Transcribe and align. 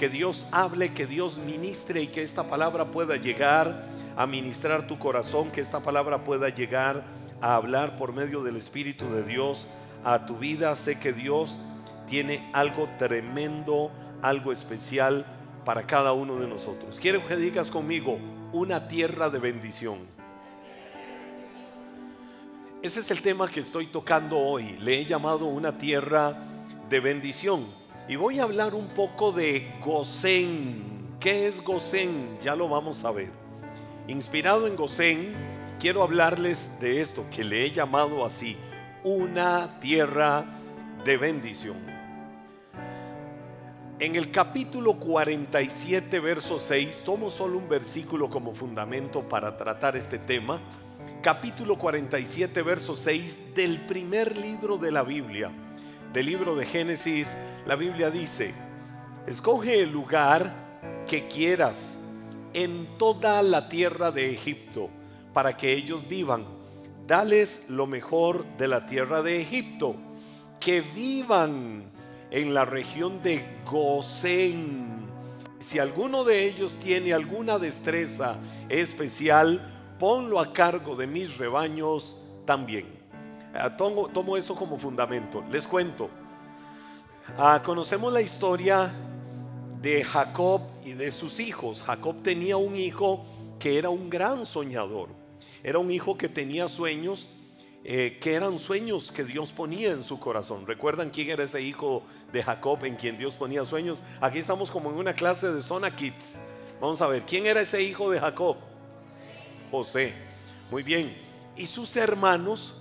que 0.00 0.08
Dios 0.08 0.46
hable, 0.50 0.94
que 0.94 1.06
Dios 1.06 1.36
ministre 1.36 2.00
y 2.00 2.06
que 2.06 2.22
esta 2.22 2.44
palabra 2.44 2.90
pueda 2.90 3.16
llegar 3.18 3.84
a 4.16 4.26
ministrar 4.26 4.86
tu 4.86 4.98
corazón, 4.98 5.50
que 5.50 5.60
esta 5.60 5.82
palabra 5.82 6.24
pueda 6.24 6.48
llegar 6.48 7.04
a 7.42 7.54
hablar 7.56 7.98
por 7.98 8.14
medio 8.14 8.42
del 8.42 8.56
Espíritu 8.56 9.10
de 9.10 9.22
Dios 9.22 9.66
a 10.02 10.24
tu 10.24 10.38
vida. 10.38 10.74
Sé 10.74 10.98
que 10.98 11.12
Dios 11.12 11.58
tiene 12.08 12.48
algo 12.54 12.88
tremendo, 12.96 13.90
algo 14.22 14.52
especial 14.52 15.26
para 15.66 15.86
cada 15.86 16.14
uno 16.14 16.36
de 16.36 16.48
nosotros. 16.48 16.98
Quiero 16.98 17.26
que 17.26 17.36
digas 17.36 17.70
conmigo, 17.70 18.18
una 18.52 18.88
tierra 18.88 19.28
de 19.28 19.38
bendición. 19.38 19.98
Ese 22.80 23.00
es 23.00 23.10
el 23.10 23.20
tema 23.20 23.50
que 23.50 23.60
estoy 23.60 23.88
tocando 23.88 24.38
hoy. 24.38 24.78
Le 24.80 24.98
he 24.98 25.04
llamado 25.04 25.44
una 25.44 25.76
tierra 25.76 26.42
de 26.88 27.00
bendición. 27.00 27.79
Y 28.08 28.16
voy 28.16 28.40
a 28.40 28.44
hablar 28.44 28.74
un 28.74 28.88
poco 28.88 29.32
de 29.32 29.70
Gosén. 29.84 31.16
¿Qué 31.20 31.46
es 31.46 31.62
Gosén? 31.62 32.38
Ya 32.42 32.56
lo 32.56 32.68
vamos 32.68 33.04
a 33.04 33.10
ver. 33.10 33.30
Inspirado 34.08 34.66
en 34.66 34.74
Gosén, 34.74 35.34
quiero 35.78 36.02
hablarles 36.02 36.72
de 36.80 37.00
esto 37.00 37.24
que 37.30 37.44
le 37.44 37.64
he 37.64 37.70
llamado 37.70 38.24
así, 38.24 38.56
una 39.04 39.78
tierra 39.80 40.44
de 41.04 41.16
bendición. 41.16 41.76
En 44.00 44.16
el 44.16 44.30
capítulo 44.30 44.98
47, 44.98 46.20
verso 46.20 46.58
6, 46.58 47.02
tomo 47.04 47.28
solo 47.28 47.58
un 47.58 47.68
versículo 47.68 48.30
como 48.30 48.54
fundamento 48.54 49.28
para 49.28 49.56
tratar 49.56 49.96
este 49.96 50.18
tema 50.18 50.60
capítulo 51.22 51.76
47, 51.76 52.62
verso 52.62 52.96
6 52.96 53.54
del 53.54 53.80
primer 53.82 54.36
libro 54.36 54.78
de 54.78 54.90
la 54.90 55.02
Biblia, 55.02 55.50
del 56.12 56.26
libro 56.26 56.56
de 56.56 56.66
Génesis, 56.66 57.36
la 57.66 57.76
Biblia 57.76 58.10
dice, 58.10 58.52
escoge 59.26 59.82
el 59.82 59.90
lugar 59.92 60.52
que 61.06 61.28
quieras 61.28 61.96
en 62.52 62.98
toda 62.98 63.42
la 63.42 63.68
tierra 63.68 64.10
de 64.10 64.32
Egipto 64.32 64.90
para 65.32 65.56
que 65.56 65.72
ellos 65.72 66.08
vivan. 66.08 66.46
Dales 67.06 67.64
lo 67.68 67.86
mejor 67.86 68.44
de 68.56 68.68
la 68.68 68.86
tierra 68.86 69.22
de 69.22 69.40
Egipto, 69.40 69.96
que 70.58 70.80
vivan 70.80 71.90
en 72.30 72.54
la 72.54 72.64
región 72.64 73.22
de 73.22 73.44
Gosén. 73.64 75.06
Si 75.58 75.78
alguno 75.78 76.24
de 76.24 76.44
ellos 76.46 76.76
tiene 76.82 77.12
alguna 77.12 77.58
destreza 77.58 78.38
especial, 78.68 79.94
ponlo 79.98 80.40
a 80.40 80.52
cargo 80.52 80.96
de 80.96 81.06
mis 81.06 81.36
rebaños 81.36 82.16
también. 82.46 82.99
Ah, 83.54 83.76
tomo, 83.76 84.36
eso 84.36 84.54
como 84.54 84.78
fundamento. 84.78 85.44
Les 85.50 85.66
cuento. 85.66 86.08
Ah, 87.36 87.60
conocemos 87.64 88.12
la 88.12 88.20
historia 88.20 88.92
de 89.80 90.04
Jacob 90.04 90.62
y 90.84 90.92
de 90.92 91.10
sus 91.10 91.40
hijos. 91.40 91.82
Jacob 91.82 92.22
tenía 92.22 92.56
un 92.56 92.76
hijo 92.76 93.24
que 93.58 93.78
era 93.78 93.90
un 93.90 94.08
gran 94.08 94.46
soñador. 94.46 95.08
Era 95.62 95.78
un 95.78 95.90
hijo 95.90 96.16
que 96.16 96.28
tenía 96.28 96.68
sueños, 96.68 97.28
eh, 97.84 98.18
que 98.20 98.34
eran 98.34 98.58
sueños 98.58 99.10
que 99.10 99.24
Dios 99.24 99.52
ponía 99.52 99.90
en 99.90 100.04
su 100.04 100.18
corazón. 100.18 100.66
¿Recuerdan 100.66 101.10
quién 101.10 101.30
era 101.30 101.44
ese 101.44 101.60
hijo 101.60 102.02
de 102.32 102.42
Jacob 102.42 102.84
en 102.84 102.96
quien 102.96 103.18
Dios 103.18 103.34
ponía 103.34 103.64
sueños? 103.64 104.02
Aquí 104.20 104.38
estamos 104.38 104.70
como 104.70 104.90
en 104.90 104.96
una 104.96 105.12
clase 105.12 105.50
de 105.52 105.60
Zona 105.60 105.94
Kids. 105.94 106.40
Vamos 106.80 107.00
a 107.02 107.08
ver, 107.08 107.22
¿quién 107.22 107.46
era 107.46 107.60
ese 107.60 107.82
hijo 107.82 108.10
de 108.10 108.20
Jacob? 108.20 108.56
José. 109.70 110.14
Muy 110.70 110.82
bien. 110.82 111.16
Y 111.56 111.66
sus 111.66 111.96
hermanos 111.96 112.74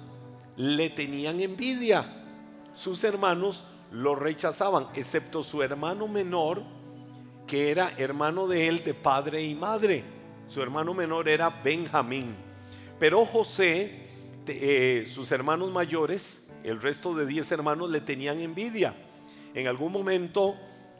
le 0.59 0.89
tenían 0.89 1.39
envidia. 1.39 2.05
Sus 2.73 3.05
hermanos 3.05 3.63
lo 3.91 4.13
rechazaban, 4.13 4.87
excepto 4.93 5.41
su 5.41 5.63
hermano 5.63 6.05
menor, 6.09 6.63
que 7.47 7.71
era 7.71 7.93
hermano 7.97 8.45
de 8.45 8.67
él 8.67 8.83
de 8.83 8.93
padre 8.93 9.41
y 9.41 9.55
madre. 9.55 10.03
Su 10.49 10.61
hermano 10.61 10.93
menor 10.93 11.29
era 11.29 11.49
Benjamín. 11.49 12.35
Pero 12.99 13.25
José, 13.25 14.03
eh, 14.47 15.05
sus 15.07 15.31
hermanos 15.31 15.71
mayores, 15.71 16.45
el 16.65 16.81
resto 16.81 17.15
de 17.15 17.25
diez 17.25 17.49
hermanos 17.53 17.89
le 17.89 18.01
tenían 18.01 18.41
envidia. 18.41 18.93
En 19.53 19.65
algún 19.67 19.93
momento 19.93 20.57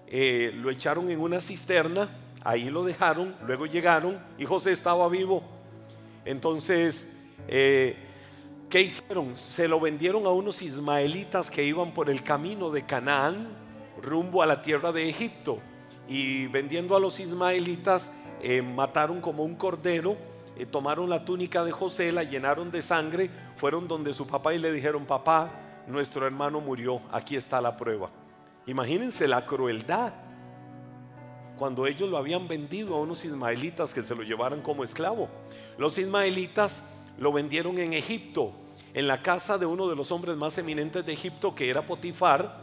eh, 0.08 0.54
lo 0.56 0.70
echaron 0.70 1.12
en 1.12 1.20
una 1.20 1.42
cisterna, 1.42 2.10
ahí 2.46 2.70
lo 2.70 2.86
dejaron, 2.86 3.36
luego 3.46 3.66
llegaron 3.66 4.24
y 4.38 4.46
José 4.46 4.72
estaba 4.72 5.10
vivo. 5.10 5.44
Entonces, 6.24 7.12
eh, 7.50 8.09
¿qué 8.70 8.82
hicieron? 8.82 9.36
Se 9.36 9.68
lo 9.68 9.80
vendieron 9.80 10.26
a 10.26 10.30
unos 10.30 10.62
ismaelitas 10.62 11.50
que 11.50 11.64
iban 11.64 11.94
por 11.94 12.10
el 12.10 12.24
camino 12.24 12.70
de 12.70 12.86
Canaán 12.86 13.50
rumbo 14.02 14.42
a 14.42 14.46
la 14.46 14.62
tierra 14.62 14.92
de 14.92 15.10
Egipto. 15.10 15.60
Y 16.08 16.48
vendiendo 16.48 16.96
a 16.96 17.00
los 17.00 17.20
ismaelitas, 17.20 18.12
eh, 18.42 18.62
mataron 18.62 19.22
como 19.22 19.44
un 19.44 19.56
cordero, 19.56 20.18
eh, 20.58 20.66
tomaron 20.66 21.10
la 21.10 21.26
túnica 21.26 21.64
de 21.64 21.72
José, 21.72 22.12
la 22.12 22.24
llenaron 22.24 22.72
de 22.72 22.82
sangre, 22.82 23.30
fueron 23.58 23.88
donde 23.88 24.14
su 24.14 24.26
papá 24.26 24.54
y 24.54 24.60
le 24.60 24.72
dijeron, 24.72 25.06
papá, 25.06 25.52
nuestro 25.88 26.26
hermano 26.26 26.62
murió, 26.62 27.02
aquí 27.12 27.36
está 27.36 27.62
la 27.62 27.76
prueba. 27.76 28.10
Imagínense 28.66 29.28
la 29.28 29.46
crueldad 29.46 30.14
cuando 31.58 31.86
ellos 31.86 32.10
lo 32.10 32.18
habían 32.18 32.48
vendido 32.48 32.96
a 32.96 33.02
unos 33.02 33.26
ismaelitas 33.26 33.94
que 33.94 34.02
se 34.02 34.16
lo 34.16 34.24
llevaran 34.24 34.62
como 34.62 34.84
esclavo. 34.84 35.28
Los 35.78 35.98
ismaelitas 35.98 36.84
lo 37.20 37.32
vendieron 37.32 37.78
en 37.78 37.94
Egipto, 37.94 38.54
en 38.94 39.08
la 39.08 39.22
casa 39.22 39.58
de 39.58 39.66
uno 39.66 39.88
de 39.88 39.96
los 39.96 40.12
hombres 40.12 40.36
más 40.38 40.58
eminentes 40.58 41.06
de 41.06 41.14
Egipto, 41.14 41.54
que 41.54 41.70
era 41.70 41.86
Potifar. 41.86 42.58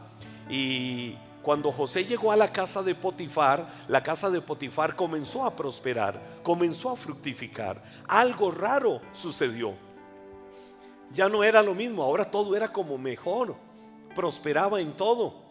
Y 0.48 1.14
cuando 1.42 1.70
José 1.70 2.04
llegó 2.04 2.32
a 2.32 2.36
la 2.36 2.52
casa 2.52 2.82
de 2.82 2.94
Potifar, 2.94 3.68
la 3.86 4.02
casa 4.02 4.30
de 4.30 4.40
Potifar 4.40 4.96
comenzó 4.96 5.44
a 5.44 5.54
prosperar, 5.54 6.40
comenzó 6.42 6.90
a 6.90 6.96
fructificar. 6.96 7.82
Algo 8.08 8.50
raro 8.50 9.00
sucedió. 9.12 9.74
Ya 11.12 11.28
no 11.28 11.44
era 11.44 11.62
lo 11.62 11.74
mismo, 11.74 12.02
ahora 12.02 12.30
todo 12.30 12.56
era 12.56 12.72
como 12.72 12.98
mejor, 12.98 13.54
prosperaba 14.14 14.80
en 14.80 14.94
todo. 14.94 15.46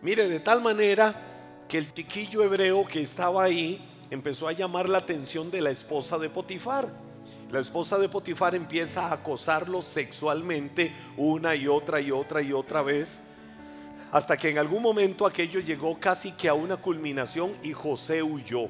Mire, 0.00 0.28
de 0.28 0.40
tal 0.40 0.60
manera 0.60 1.64
que 1.68 1.78
el 1.78 1.92
chiquillo 1.92 2.44
hebreo 2.44 2.84
que 2.86 3.00
estaba 3.00 3.42
ahí 3.42 3.82
empezó 4.10 4.46
a 4.46 4.52
llamar 4.52 4.88
la 4.88 4.98
atención 4.98 5.50
de 5.50 5.60
la 5.60 5.70
esposa 5.70 6.18
de 6.18 6.28
Potifar. 6.28 7.11
La 7.52 7.60
esposa 7.60 7.98
de 7.98 8.08
Potifar 8.08 8.54
empieza 8.54 9.08
a 9.08 9.12
acosarlo 9.12 9.82
sexualmente 9.82 10.90
una 11.18 11.54
y 11.54 11.68
otra 11.68 12.00
y 12.00 12.10
otra 12.10 12.40
y 12.40 12.50
otra 12.50 12.80
vez, 12.80 13.20
hasta 14.10 14.38
que 14.38 14.48
en 14.48 14.56
algún 14.56 14.80
momento 14.80 15.26
aquello 15.26 15.60
llegó 15.60 16.00
casi 16.00 16.32
que 16.32 16.48
a 16.48 16.54
una 16.54 16.78
culminación 16.78 17.52
y 17.62 17.74
José 17.74 18.22
huyó. 18.22 18.68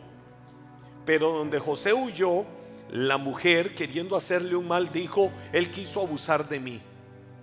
Pero 1.07 1.31
donde 1.31 1.61
José 1.61 1.93
huyó, 1.93 2.45
la 2.91 3.19
mujer 3.19 3.73
queriendo 3.73 4.17
hacerle 4.17 4.57
un 4.57 4.67
mal 4.67 4.91
dijo, 4.91 5.31
él 5.53 5.71
quiso 5.71 6.01
abusar 6.01 6.49
de 6.49 6.59
mí, 6.59 6.81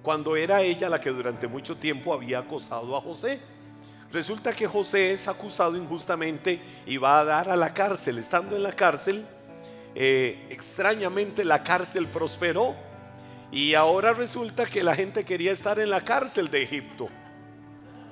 cuando 0.03 0.35
era 0.35 0.61
ella 0.61 0.89
la 0.89 0.99
que 0.99 1.09
durante 1.09 1.47
mucho 1.47 1.77
tiempo 1.77 2.13
había 2.13 2.39
acosado 2.39 2.97
a 2.97 3.01
José. 3.01 3.39
Resulta 4.11 4.53
que 4.53 4.67
José 4.67 5.13
es 5.13 5.25
acusado 5.29 5.77
injustamente 5.77 6.59
y 6.85 6.97
va 6.97 7.17
a 7.17 7.23
dar 7.23 7.49
a 7.49 7.55
la 7.55 7.73
cárcel. 7.73 8.17
Estando 8.17 8.57
en 8.57 8.63
la 8.63 8.73
cárcel, 8.73 9.25
eh, 9.95 10.47
extrañamente 10.49 11.43
la 11.43 11.63
cárcel 11.63 12.07
prosperó 12.07 12.75
y 13.51 13.73
ahora 13.73 14.13
resulta 14.13 14.65
que 14.65 14.83
la 14.83 14.95
gente 14.95 15.25
quería 15.25 15.51
estar 15.51 15.79
en 15.79 15.89
la 15.89 16.01
cárcel 16.01 16.49
de 16.49 16.63
Egipto. 16.63 17.09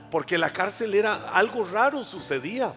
Porque 0.09 0.37
la 0.37 0.49
cárcel 0.49 0.95
era 0.95 1.29
algo 1.29 1.63
raro, 1.63 2.03
sucedía. 2.03 2.73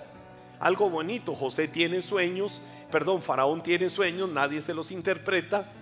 Algo 0.59 0.91
bonito. 0.91 1.35
José 1.35 1.69
tiene 1.69 2.03
sueños, 2.03 2.61
perdón, 2.91 3.23
Faraón 3.23 3.63
tiene 3.63 3.89
sueños, 3.89 4.29
nadie 4.29 4.61
se 4.61 4.75
los 4.75 4.91
interpreta. 4.91 5.73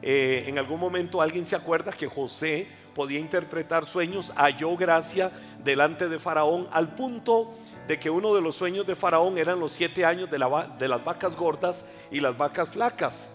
Eh, 0.00 0.44
en 0.48 0.58
algún 0.58 0.80
momento 0.80 1.20
alguien 1.20 1.44
se 1.44 1.54
acuerda 1.54 1.92
que 1.92 2.06
José 2.06 2.66
podía 2.94 3.18
interpretar 3.18 3.86
sueños, 3.86 4.32
halló 4.34 4.76
gracia 4.76 5.30
delante 5.62 6.08
de 6.08 6.18
Faraón 6.18 6.66
al 6.72 6.94
punto 6.94 7.54
que 7.98 8.10
uno 8.10 8.34
de 8.34 8.40
los 8.40 8.56
sueños 8.56 8.86
de 8.86 8.94
Faraón 8.94 9.38
eran 9.38 9.58
los 9.58 9.72
siete 9.72 10.04
años 10.04 10.30
de, 10.30 10.38
de 10.78 10.88
las 10.88 11.04
vacas 11.04 11.36
gordas 11.36 11.84
y 12.10 12.20
las 12.20 12.36
vacas 12.36 12.70
flacas. 12.70 13.28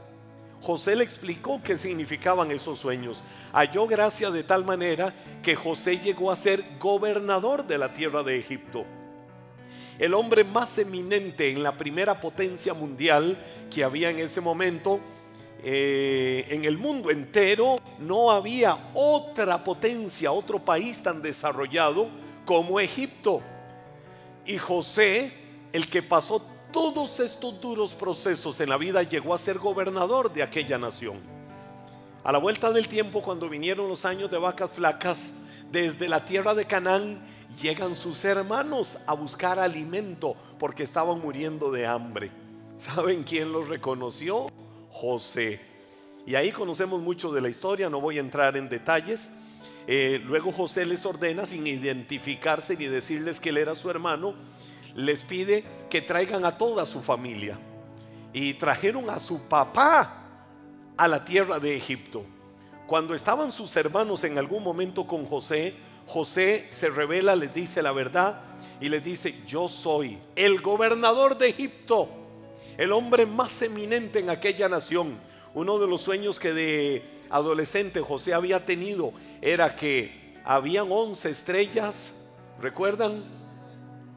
José 0.62 0.96
le 0.96 1.04
explicó 1.04 1.62
qué 1.64 1.78
significaban 1.78 2.52
esos 2.52 2.80
sueños. 2.80 3.24
Halló 3.54 3.88
gracia 3.88 4.32
de 4.32 4.44
tal 4.44 4.66
manera 4.66 5.14
que 5.44 5.56
José 5.56 6.00
llegó 6.00 6.32
a 6.32 6.36
ser 6.36 6.64
gobernador 6.80 7.66
de 7.66 7.78
la 7.78 7.94
tierra 7.94 8.24
de 8.24 8.38
Egipto. 8.38 8.86
El 10.00 10.14
hombre 10.14 10.44
más 10.44 10.78
eminente 10.78 11.50
en 11.50 11.64
la 11.64 11.76
primera 11.76 12.20
potencia 12.20 12.74
mundial 12.74 13.38
que 13.74 13.84
había 13.84 14.10
en 14.10 14.20
ese 14.20 14.42
momento 14.42 15.00
eh, 15.64 16.46
en 16.50 16.66
el 16.66 16.78
mundo 16.78 17.10
entero 17.10 17.78
no 18.00 18.30
había 18.30 18.92
otra 18.94 19.64
potencia, 19.64 20.32
otro 20.32 20.60
país 20.60 21.02
tan 21.02 21.22
desarrollado 21.22 22.10
como 22.46 22.80
Egipto. 22.80 23.42
Y 24.48 24.58
José, 24.58 25.34
el 25.74 25.90
que 25.90 26.02
pasó 26.02 26.42
todos 26.72 27.20
estos 27.20 27.60
duros 27.60 27.94
procesos 27.94 28.60
en 28.62 28.70
la 28.70 28.78
vida, 28.78 29.04
llegó 29.04 29.34
a 29.34 29.38
ser 29.38 29.60
gobernador 29.60 30.32
de 30.32 30.42
aquella 30.42 30.78
nación. 30.78 31.20
A 32.24 32.32
la 32.32 32.38
vuelta 32.38 32.72
del 32.72 32.88
tiempo, 32.88 33.22
cuando 33.22 33.50
vinieron 33.50 33.90
los 33.90 34.06
años 34.06 34.32
de 34.32 34.38
vacas 34.38 34.74
flacas, 34.74 35.34
desde 35.70 36.08
la 36.08 36.24
tierra 36.24 36.56
de 36.56 36.66
Canaán 36.66 37.20
llegan 37.62 37.94
sus 37.94 38.24
hermanos 38.24 38.98
a 39.06 39.14
buscar 39.14 39.60
alimento 39.60 40.38
porque 40.58 40.84
estaban 40.84 41.20
muriendo 41.20 41.70
de 41.70 41.86
hambre. 41.86 42.32
¿Saben 42.78 43.24
quién 43.24 43.52
los 43.52 43.68
reconoció? 43.68 44.48
José. 44.92 45.60
Y 46.26 46.36
ahí 46.36 46.54
conocemos 46.54 47.02
mucho 47.02 47.34
de 47.34 47.42
la 47.42 47.50
historia, 47.50 47.90
no 47.90 48.00
voy 48.00 48.18
a 48.18 48.22
entrar 48.22 48.56
en 48.56 48.70
detalles. 48.70 49.30
Eh, 49.88 50.22
luego 50.26 50.52
José 50.52 50.86
les 50.86 51.06
ordena, 51.06 51.46
sin 51.46 51.66
identificarse 51.66 52.76
ni 52.76 52.86
decirles 52.86 53.40
que 53.40 53.50
él 53.50 53.58
era 53.58 53.74
su 53.74 53.90
hermano, 53.90 54.36
les 54.94 55.24
pide 55.24 55.64
que 55.90 56.02
traigan 56.02 56.44
a 56.44 56.58
toda 56.58 56.86
su 56.86 57.02
familia. 57.02 57.58
Y 58.34 58.56
trajeron 58.56 59.10
a 59.10 59.20
su 59.20 59.40
papá 59.44 60.24
a 60.98 61.08
la 61.08 61.24
tierra 61.24 61.60
de 61.60 61.76
Egipto. 61.76 62.26
Cuando 62.86 63.14
estaban 63.16 63.52
sus 63.52 63.76
hermanos 63.76 64.24
en 64.26 64.38
algún 64.38 64.64
momento 64.64 65.08
con 65.08 65.26
José, 65.26 65.76
José 66.06 66.68
se 66.70 66.90
revela, 66.90 67.36
les 67.36 67.54
dice 67.54 67.82
la 67.82 67.92
verdad 67.92 68.42
y 68.80 68.90
les 68.90 69.04
dice, 69.04 69.42
yo 69.46 69.68
soy 69.70 70.18
el 70.36 70.62
gobernador 70.62 71.38
de 71.38 71.50
Egipto, 71.50 72.10
el 72.78 72.92
hombre 72.92 73.26
más 73.26 73.62
eminente 73.62 74.20
en 74.20 74.30
aquella 74.30 74.70
nación. 74.70 75.20
Uno 75.54 75.80
de 75.80 75.88
los 75.88 76.02
sueños 76.02 76.40
que 76.40 76.54
de 76.54 77.04
adolescente 77.30 78.02
José 78.02 78.34
había 78.34 78.66
tenido 78.66 79.14
era 79.42 79.76
que 79.76 80.36
habían 80.44 80.92
11 80.92 81.30
estrellas, 81.30 82.14
¿recuerdan? 82.62 83.24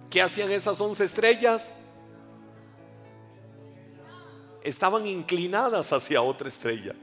¿Qué 0.08 0.22
hacían 0.22 0.50
esas 0.50 0.80
11 0.80 1.04
estrellas? 1.04 1.72
Estaban 4.62 5.06
inclinadas 5.06 5.92
hacia 5.92 6.22
otra 6.22 6.48
estrella. 6.48 6.94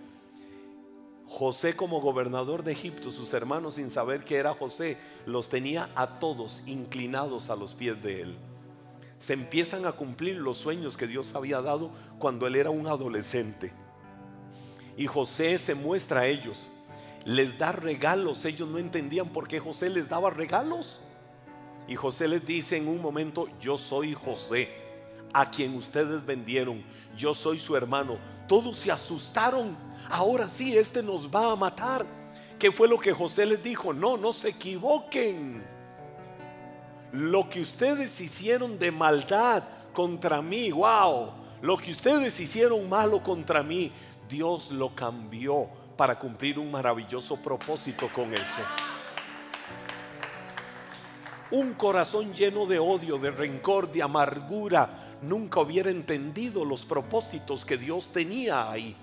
José 1.27 1.75
como 1.75 1.99
gobernador 1.99 2.63
de 2.63 2.71
Egipto, 2.71 3.11
sus 3.11 3.33
hermanos 3.33 3.75
sin 3.75 3.89
saber 3.89 4.23
que 4.23 4.37
era 4.37 4.53
José, 4.53 4.97
los 5.25 5.49
tenía 5.49 5.89
a 5.95 6.19
todos 6.19 6.63
inclinados 6.65 7.49
a 7.49 7.55
los 7.55 7.73
pies 7.73 8.01
de 8.01 8.21
él. 8.21 8.37
Se 9.19 9.33
empiezan 9.33 9.85
a 9.85 9.91
cumplir 9.91 10.37
los 10.37 10.57
sueños 10.57 10.95
que 10.95 11.07
Dios 11.07 11.35
había 11.35 11.61
dado 11.61 11.91
cuando 12.19 12.47
él 12.47 12.55
era 12.55 12.69
un 12.69 12.87
adolescente. 12.87 13.73
Y 14.97 15.05
José 15.05 15.57
se 15.59 15.75
muestra 15.75 16.21
a 16.21 16.27
ellos, 16.27 16.67
les 17.23 17.57
da 17.57 17.71
regalos, 17.71 18.43
ellos 18.45 18.67
no 18.67 18.79
entendían 18.79 19.29
por 19.29 19.47
qué 19.47 19.59
José 19.59 19.89
les 19.89 20.09
daba 20.09 20.31
regalos. 20.31 20.99
Y 21.87 21.95
José 21.95 22.27
les 22.27 22.45
dice 22.45 22.75
en 22.77 22.87
un 22.87 23.01
momento, 23.01 23.47
yo 23.61 23.77
soy 23.77 24.13
José, 24.13 24.69
a 25.31 25.49
quien 25.49 25.75
ustedes 25.75 26.25
vendieron, 26.25 26.83
yo 27.15 27.33
soy 27.33 27.59
su 27.59 27.75
hermano. 27.75 28.17
Todos 28.47 28.77
se 28.77 28.91
asustaron 28.91 29.77
ahora 30.09 30.49
sí, 30.49 30.75
este 30.75 31.03
nos 31.03 31.29
va 31.29 31.51
a 31.51 31.55
matar. 31.55 32.05
¿Qué 32.57 32.71
fue 32.71 32.87
lo 32.87 32.97
que 32.97 33.13
José 33.13 33.45
les 33.45 33.61
dijo? 33.61 33.93
No, 33.93 34.17
no 34.17 34.33
se 34.33 34.49
equivoquen. 34.49 35.63
Lo 37.11 37.47
que 37.47 37.61
ustedes 37.61 38.19
hicieron 38.19 38.79
de 38.79 38.91
maldad 38.91 39.63
contra 39.93 40.41
mí, 40.41 40.71
wow, 40.71 41.31
lo 41.61 41.77
que 41.77 41.91
ustedes 41.91 42.39
hicieron 42.39 42.87
malo 42.89 43.21
contra 43.23 43.63
mí, 43.63 43.91
Dios 44.27 44.71
lo 44.71 44.93
cambió 44.93 45.67
para 45.95 46.19
cumplir 46.19 46.59
un 46.59 46.71
maravilloso 46.71 47.37
propósito 47.37 48.09
con 48.13 48.33
eso. 48.33 48.61
Un 51.51 51.73
corazón 51.73 52.33
lleno 52.33 52.65
de 52.65 52.77
odio, 52.77 53.17
de 53.17 53.31
rencor, 53.31 53.91
de 53.91 54.03
amargura, 54.03 55.17
nunca 55.21 55.61
hubiera 55.61 55.89
entendido 55.89 56.65
los 56.65 56.85
propósitos 56.85 57.65
que 57.65 57.77
Dios 57.77 58.11
tenía 58.11 58.69
ahí. 58.69 58.95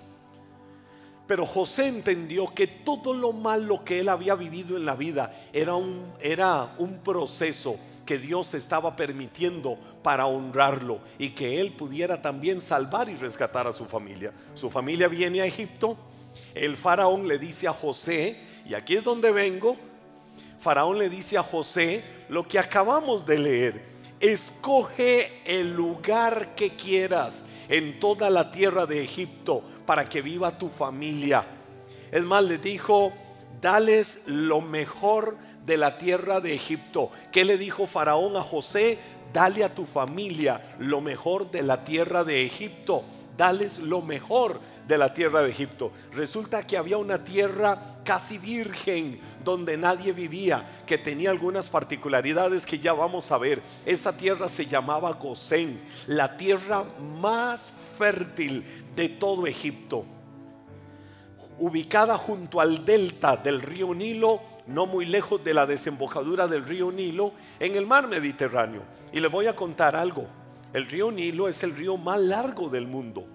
Pero 1.27 1.45
José 1.45 1.87
entendió 1.87 2.53
que 2.53 2.67
todo 2.67 3.13
lo 3.13 3.31
malo 3.31 3.83
que 3.83 3.99
él 3.99 4.09
había 4.09 4.35
vivido 4.35 4.77
en 4.77 4.85
la 4.85 4.95
vida 4.95 5.31
era 5.51 5.75
un, 5.75 6.13
era 6.19 6.75
un 6.77 6.99
proceso 6.99 7.77
que 8.05 8.19
Dios 8.19 8.53
estaba 8.53 8.95
permitiendo 8.95 9.79
para 10.03 10.27
honrarlo 10.27 10.99
y 11.17 11.31
que 11.31 11.59
él 11.59 11.73
pudiera 11.73 12.21
también 12.21 12.61
salvar 12.61 13.09
y 13.09 13.15
rescatar 13.15 13.65
a 13.65 13.73
su 13.73 13.85
familia. 13.85 14.31
Su 14.53 14.69
familia 14.69 15.07
viene 15.07 15.41
a 15.41 15.45
Egipto, 15.45 15.97
el 16.53 16.77
faraón 16.77 17.27
le 17.27 17.39
dice 17.39 17.67
a 17.67 17.73
José, 17.73 18.39
y 18.67 18.75
aquí 18.75 18.95
es 18.95 19.03
donde 19.03 19.31
vengo, 19.31 19.75
faraón 20.59 20.99
le 20.99 21.09
dice 21.09 21.39
a 21.39 21.43
José 21.43 22.03
lo 22.29 22.47
que 22.47 22.59
acabamos 22.59 23.25
de 23.25 23.39
leer 23.39 23.94
escoge 24.27 25.41
el 25.45 25.73
lugar 25.73 26.55
que 26.55 26.71
quieras 26.71 27.45
en 27.69 27.99
toda 27.99 28.29
la 28.29 28.51
tierra 28.51 28.85
de 28.85 29.03
Egipto 29.03 29.63
para 29.85 30.05
que 30.05 30.21
viva 30.21 30.57
tu 30.57 30.69
familia. 30.69 31.45
Es 32.11 32.23
más, 32.23 32.43
le 32.43 32.57
dijo, 32.57 33.13
dales 33.61 34.21
lo 34.25 34.61
mejor 34.61 35.37
de 35.65 35.77
la 35.77 35.97
tierra 35.97 36.39
de 36.39 36.53
Egipto. 36.53 37.11
¿Qué 37.31 37.43
le 37.43 37.57
dijo 37.57 37.87
Faraón 37.87 38.37
a 38.37 38.41
José? 38.41 38.99
Dale 39.35 39.65
a 39.65 39.75
tu 39.75 39.85
familia 39.85 40.77
lo 40.79 41.01
mejor 41.01 41.51
de 41.51 41.61
la 41.61 41.83
tierra 41.83 42.23
de 42.23 42.45
Egipto 42.45 43.03
dales 43.35 43.79
lo 43.79 44.01
mejor 44.01 44.61
de 44.87 44.97
la 44.97 45.13
tierra 45.13 45.41
de 45.41 45.49
Egipto. 45.49 45.91
Resulta 46.13 46.65
que 46.65 46.77
había 46.77 46.95
una 46.97 47.21
tierra 47.21 47.99
casi 48.05 48.37
virgen 48.37 49.19
donde 49.43 49.75
nadie 49.75 50.13
vivía, 50.13 50.65
que 50.85 50.97
tenía 50.97 51.31
algunas 51.31 51.69
particularidades 51.69 52.65
que 52.65 52.79
ya 52.79 52.93
vamos 52.93 53.29
a 53.33 53.37
ver. 53.37 53.61
Esa 53.85 54.15
tierra 54.15 54.47
se 54.47 54.65
llamaba 54.65 55.11
Gosén, 55.11 55.81
la 56.07 56.37
tierra 56.37 56.85
más 57.19 57.69
fértil 57.97 58.63
de 58.95 59.09
todo 59.09 59.47
Egipto. 59.47 60.05
Ubicada 61.57 62.17
junto 62.17 62.59
al 62.59 62.83
delta 62.83 63.37
del 63.37 63.61
río 63.61 63.93
Nilo, 63.93 64.41
no 64.67 64.85
muy 64.85 65.05
lejos 65.05 65.43
de 65.43 65.53
la 65.53 65.65
desembocadura 65.65 66.47
del 66.47 66.65
río 66.65 66.91
Nilo, 66.91 67.31
en 67.59 67.75
el 67.75 67.87
mar 67.87 68.07
Mediterráneo. 68.07 68.83
Y 69.13 69.21
le 69.21 69.29
voy 69.29 69.47
a 69.47 69.55
contar 69.55 69.95
algo. 69.95 70.27
El 70.73 70.85
río 70.85 71.11
Nilo 71.11 71.47
es 71.47 71.63
el 71.63 71.75
río 71.75 71.95
más 71.95 72.19
largo 72.19 72.67
del 72.67 72.87
mundo. 72.87 73.25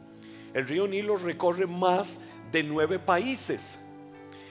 El 0.53 0.67
río 0.67 0.87
Nilo 0.87 1.17
recorre 1.17 1.67
más 1.67 2.21
de 2.53 2.63
nueve 2.63 2.99
países. 2.99 3.79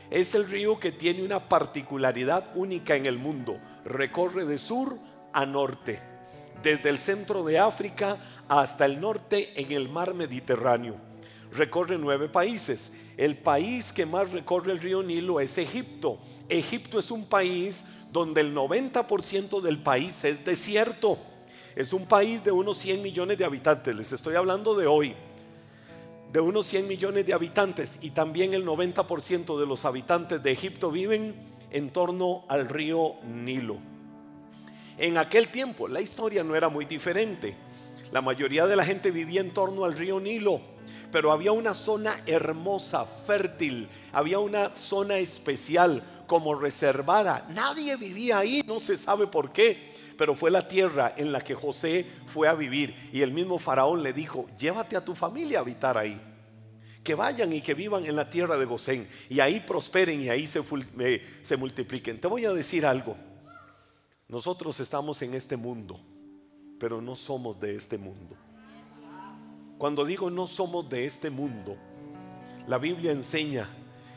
Es 0.09 0.33
el 0.33 0.49
río 0.49 0.79
que 0.79 0.91
tiene 0.91 1.23
una 1.23 1.47
particularidad 1.47 2.45
única 2.55 2.95
en 2.95 3.05
el 3.05 3.19
mundo. 3.19 3.59
Recorre 3.85 4.45
de 4.45 4.57
sur 4.57 4.97
a 5.33 5.45
norte, 5.45 6.01
desde 6.63 6.89
el 6.89 6.97
centro 6.97 7.43
de 7.43 7.59
África 7.59 8.17
hasta 8.47 8.85
el 8.85 8.99
norte 8.99 9.53
en 9.61 9.71
el 9.71 9.89
mar 9.89 10.15
Mediterráneo. 10.15 11.08
Recorre 11.51 11.97
nueve 11.97 12.29
países. 12.29 12.91
El 13.17 13.37
país 13.37 13.91
que 13.91 14.05
más 14.05 14.31
recorre 14.31 14.71
el 14.71 14.79
río 14.79 15.01
Nilo 15.03 15.39
es 15.39 15.57
Egipto. 15.57 16.19
Egipto 16.47 16.99
es 16.99 17.11
un 17.11 17.25
país 17.25 17.83
donde 18.11 18.41
el 18.41 18.55
90% 18.55 19.61
del 19.61 19.79
país 19.81 20.23
es 20.23 20.43
desierto. 20.43 21.17
Es 21.75 21.93
un 21.93 22.05
país 22.05 22.43
de 22.43 22.51
unos 22.51 22.77
100 22.77 23.01
millones 23.01 23.37
de 23.37 23.45
habitantes, 23.45 23.95
les 23.95 24.11
estoy 24.11 24.35
hablando 24.35 24.75
de 24.75 24.87
hoy, 24.87 25.15
de 26.31 26.39
unos 26.39 26.65
100 26.67 26.87
millones 26.87 27.25
de 27.25 27.33
habitantes 27.33 27.99
y 28.01 28.09
también 28.09 28.53
el 28.53 28.65
90% 28.65 29.59
de 29.59 29.65
los 29.65 29.85
habitantes 29.85 30.41
de 30.41 30.51
Egipto 30.51 30.91
viven 30.91 31.35
en 31.71 31.91
torno 31.91 32.43
al 32.47 32.67
río 32.67 33.15
Nilo. 33.23 33.77
En 34.97 35.17
aquel 35.17 35.47
tiempo 35.47 35.87
la 35.87 36.01
historia 36.01 36.43
no 36.43 36.55
era 36.55 36.67
muy 36.67 36.85
diferente. 36.85 37.55
La 38.11 38.21
mayoría 38.21 38.65
de 38.65 38.75
la 38.75 38.85
gente 38.85 39.11
vivía 39.11 39.41
en 39.41 39.53
torno 39.53 39.85
al 39.85 39.93
río 39.93 40.19
Nilo, 40.19 40.61
pero 41.11 41.31
había 41.31 41.51
una 41.51 41.73
zona 41.73 42.21
hermosa, 42.25 43.05
fértil, 43.05 43.87
había 44.11 44.39
una 44.39 44.69
zona 44.71 45.17
especial 45.17 46.03
como 46.25 46.55
reservada. 46.55 47.47
Nadie 47.49 47.95
vivía 47.95 48.39
ahí, 48.39 48.63
no 48.65 48.79
se 48.79 48.97
sabe 48.97 49.27
por 49.27 49.51
qué 49.51 49.89
pero 50.19 50.35
fue 50.35 50.51
la 50.51 50.67
tierra 50.67 51.13
en 51.15 51.31
la 51.31 51.39
que 51.39 51.55
José 51.55 52.05
fue 52.27 52.49
a 52.49 52.53
vivir. 52.53 52.93
Y 53.13 53.21
el 53.21 53.31
mismo 53.31 53.57
faraón 53.57 54.03
le 54.03 54.11
dijo, 54.11 54.47
llévate 54.59 54.97
a 54.97 55.05
tu 55.05 55.15
familia 55.15 55.59
a 55.59 55.61
habitar 55.61 55.97
ahí. 55.97 56.19
Que 57.05 57.15
vayan 57.15 57.53
y 57.53 57.61
que 57.61 57.73
vivan 57.73 58.05
en 58.05 58.17
la 58.17 58.29
tierra 58.29 58.57
de 58.57 58.65
Gosén. 58.65 59.07
Y 59.29 59.39
ahí 59.39 59.61
prosperen 59.61 60.21
y 60.21 60.27
ahí 60.27 60.45
se, 60.45 60.61
se 61.41 61.55
multipliquen. 61.55 62.19
Te 62.19 62.27
voy 62.27 62.43
a 62.43 62.51
decir 62.51 62.85
algo. 62.85 63.15
Nosotros 64.27 64.77
estamos 64.81 65.21
en 65.21 65.35
este 65.35 65.55
mundo, 65.55 66.01
pero 66.79 67.01
no 67.01 67.15
somos 67.15 67.59
de 67.59 67.75
este 67.75 67.97
mundo. 67.97 68.35
Cuando 69.77 70.05
digo 70.05 70.29
no 70.29 70.47
somos 70.47 70.89
de 70.89 71.05
este 71.05 71.29
mundo, 71.29 71.77
la 72.67 72.77
Biblia 72.77 73.11
enseña 73.11 73.69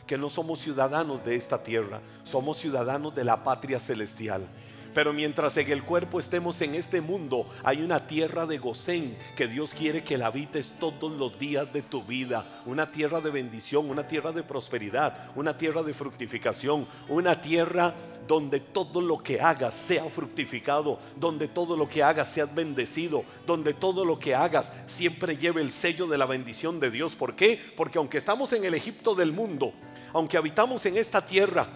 que 0.07 0.17
no 0.17 0.29
somos 0.29 0.59
ciudadanos 0.59 1.23
de 1.23 1.35
esta 1.35 1.63
tierra, 1.63 2.01
somos 2.23 2.57
ciudadanos 2.57 3.15
de 3.15 3.23
la 3.23 3.43
patria 3.43 3.79
celestial. 3.79 4.47
Pero 4.93 5.13
mientras 5.13 5.57
en 5.57 5.71
el 5.71 5.83
cuerpo 5.83 6.19
estemos 6.19 6.61
en 6.61 6.75
este 6.75 7.01
mundo, 7.01 7.47
hay 7.63 7.81
una 7.81 8.07
tierra 8.07 8.45
de 8.45 8.57
Gosén 8.57 9.17
que 9.35 9.47
Dios 9.47 9.73
quiere 9.73 10.03
que 10.03 10.17
la 10.17 10.27
habites 10.27 10.73
todos 10.79 11.11
los 11.11 11.37
días 11.39 11.71
de 11.73 11.81
tu 11.81 12.03
vida. 12.03 12.45
Una 12.65 12.91
tierra 12.91 13.21
de 13.21 13.31
bendición, 13.31 13.89
una 13.89 14.07
tierra 14.07 14.31
de 14.31 14.43
prosperidad, 14.43 15.31
una 15.35 15.57
tierra 15.57 15.83
de 15.83 15.93
fructificación, 15.93 16.85
una 17.09 17.41
tierra 17.41 17.93
donde 18.27 18.59
todo 18.59 19.01
lo 19.01 19.17
que 19.17 19.41
hagas 19.41 19.73
sea 19.73 20.05
fructificado, 20.05 20.99
donde 21.15 21.47
todo 21.47 21.75
lo 21.75 21.87
que 21.89 22.03
hagas 22.03 22.29
sea 22.29 22.45
bendecido, 22.45 23.23
donde 23.45 23.73
todo 23.73 24.05
lo 24.05 24.19
que 24.19 24.35
hagas 24.35 24.73
siempre 24.85 25.37
lleve 25.37 25.61
el 25.61 25.71
sello 25.71 26.07
de 26.07 26.17
la 26.17 26.25
bendición 26.25 26.79
de 26.79 26.91
Dios. 26.91 27.15
¿Por 27.15 27.35
qué? 27.35 27.59
Porque 27.75 27.97
aunque 27.97 28.17
estamos 28.19 28.53
en 28.53 28.63
el 28.63 28.73
Egipto 28.73 29.15
del 29.15 29.31
mundo, 29.31 29.73
aunque 30.13 30.37
habitamos 30.37 30.85
en 30.85 30.97
esta 30.97 31.25
tierra, 31.25 31.67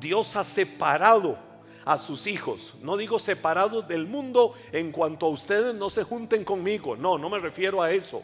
Dios 0.00 0.36
ha 0.36 0.44
separado 0.44 1.45
a 1.86 1.96
sus 1.96 2.26
hijos. 2.26 2.74
No 2.82 2.98
digo 2.98 3.18
separados 3.18 3.88
del 3.88 4.06
mundo 4.06 4.52
en 4.72 4.92
cuanto 4.92 5.26
a 5.26 5.30
ustedes 5.30 5.74
no 5.74 5.88
se 5.88 6.02
junten 6.02 6.44
conmigo. 6.44 6.96
No, 6.96 7.16
no 7.16 7.30
me 7.30 7.38
refiero 7.38 7.80
a 7.80 7.92
eso. 7.92 8.22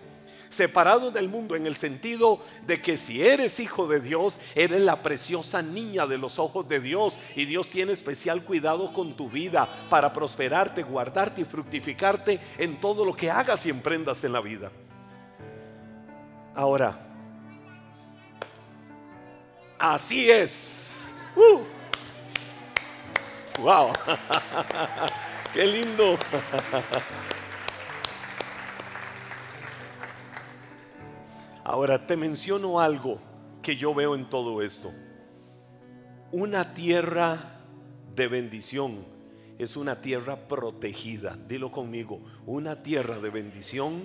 Separados 0.50 1.14
del 1.14 1.28
mundo 1.28 1.54
en 1.56 1.66
el 1.66 1.76
sentido 1.76 2.40
de 2.66 2.82
que 2.82 2.98
si 2.98 3.22
eres 3.22 3.58
hijo 3.60 3.86
de 3.86 4.00
Dios, 4.00 4.38
eres 4.54 4.82
la 4.82 4.96
preciosa 4.96 5.62
niña 5.62 6.06
de 6.06 6.18
los 6.18 6.38
ojos 6.38 6.68
de 6.68 6.80
Dios 6.80 7.16
y 7.36 7.46
Dios 7.46 7.70
tiene 7.70 7.92
especial 7.92 8.44
cuidado 8.44 8.92
con 8.92 9.14
tu 9.14 9.30
vida 9.30 9.66
para 9.88 10.12
prosperarte, 10.12 10.82
guardarte 10.82 11.42
y 11.42 11.44
fructificarte 11.44 12.40
en 12.58 12.80
todo 12.80 13.04
lo 13.04 13.14
que 13.14 13.30
hagas 13.30 13.64
y 13.64 13.70
emprendas 13.70 14.24
en 14.24 14.32
la 14.32 14.40
vida. 14.40 14.70
Ahora, 16.54 16.98
así 19.78 20.28
es. 20.30 20.90
Uh. 21.34 21.71
Wow, 23.60 23.92
qué 25.54 25.66
lindo. 25.66 26.16
Ahora 31.64 32.06
te 32.06 32.16
menciono 32.16 32.80
algo 32.80 33.20
que 33.62 33.76
yo 33.76 33.94
veo 33.94 34.14
en 34.14 34.28
todo 34.28 34.62
esto. 34.62 34.92
Una 36.32 36.72
tierra 36.74 37.60
de 38.16 38.26
bendición 38.26 39.04
es 39.58 39.76
una 39.76 40.00
tierra 40.00 40.48
protegida. 40.48 41.38
Dilo 41.46 41.70
conmigo, 41.70 42.20
una 42.46 42.82
tierra 42.82 43.18
de 43.20 43.30
bendición 43.30 44.02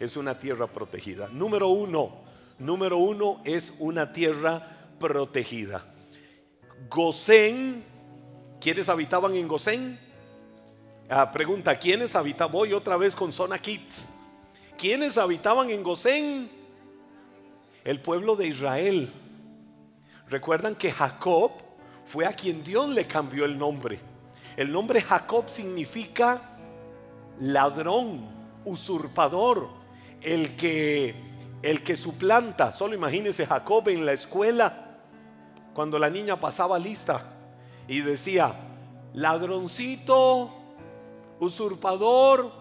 es 0.00 0.16
una 0.16 0.38
tierra 0.38 0.66
protegida. 0.68 1.28
Número 1.28 1.68
uno, 1.68 2.22
número 2.58 2.96
uno 2.96 3.42
es 3.44 3.74
una 3.78 4.12
tierra 4.12 4.66
protegida. 4.98 5.84
Gosén, 6.88 7.84
¿quiénes 8.64 8.88
habitaban 8.88 9.36
en 9.36 9.46
Gosén? 9.46 10.00
Ah, 11.10 11.30
pregunta, 11.30 11.78
¿quiénes 11.78 12.16
habitaban? 12.16 12.50
Voy 12.50 12.72
otra 12.72 12.96
vez 12.96 13.14
con 13.14 13.30
Zona 13.30 13.58
Kids. 13.58 14.08
¿Quiénes 14.78 15.18
habitaban 15.18 15.68
en 15.68 15.82
Gosén? 15.82 16.50
el 17.84 18.00
pueblo 18.00 18.34
de 18.34 18.48
Israel. 18.48 19.12
Recuerdan 20.30 20.74
que 20.74 20.90
Jacob 20.90 21.52
fue 22.06 22.24
a 22.24 22.32
quien 22.32 22.64
Dios 22.64 22.88
le 22.88 23.06
cambió 23.06 23.44
el 23.44 23.58
nombre. 23.58 24.00
El 24.56 24.72
nombre 24.72 25.02
Jacob 25.02 25.50
significa 25.50 26.56
ladrón, 27.40 28.26
usurpador, 28.64 29.68
el 30.22 30.56
que 30.56 31.14
el 31.62 31.82
que 31.82 31.96
suplanta. 31.96 32.72
Solo 32.72 32.94
imagínese 32.94 33.46
Jacob 33.46 33.88
en 33.90 34.06
la 34.06 34.12
escuela 34.12 35.00
cuando 35.74 35.98
la 35.98 36.08
niña 36.08 36.40
pasaba 36.40 36.78
lista 36.78 37.33
y 37.88 38.00
decía, 38.00 38.54
ladroncito, 39.12 40.50
usurpador, 41.40 42.52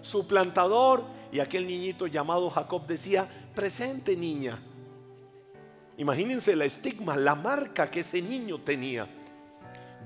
suplantador, 0.00 1.04
y 1.32 1.40
aquel 1.40 1.66
niñito 1.66 2.06
llamado 2.06 2.50
Jacob 2.50 2.86
decía, 2.86 3.28
presente 3.54 4.16
niña. 4.16 4.58
Imagínense 5.96 6.56
la 6.56 6.64
estigma, 6.64 7.16
la 7.16 7.34
marca 7.34 7.90
que 7.90 8.00
ese 8.00 8.20
niño 8.22 8.60
tenía. 8.60 9.06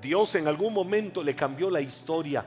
Dios 0.01 0.35
en 0.35 0.49
algún 0.49 0.73
momento 0.73 1.23
le 1.23 1.35
cambió 1.35 1.71
la 1.71 1.81
historia 1.81 2.45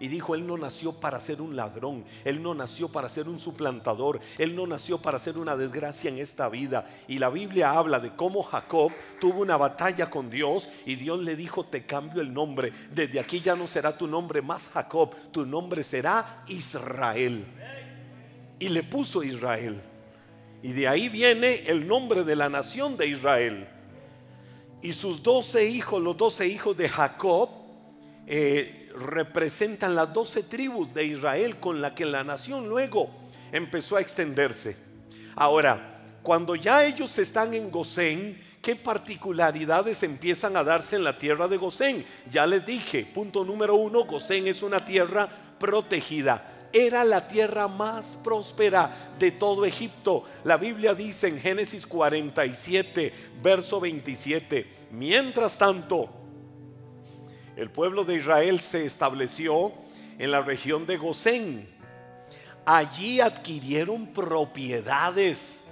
y 0.00 0.08
dijo, 0.08 0.34
Él 0.34 0.46
no 0.46 0.56
nació 0.56 0.92
para 0.92 1.20
ser 1.20 1.40
un 1.40 1.54
ladrón, 1.54 2.04
Él 2.24 2.42
no 2.42 2.54
nació 2.54 2.88
para 2.88 3.08
ser 3.08 3.28
un 3.28 3.38
suplantador, 3.38 4.18
Él 4.38 4.56
no 4.56 4.66
nació 4.66 4.98
para 4.98 5.18
ser 5.18 5.38
una 5.38 5.56
desgracia 5.56 6.10
en 6.10 6.18
esta 6.18 6.48
vida. 6.48 6.86
Y 7.06 7.18
la 7.18 7.28
Biblia 7.28 7.72
habla 7.72 8.00
de 8.00 8.10
cómo 8.16 8.42
Jacob 8.42 8.90
tuvo 9.20 9.42
una 9.42 9.58
batalla 9.58 10.08
con 10.08 10.30
Dios 10.30 10.68
y 10.86 10.96
Dios 10.96 11.20
le 11.20 11.36
dijo, 11.36 11.64
te 11.64 11.84
cambio 11.84 12.22
el 12.22 12.32
nombre, 12.32 12.72
desde 12.92 13.20
aquí 13.20 13.40
ya 13.40 13.54
no 13.54 13.66
será 13.66 13.96
tu 13.96 14.06
nombre 14.06 14.40
más 14.42 14.68
Jacob, 14.68 15.14
tu 15.30 15.44
nombre 15.44 15.82
será 15.82 16.44
Israel. 16.48 17.44
Y 18.58 18.68
le 18.68 18.82
puso 18.82 19.22
Israel. 19.22 19.80
Y 20.62 20.72
de 20.72 20.88
ahí 20.88 21.08
viene 21.08 21.54
el 21.66 21.86
nombre 21.86 22.24
de 22.24 22.36
la 22.36 22.48
nación 22.48 22.96
de 22.96 23.06
Israel. 23.06 23.68
Y 24.82 24.92
sus 24.92 25.22
doce 25.22 25.66
hijos, 25.66 26.02
los 26.02 26.16
doce 26.16 26.46
hijos 26.46 26.76
de 26.76 26.88
Jacob, 26.88 27.50
eh, 28.26 28.79
representan 28.94 29.94
las 29.94 30.12
doce 30.12 30.42
tribus 30.42 30.92
de 30.94 31.04
Israel 31.04 31.56
con 31.56 31.80
la 31.80 31.94
que 31.94 32.04
la 32.04 32.24
nación 32.24 32.68
luego 32.68 33.10
empezó 33.52 33.96
a 33.96 34.00
extenderse. 34.00 34.76
Ahora, 35.36 35.98
cuando 36.22 36.54
ya 36.54 36.84
ellos 36.84 37.16
están 37.18 37.54
en 37.54 37.70
Gosén, 37.70 38.38
¿qué 38.60 38.76
particularidades 38.76 40.02
empiezan 40.02 40.56
a 40.56 40.64
darse 40.64 40.96
en 40.96 41.04
la 41.04 41.18
tierra 41.18 41.48
de 41.48 41.56
Gosén? 41.56 42.04
Ya 42.30 42.46
les 42.46 42.64
dije, 42.66 43.10
punto 43.14 43.44
número 43.44 43.74
uno, 43.74 44.04
Gosén 44.04 44.46
es 44.46 44.62
una 44.62 44.84
tierra 44.84 45.28
protegida 45.58 46.58
era 46.72 47.04
la 47.04 47.26
tierra 47.26 47.68
más 47.68 48.16
próspera 48.22 48.90
de 49.18 49.32
todo 49.32 49.64
Egipto. 49.64 50.24
La 50.44 50.56
Biblia 50.56 50.94
dice 50.94 51.28
en 51.28 51.38
Génesis 51.38 51.86
47, 51.86 53.12
verso 53.42 53.80
27, 53.80 54.66
mientras 54.92 55.58
tanto, 55.58 56.08
el 57.60 57.70
pueblo 57.70 58.06
de 58.06 58.14
Israel 58.16 58.58
se 58.58 58.86
estableció 58.86 59.72
en 60.18 60.30
la 60.30 60.40
región 60.40 60.86
de 60.86 60.96
Gosén. 60.96 61.68
Allí 62.64 63.20
adquirieron 63.20 64.06
propiedades 64.06 65.64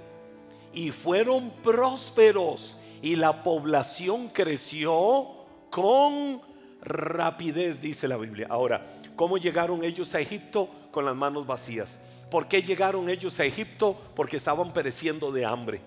y 0.71 0.91
fueron 0.91 1.49
prósperos 1.63 2.77
y 3.01 3.15
la 3.15 3.41
población 3.41 4.29
creció 4.29 5.29
con 5.71 6.43
rapidez, 6.83 7.81
dice 7.81 8.07
la 8.07 8.17
Biblia. 8.17 8.45
Ahora, 8.51 8.85
¿cómo 9.15 9.39
llegaron 9.39 9.83
ellos 9.83 10.13
a 10.13 10.19
Egipto? 10.19 10.69
Con 10.91 11.05
las 11.05 11.15
manos 11.15 11.47
vacías. 11.47 11.99
¿Por 12.29 12.47
qué 12.47 12.61
llegaron 12.61 13.09
ellos 13.09 13.39
a 13.39 13.45
Egipto? 13.45 13.97
Porque 14.15 14.37
estaban 14.37 14.73
pereciendo 14.73 15.31
de 15.31 15.43
hambre. 15.43 15.81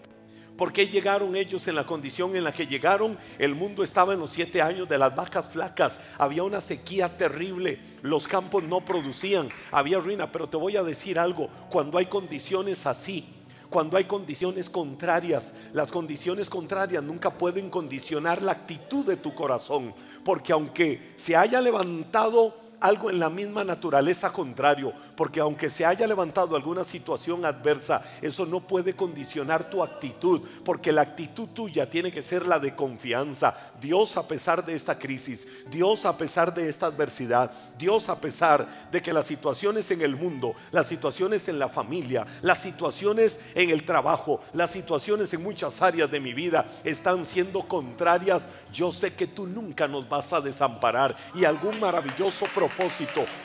¿Por 0.56 0.72
qué 0.72 0.86
llegaron 0.86 1.34
ellos 1.34 1.66
en 1.66 1.74
la 1.74 1.86
condición 1.86 2.36
en 2.36 2.44
la 2.44 2.52
que 2.52 2.66
llegaron? 2.66 3.18
El 3.38 3.54
mundo 3.54 3.82
estaba 3.82 4.12
en 4.12 4.20
los 4.20 4.30
siete 4.30 4.60
años 4.60 4.88
de 4.88 4.98
las 4.98 5.14
vacas 5.14 5.48
flacas. 5.48 5.98
Había 6.18 6.42
una 6.42 6.60
sequía 6.60 7.16
terrible. 7.16 7.80
Los 8.02 8.28
campos 8.28 8.62
no 8.62 8.84
producían. 8.84 9.48
Había 9.70 9.98
ruina. 9.98 10.30
Pero 10.30 10.48
te 10.48 10.56
voy 10.56 10.76
a 10.76 10.82
decir 10.82 11.18
algo. 11.18 11.48
Cuando 11.70 11.98
hay 11.98 12.06
condiciones 12.06 12.86
así, 12.86 13.26
cuando 13.72 13.96
hay 13.96 14.04
condiciones 14.04 14.70
contrarias. 14.70 15.52
Las 15.72 15.90
condiciones 15.90 16.48
contrarias 16.48 17.02
nunca 17.02 17.36
pueden 17.36 17.70
condicionar 17.70 18.42
la 18.42 18.52
actitud 18.52 19.04
de 19.04 19.16
tu 19.16 19.34
corazón, 19.34 19.94
porque 20.24 20.52
aunque 20.52 21.14
se 21.16 21.34
haya 21.34 21.60
levantado 21.60 22.61
algo 22.82 23.10
en 23.10 23.20
la 23.20 23.30
misma 23.30 23.62
naturaleza 23.62 24.32
contrario, 24.32 24.92
porque 25.16 25.38
aunque 25.38 25.70
se 25.70 25.86
haya 25.86 26.04
levantado 26.06 26.56
alguna 26.56 26.82
situación 26.82 27.44
adversa, 27.44 28.02
eso 28.20 28.44
no 28.44 28.60
puede 28.60 28.94
condicionar 28.94 29.70
tu 29.70 29.84
actitud, 29.84 30.42
porque 30.64 30.90
la 30.90 31.02
actitud 31.02 31.48
tuya 31.48 31.88
tiene 31.88 32.10
que 32.10 32.22
ser 32.22 32.44
la 32.44 32.58
de 32.58 32.74
confianza. 32.74 33.54
Dios 33.80 34.16
a 34.16 34.26
pesar 34.26 34.64
de 34.64 34.74
esta 34.74 34.98
crisis, 34.98 35.46
Dios 35.70 36.04
a 36.04 36.16
pesar 36.16 36.52
de 36.52 36.68
esta 36.68 36.86
adversidad, 36.86 37.52
Dios 37.78 38.08
a 38.08 38.20
pesar 38.20 38.66
de 38.90 39.00
que 39.00 39.12
las 39.12 39.26
situaciones 39.26 39.88
en 39.92 40.02
el 40.02 40.16
mundo, 40.16 40.54
las 40.72 40.88
situaciones 40.88 41.46
en 41.46 41.60
la 41.60 41.68
familia, 41.68 42.26
las 42.42 42.58
situaciones 42.58 43.38
en 43.54 43.70
el 43.70 43.84
trabajo, 43.84 44.40
las 44.54 44.72
situaciones 44.72 45.32
en 45.32 45.42
muchas 45.42 45.80
áreas 45.80 46.10
de 46.10 46.18
mi 46.18 46.34
vida 46.34 46.66
están 46.82 47.24
siendo 47.24 47.62
contrarias, 47.68 48.48
yo 48.72 48.90
sé 48.90 49.14
que 49.14 49.28
tú 49.28 49.46
nunca 49.46 49.86
nos 49.86 50.08
vas 50.08 50.32
a 50.32 50.40
desamparar 50.40 51.14
y 51.32 51.44
algún 51.44 51.78
maravilloso 51.78 52.46
propósito 52.46 52.71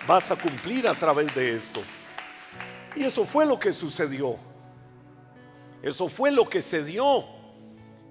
vas 0.08 0.32
a 0.32 0.36
cumplir 0.36 0.88
a 0.88 0.94
través 0.94 1.34
de 1.36 1.56
esto. 1.56 1.82
Y 2.96 3.04
eso 3.04 3.26
fue 3.26 3.46
lo 3.46 3.60
que 3.60 3.74
sucedió. 3.74 4.38
Eso 5.82 6.10
fue 6.10 6.32
lo 6.32 6.50
que 6.50 6.62
se 6.62 6.84
dio 6.84 7.26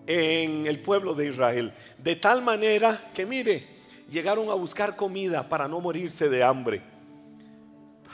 en 0.07 0.67
el 0.67 0.81
pueblo 0.81 1.15
de 1.15 1.29
Israel. 1.29 1.73
De 1.99 2.17
tal 2.17 2.43
manera 2.43 3.11
que, 3.13 3.27
mire, 3.27 3.67
llegaron 4.11 4.51
a 4.51 4.55
buscar 4.55 4.95
comida 4.95 5.49
para 5.49 5.67
no 5.67 5.81
morirse 5.81 6.29
de 6.29 6.45
hambre. 6.45 6.83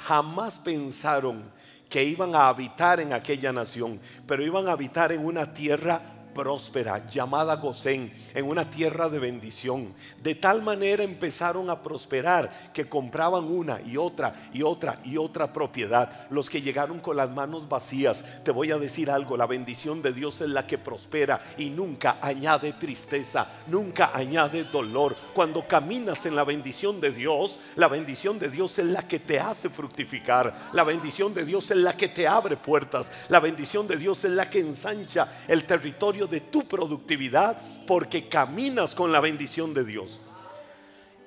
Jamás 0.06 0.58
pensaron 0.58 1.42
que 1.88 2.02
iban 2.02 2.34
a 2.34 2.48
habitar 2.48 3.00
en 3.00 3.12
aquella 3.12 3.52
nación, 3.52 4.00
pero 4.26 4.42
iban 4.42 4.66
a 4.66 4.72
habitar 4.72 5.12
en 5.12 5.24
una 5.24 5.52
tierra 5.52 6.00
próspera, 6.32 7.06
llamada 7.08 7.56
Gosén, 7.56 8.12
en 8.34 8.48
una 8.48 8.70
tierra 8.70 9.08
de 9.08 9.18
bendición. 9.18 9.94
De 10.22 10.34
tal 10.34 10.62
manera 10.62 11.02
empezaron 11.02 11.70
a 11.70 11.82
prosperar 11.82 12.50
que 12.72 12.88
compraban 12.88 13.44
una 13.44 13.80
y 13.80 13.96
otra 13.96 14.34
y 14.52 14.62
otra 14.62 15.00
y 15.04 15.16
otra 15.16 15.52
propiedad. 15.52 16.28
Los 16.30 16.48
que 16.50 16.62
llegaron 16.62 17.00
con 17.00 17.16
las 17.16 17.30
manos 17.30 17.68
vacías, 17.68 18.24
te 18.44 18.50
voy 18.50 18.70
a 18.70 18.78
decir 18.78 19.10
algo, 19.10 19.36
la 19.36 19.46
bendición 19.46 20.02
de 20.02 20.12
Dios 20.12 20.40
es 20.40 20.48
la 20.48 20.66
que 20.66 20.78
prospera 20.78 21.40
y 21.58 21.70
nunca 21.70 22.18
añade 22.20 22.72
tristeza, 22.74 23.46
nunca 23.66 24.10
añade 24.14 24.64
dolor. 24.64 25.14
Cuando 25.34 25.66
caminas 25.66 26.26
en 26.26 26.36
la 26.36 26.44
bendición 26.44 27.00
de 27.00 27.10
Dios, 27.10 27.58
la 27.76 27.88
bendición 27.88 28.38
de 28.38 28.48
Dios 28.48 28.78
es 28.78 28.86
la 28.86 29.06
que 29.06 29.18
te 29.18 29.38
hace 29.38 29.68
fructificar, 29.68 30.52
la 30.72 30.84
bendición 30.84 31.34
de 31.34 31.44
Dios 31.44 31.70
es 31.70 31.76
la 31.76 31.96
que 31.96 32.08
te 32.08 32.26
abre 32.26 32.56
puertas, 32.56 33.10
la 33.28 33.40
bendición 33.40 33.86
de 33.86 33.96
Dios 33.96 34.24
es 34.24 34.32
la 34.32 34.48
que 34.48 34.60
ensancha 34.60 35.28
el 35.48 35.64
territorio 35.64 36.21
de 36.26 36.40
tu 36.40 36.64
productividad 36.64 37.60
porque 37.86 38.28
caminas 38.28 38.94
con 38.94 39.12
la 39.12 39.20
bendición 39.20 39.74
de 39.74 39.84
Dios. 39.84 40.20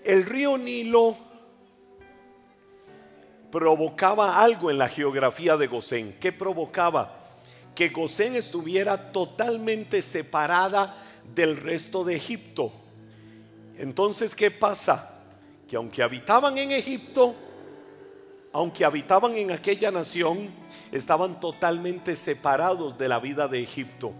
El 0.03 0.25
río 0.25 0.57
Nilo 0.57 1.17
provocaba 3.51 4.41
algo 4.41 4.69
en 4.69 4.77
la 4.77 4.89
geografía 4.89 5.57
de 5.57 5.67
Gosén. 5.67 6.17
¿Qué 6.19 6.31
provocaba? 6.31 7.19
Que 7.73 7.89
Gosén 7.89 8.35
estuviera 8.35 9.11
totalmente 9.11 10.01
separada 10.01 10.97
del 11.33 11.57
resto 11.57 12.03
de 12.03 12.15
Egipto. 12.15 12.71
Entonces, 13.77 14.35
¿qué 14.35 14.51
pasa? 14.51 15.21
Que 15.67 15.75
aunque 15.75 16.03
habitaban 16.03 16.57
en 16.57 16.71
Egipto, 16.71 17.35
aunque 18.53 18.85
habitaban 18.85 19.35
en 19.35 19.51
aquella 19.51 19.91
nación, 19.91 20.49
estaban 20.95 21.41
totalmente 21.41 22.15
separados 22.15 22.97
de 22.97 23.09
la 23.09 23.19
vida 23.19 23.49
de 23.49 23.61
Egipto, 23.61 24.13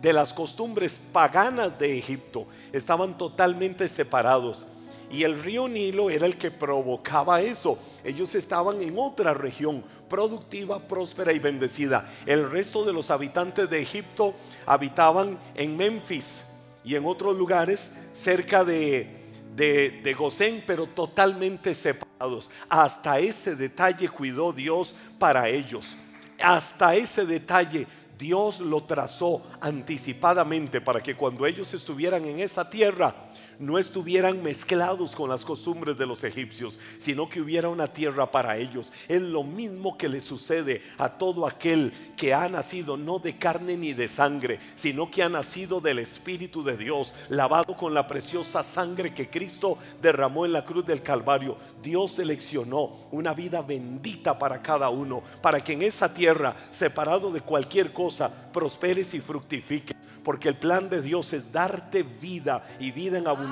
de 0.00 0.12
las 0.12 0.32
costumbres 0.32 1.00
paganas 1.12 1.76
de 1.76 1.98
Egipto, 1.98 2.46
estaban 2.72 3.18
totalmente 3.18 3.88
separados. 3.88 4.64
Y 5.10 5.24
el 5.24 5.42
río 5.42 5.66
Nilo 5.66 6.08
era 6.08 6.26
el 6.26 6.36
que 6.36 6.52
provocaba 6.52 7.40
eso. 7.40 7.80
Ellos 8.04 8.36
estaban 8.36 8.80
en 8.80 8.96
otra 8.96 9.34
región 9.34 9.82
productiva, 10.08 10.78
próspera 10.86 11.32
y 11.32 11.40
bendecida. 11.40 12.08
El 12.26 12.48
resto 12.48 12.84
de 12.84 12.92
los 12.92 13.10
habitantes 13.10 13.68
de 13.68 13.82
Egipto 13.82 14.34
habitaban 14.66 15.36
en 15.56 15.76
Memphis 15.76 16.44
y 16.84 16.94
en 16.94 17.06
otros 17.06 17.36
lugares 17.36 17.90
cerca 18.12 18.62
de, 18.62 19.32
de, 19.56 20.00
de 20.00 20.14
Gosén, 20.14 20.62
pero 20.64 20.86
totalmente 20.86 21.74
separados. 21.74 22.48
Hasta 22.68 23.18
ese 23.18 23.56
detalle 23.56 24.08
cuidó 24.08 24.52
Dios 24.52 24.94
para 25.18 25.48
ellos. 25.48 25.96
Hasta 26.42 26.94
ese 26.94 27.26
detalle 27.26 27.86
Dios 28.20 28.60
lo 28.60 28.84
trazó 28.84 29.42
anticipadamente 29.62 30.82
para 30.82 31.02
que 31.02 31.16
cuando 31.16 31.46
ellos 31.46 31.72
estuvieran 31.72 32.26
en 32.26 32.40
esa 32.40 32.68
tierra, 32.68 33.14
no 33.60 33.78
estuvieran 33.78 34.42
mezclados 34.42 35.14
con 35.14 35.28
las 35.28 35.44
costumbres 35.44 35.96
de 35.96 36.06
los 36.06 36.24
egipcios, 36.24 36.78
sino 36.98 37.28
que 37.28 37.42
hubiera 37.42 37.68
una 37.68 37.86
tierra 37.86 38.30
para 38.30 38.56
ellos. 38.56 38.90
Es 39.06 39.20
lo 39.20 39.44
mismo 39.44 39.98
que 39.98 40.08
le 40.08 40.22
sucede 40.22 40.80
a 40.96 41.10
todo 41.10 41.46
aquel 41.46 41.92
que 42.16 42.32
ha 42.32 42.48
nacido 42.48 42.96
no 42.96 43.18
de 43.18 43.36
carne 43.36 43.76
ni 43.76 43.92
de 43.92 44.08
sangre, 44.08 44.58
sino 44.74 45.10
que 45.10 45.22
ha 45.22 45.28
nacido 45.28 45.80
del 45.80 45.98
Espíritu 45.98 46.64
de 46.64 46.78
Dios, 46.78 47.12
lavado 47.28 47.76
con 47.76 47.92
la 47.92 48.08
preciosa 48.08 48.62
sangre 48.62 49.12
que 49.12 49.28
Cristo 49.28 49.76
derramó 50.00 50.46
en 50.46 50.54
la 50.54 50.64
cruz 50.64 50.86
del 50.86 51.02
Calvario. 51.02 51.58
Dios 51.82 52.12
seleccionó 52.12 52.92
una 53.10 53.34
vida 53.34 53.60
bendita 53.60 54.38
para 54.38 54.62
cada 54.62 54.88
uno, 54.88 55.22
para 55.42 55.62
que 55.62 55.74
en 55.74 55.82
esa 55.82 56.14
tierra, 56.14 56.56
separado 56.70 57.30
de 57.30 57.42
cualquier 57.42 57.92
cosa, 57.92 58.50
prosperes 58.52 59.12
y 59.12 59.20
fructifiques 59.20 59.96
porque 60.22 60.50
el 60.50 60.58
plan 60.58 60.90
de 60.90 61.00
Dios 61.00 61.32
es 61.32 61.50
darte 61.50 62.02
vida 62.02 62.62
y 62.78 62.90
vida 62.90 63.16
en 63.16 63.26
abundancia 63.26 63.49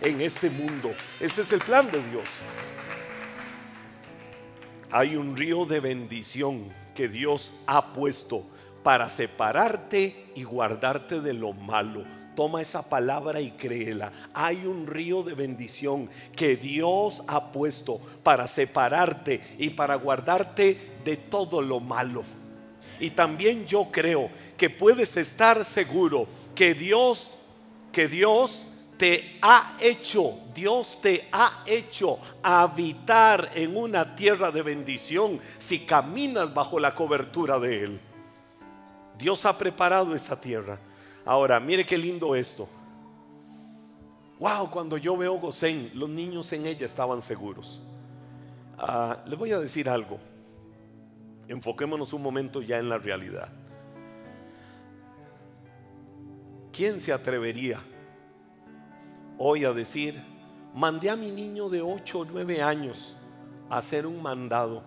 en 0.00 0.20
este 0.20 0.50
mundo. 0.50 0.92
Ese 1.20 1.42
es 1.42 1.52
el 1.52 1.60
plan 1.60 1.90
de 1.90 2.02
Dios. 2.10 2.24
Hay 4.90 5.16
un 5.16 5.36
río 5.36 5.64
de 5.64 5.80
bendición 5.80 6.68
que 6.94 7.08
Dios 7.08 7.52
ha 7.66 7.92
puesto 7.92 8.44
para 8.82 9.08
separarte 9.08 10.26
y 10.34 10.44
guardarte 10.44 11.20
de 11.20 11.32
lo 11.32 11.52
malo. 11.52 12.04
Toma 12.36 12.60
esa 12.60 12.82
palabra 12.88 13.40
y 13.40 13.52
créela. 13.52 14.12
Hay 14.34 14.66
un 14.66 14.86
río 14.86 15.22
de 15.22 15.34
bendición 15.34 16.08
que 16.36 16.56
Dios 16.56 17.22
ha 17.26 17.52
puesto 17.52 18.00
para 18.22 18.46
separarte 18.46 19.40
y 19.58 19.70
para 19.70 19.94
guardarte 19.94 20.76
de 21.04 21.16
todo 21.16 21.62
lo 21.62 21.80
malo. 21.80 22.22
Y 23.00 23.10
también 23.10 23.66
yo 23.66 23.88
creo 23.90 24.30
que 24.56 24.70
puedes 24.70 25.16
estar 25.16 25.64
seguro 25.64 26.26
que 26.54 26.74
Dios, 26.74 27.36
que 27.92 28.08
Dios 28.08 28.66
te 29.02 29.36
ha 29.42 29.74
hecho, 29.80 30.38
Dios 30.54 31.00
te 31.02 31.28
ha 31.32 31.64
hecho 31.66 32.20
habitar 32.40 33.50
en 33.52 33.76
una 33.76 34.14
tierra 34.14 34.52
de 34.52 34.62
bendición 34.62 35.40
si 35.58 35.80
caminas 35.80 36.54
bajo 36.54 36.78
la 36.78 36.94
cobertura 36.94 37.58
de 37.58 37.82
Él. 37.82 38.00
Dios 39.18 39.44
ha 39.44 39.58
preparado 39.58 40.14
esa 40.14 40.40
tierra. 40.40 40.78
Ahora, 41.24 41.58
mire 41.58 41.84
qué 41.84 41.98
lindo 41.98 42.36
esto. 42.36 42.68
Wow, 44.38 44.70
cuando 44.70 44.96
yo 44.96 45.16
veo 45.16 45.34
Gosén, 45.34 45.90
los 45.94 46.08
niños 46.08 46.52
en 46.52 46.64
ella 46.64 46.86
estaban 46.86 47.22
seguros. 47.22 47.80
Ah, 48.78 49.16
le 49.26 49.34
voy 49.34 49.50
a 49.50 49.58
decir 49.58 49.88
algo. 49.88 50.20
Enfoquémonos 51.48 52.12
un 52.12 52.22
momento 52.22 52.62
ya 52.62 52.78
en 52.78 52.88
la 52.88 52.98
realidad. 52.98 53.48
¿Quién 56.70 57.00
se 57.00 57.12
atrevería 57.12 57.82
hoy 59.44 59.64
a 59.64 59.72
decir, 59.72 60.22
mandé 60.72 61.10
a 61.10 61.16
mi 61.16 61.32
niño 61.32 61.68
de 61.68 61.82
8 61.82 62.20
o 62.20 62.24
9 62.24 62.62
años 62.62 63.16
a 63.68 63.78
hacer 63.78 64.06
un 64.06 64.22
mandado? 64.22 64.84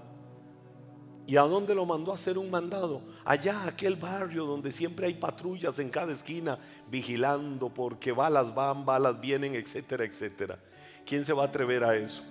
¿Y 1.27 1.35
a 1.35 1.41
dónde 1.41 1.75
lo 1.75 1.85
mandó 1.85 2.13
a 2.13 2.15
hacer 2.15 2.37
un 2.37 2.49
mandado? 2.49 3.01
Allá, 3.25 3.65
aquel 3.67 3.97
barrio 3.97 4.45
donde 4.45 4.71
siempre 4.71 5.07
hay 5.07 5.15
patrullas 5.15 5.77
en 5.79 5.89
cada 5.89 6.13
esquina 6.13 6.57
vigilando 6.89 7.67
porque 7.67 8.13
balas 8.13 8.55
van, 8.55 8.85
balas 8.85 9.19
vienen, 9.19 9.55
etcétera, 9.55 10.05
etcétera. 10.05 10.57
¿Quién 11.05 11.25
se 11.25 11.33
va 11.33 11.43
a 11.43 11.47
atrever 11.47 11.83
a 11.83 11.97
eso? 11.97 12.23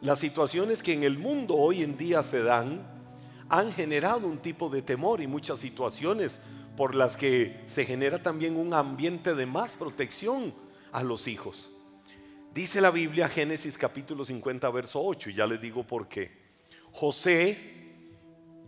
Las 0.00 0.20
situaciones 0.20 0.80
que 0.80 0.92
en 0.92 1.02
el 1.02 1.18
mundo 1.18 1.56
hoy 1.56 1.82
en 1.82 1.96
día 1.96 2.22
se 2.22 2.40
dan 2.40 2.86
han 3.48 3.72
generado 3.72 4.28
un 4.28 4.38
tipo 4.38 4.70
de 4.70 4.82
temor 4.82 5.20
y 5.20 5.26
muchas 5.26 5.58
situaciones 5.58 6.40
por 6.76 6.94
las 6.94 7.16
que 7.16 7.62
se 7.66 7.84
genera 7.84 8.22
también 8.22 8.56
un 8.56 8.74
ambiente 8.74 9.34
de 9.34 9.46
más 9.46 9.72
protección 9.72 10.54
a 10.90 11.02
los 11.02 11.28
hijos. 11.28 11.70
Dice 12.54 12.80
la 12.80 12.90
Biblia 12.90 13.28
Génesis 13.28 13.78
capítulo 13.78 14.24
50 14.24 14.68
verso 14.70 15.02
8 15.02 15.30
y 15.30 15.34
ya 15.34 15.46
les 15.46 15.60
digo 15.60 15.86
por 15.86 16.08
qué. 16.08 16.30
José 16.92 17.58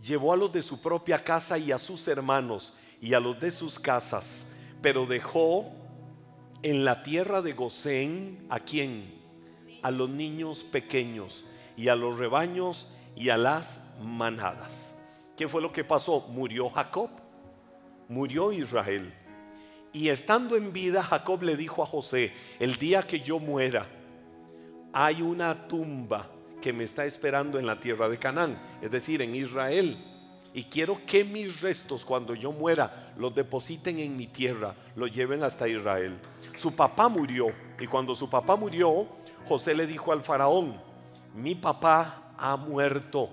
llevó 0.01 0.33
a 0.33 0.37
los 0.37 0.51
de 0.51 0.61
su 0.61 0.81
propia 0.81 1.23
casa 1.23 1.57
y 1.57 1.71
a 1.71 1.77
sus 1.77 2.07
hermanos 2.07 2.73
y 3.01 3.13
a 3.13 3.19
los 3.19 3.39
de 3.39 3.51
sus 3.51 3.79
casas, 3.79 4.47
pero 4.81 5.05
dejó 5.05 5.71
en 6.63 6.83
la 6.83 7.03
tierra 7.03 7.41
de 7.41 7.53
Gosén 7.53 8.45
a 8.49 8.59
quien 8.59 9.13
a 9.83 9.91
los 9.91 10.09
niños 10.09 10.63
pequeños 10.63 11.45
y 11.77 11.89
a 11.89 11.95
los 11.95 12.17
rebaños 12.17 12.87
y 13.15 13.29
a 13.29 13.37
las 13.37 13.81
manadas. 14.01 14.95
¿Qué 15.37 15.47
fue 15.47 15.61
lo 15.61 15.71
que 15.71 15.83
pasó? 15.83 16.21
Murió 16.29 16.69
Jacob, 16.69 17.11
murió 18.09 18.51
Israel. 18.51 19.13
Y 19.93 20.09
estando 20.09 20.57
en 20.57 20.73
vida, 20.73 21.01
Jacob 21.01 21.43
le 21.43 21.55
dijo 21.55 21.81
a 21.81 21.85
José, 21.85 22.33
el 22.59 22.75
día 22.75 23.03
que 23.03 23.21
yo 23.21 23.39
muera, 23.39 23.87
hay 24.91 25.21
una 25.21 25.67
tumba 25.67 26.29
que 26.61 26.73
me 26.73 26.83
está 26.83 27.05
esperando 27.05 27.59
en 27.59 27.65
la 27.65 27.79
tierra 27.79 28.09
de 28.09 28.17
Canaán, 28.17 28.59
es 28.81 28.91
decir, 28.91 29.21
en 29.21 29.35
Israel. 29.35 29.97
Y 30.53 30.63
quiero 30.63 31.05
que 31.05 31.23
mis 31.23 31.61
restos, 31.61 32.05
cuando 32.05 32.33
yo 32.33 32.51
muera, 32.51 33.13
los 33.17 33.35
depositen 33.35 33.99
en 33.99 34.15
mi 34.15 34.27
tierra, 34.27 34.73
los 34.95 35.11
lleven 35.11 35.43
hasta 35.43 35.67
Israel. 35.67 36.17
Su 36.57 36.73
papá 36.75 37.09
murió, 37.09 37.47
y 37.79 37.87
cuando 37.87 38.15
su 38.15 38.29
papá 38.29 38.55
murió, 38.55 39.07
José 39.47 39.73
le 39.75 39.85
dijo 39.85 40.11
al 40.11 40.23
faraón, 40.23 40.75
mi 41.35 41.55
papá 41.55 42.33
ha 42.37 42.55
muerto 42.55 43.29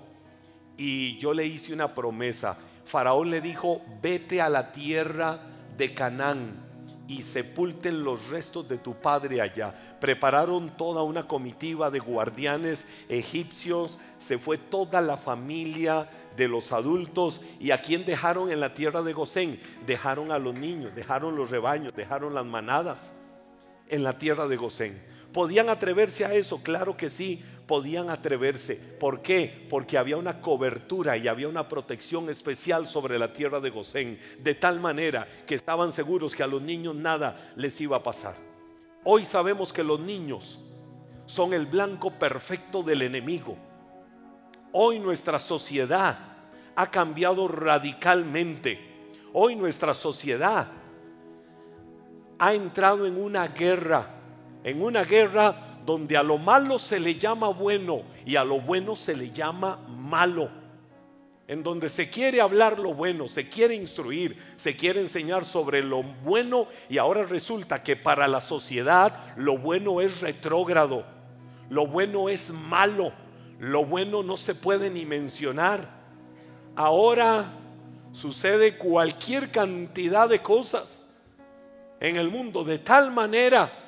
y 0.77 1.17
yo 1.17 1.33
le 1.33 1.45
hice 1.45 1.73
una 1.73 1.93
promesa. 1.93 2.57
Faraón 2.85 3.29
le 3.29 3.41
dijo, 3.41 3.81
vete 4.01 4.41
a 4.41 4.49
la 4.49 4.71
tierra 4.71 5.39
de 5.77 5.93
Canaán 5.93 6.63
y 7.07 7.23
sepulten 7.23 8.03
los 8.03 8.29
restos 8.29 8.67
de 8.67 8.77
tu 8.77 8.95
padre 8.95 9.41
allá. 9.41 9.73
Prepararon 9.99 10.75
toda 10.77 11.03
una 11.03 11.27
comitiva 11.27 11.91
de 11.91 11.99
guardianes 11.99 12.87
egipcios, 13.09 13.99
se 14.17 14.37
fue 14.37 14.57
toda 14.57 15.01
la 15.01 15.17
familia 15.17 16.07
de 16.35 16.47
los 16.47 16.71
adultos 16.71 17.41
y 17.59 17.71
a 17.71 17.81
quien 17.81 18.05
dejaron 18.05 18.51
en 18.51 18.59
la 18.59 18.73
tierra 18.73 19.01
de 19.01 19.13
Gosén, 19.13 19.59
dejaron 19.85 20.31
a 20.31 20.39
los 20.39 20.55
niños, 20.55 20.95
dejaron 20.95 21.35
los 21.35 21.49
rebaños, 21.49 21.93
dejaron 21.95 22.33
las 22.33 22.45
manadas 22.45 23.13
en 23.89 24.03
la 24.03 24.17
tierra 24.17 24.47
de 24.47 24.55
Gosén. 24.55 25.13
¿Podían 25.33 25.69
atreverse 25.69 26.25
a 26.25 26.33
eso? 26.33 26.61
Claro 26.61 26.95
que 26.95 27.09
sí, 27.09 27.43
podían 27.67 28.09
atreverse. 28.09 28.75
¿Por 28.75 29.21
qué? 29.21 29.67
Porque 29.69 29.97
había 29.97 30.17
una 30.17 30.41
cobertura 30.41 31.17
y 31.17 31.27
había 31.27 31.47
una 31.47 31.67
protección 31.67 32.29
especial 32.29 32.87
sobre 32.87 33.17
la 33.17 33.33
tierra 33.33 33.59
de 33.59 33.69
Gosén, 33.69 34.17
de 34.39 34.55
tal 34.55 34.79
manera 34.79 35.27
que 35.45 35.55
estaban 35.55 35.91
seguros 35.91 36.35
que 36.35 36.43
a 36.43 36.47
los 36.47 36.61
niños 36.61 36.95
nada 36.95 37.35
les 37.55 37.79
iba 37.81 37.97
a 37.97 38.03
pasar. 38.03 38.35
Hoy 39.03 39.25
sabemos 39.25 39.73
que 39.73 39.83
los 39.83 39.99
niños 39.99 40.59
son 41.25 41.53
el 41.53 41.65
blanco 41.65 42.11
perfecto 42.11 42.83
del 42.83 43.01
enemigo. 43.01 43.57
Hoy 44.71 44.99
nuestra 44.99 45.39
sociedad 45.39 46.17
ha 46.75 46.91
cambiado 46.91 47.47
radicalmente. 47.47 48.79
Hoy 49.33 49.55
nuestra 49.55 49.93
sociedad 49.93 50.67
ha 52.39 52.53
entrado 52.53 53.05
en 53.05 53.21
una 53.21 53.47
guerra 53.47 54.19
en 54.63 54.81
una 54.81 55.03
guerra 55.03 55.72
donde 55.85 56.17
a 56.17 56.23
lo 56.23 56.37
malo 56.37 56.79
se 56.79 56.99
le 56.99 57.15
llama 57.15 57.49
bueno 57.49 58.03
y 58.25 58.35
a 58.35 58.43
lo 58.43 58.61
bueno 58.61 58.95
se 58.95 59.15
le 59.15 59.31
llama 59.31 59.79
malo. 59.87 60.49
en 61.45 61.61
donde 61.61 61.89
se 61.89 62.09
quiere 62.09 62.39
hablar 62.39 62.79
lo 62.79 62.93
bueno, 62.93 63.27
se 63.27 63.49
quiere 63.49 63.75
instruir, 63.75 64.37
se 64.55 64.77
quiere 64.77 65.01
enseñar 65.01 65.43
sobre 65.43 65.83
lo 65.83 66.01
bueno 66.01 66.67
y 66.89 66.97
ahora 66.97 67.23
resulta 67.23 67.83
que 67.83 67.97
para 67.97 68.29
la 68.29 68.39
sociedad 68.39 69.35
lo 69.35 69.57
bueno 69.57 69.99
es 69.99 70.21
retrógrado, 70.21 71.05
lo 71.69 71.85
bueno 71.85 72.29
es 72.29 72.49
malo, 72.49 73.11
lo 73.59 73.83
bueno 73.83 74.23
no 74.23 74.37
se 74.37 74.55
puede 74.55 74.89
ni 74.89 75.05
mencionar. 75.05 75.89
Ahora 76.77 77.51
sucede 78.13 78.77
cualquier 78.77 79.51
cantidad 79.51 80.29
de 80.29 80.41
cosas 80.41 81.03
en 81.99 82.15
el 82.15 82.29
mundo 82.29 82.63
de 82.63 82.79
tal 82.79 83.11
manera 83.11 83.82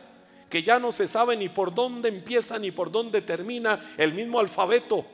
que 0.50 0.64
ya 0.64 0.80
no 0.80 0.92
se 0.92 1.08
sabe 1.08 1.36
ni 1.36 1.50
por 1.50 1.74
dónde 1.74 2.10
empieza 2.10 2.60
ni 2.60 2.72
por 2.72 2.92
dónde 2.92 3.22
termina 3.22 3.80
el 3.98 4.14
mismo 4.14 4.40
alfabeto. 4.40 5.06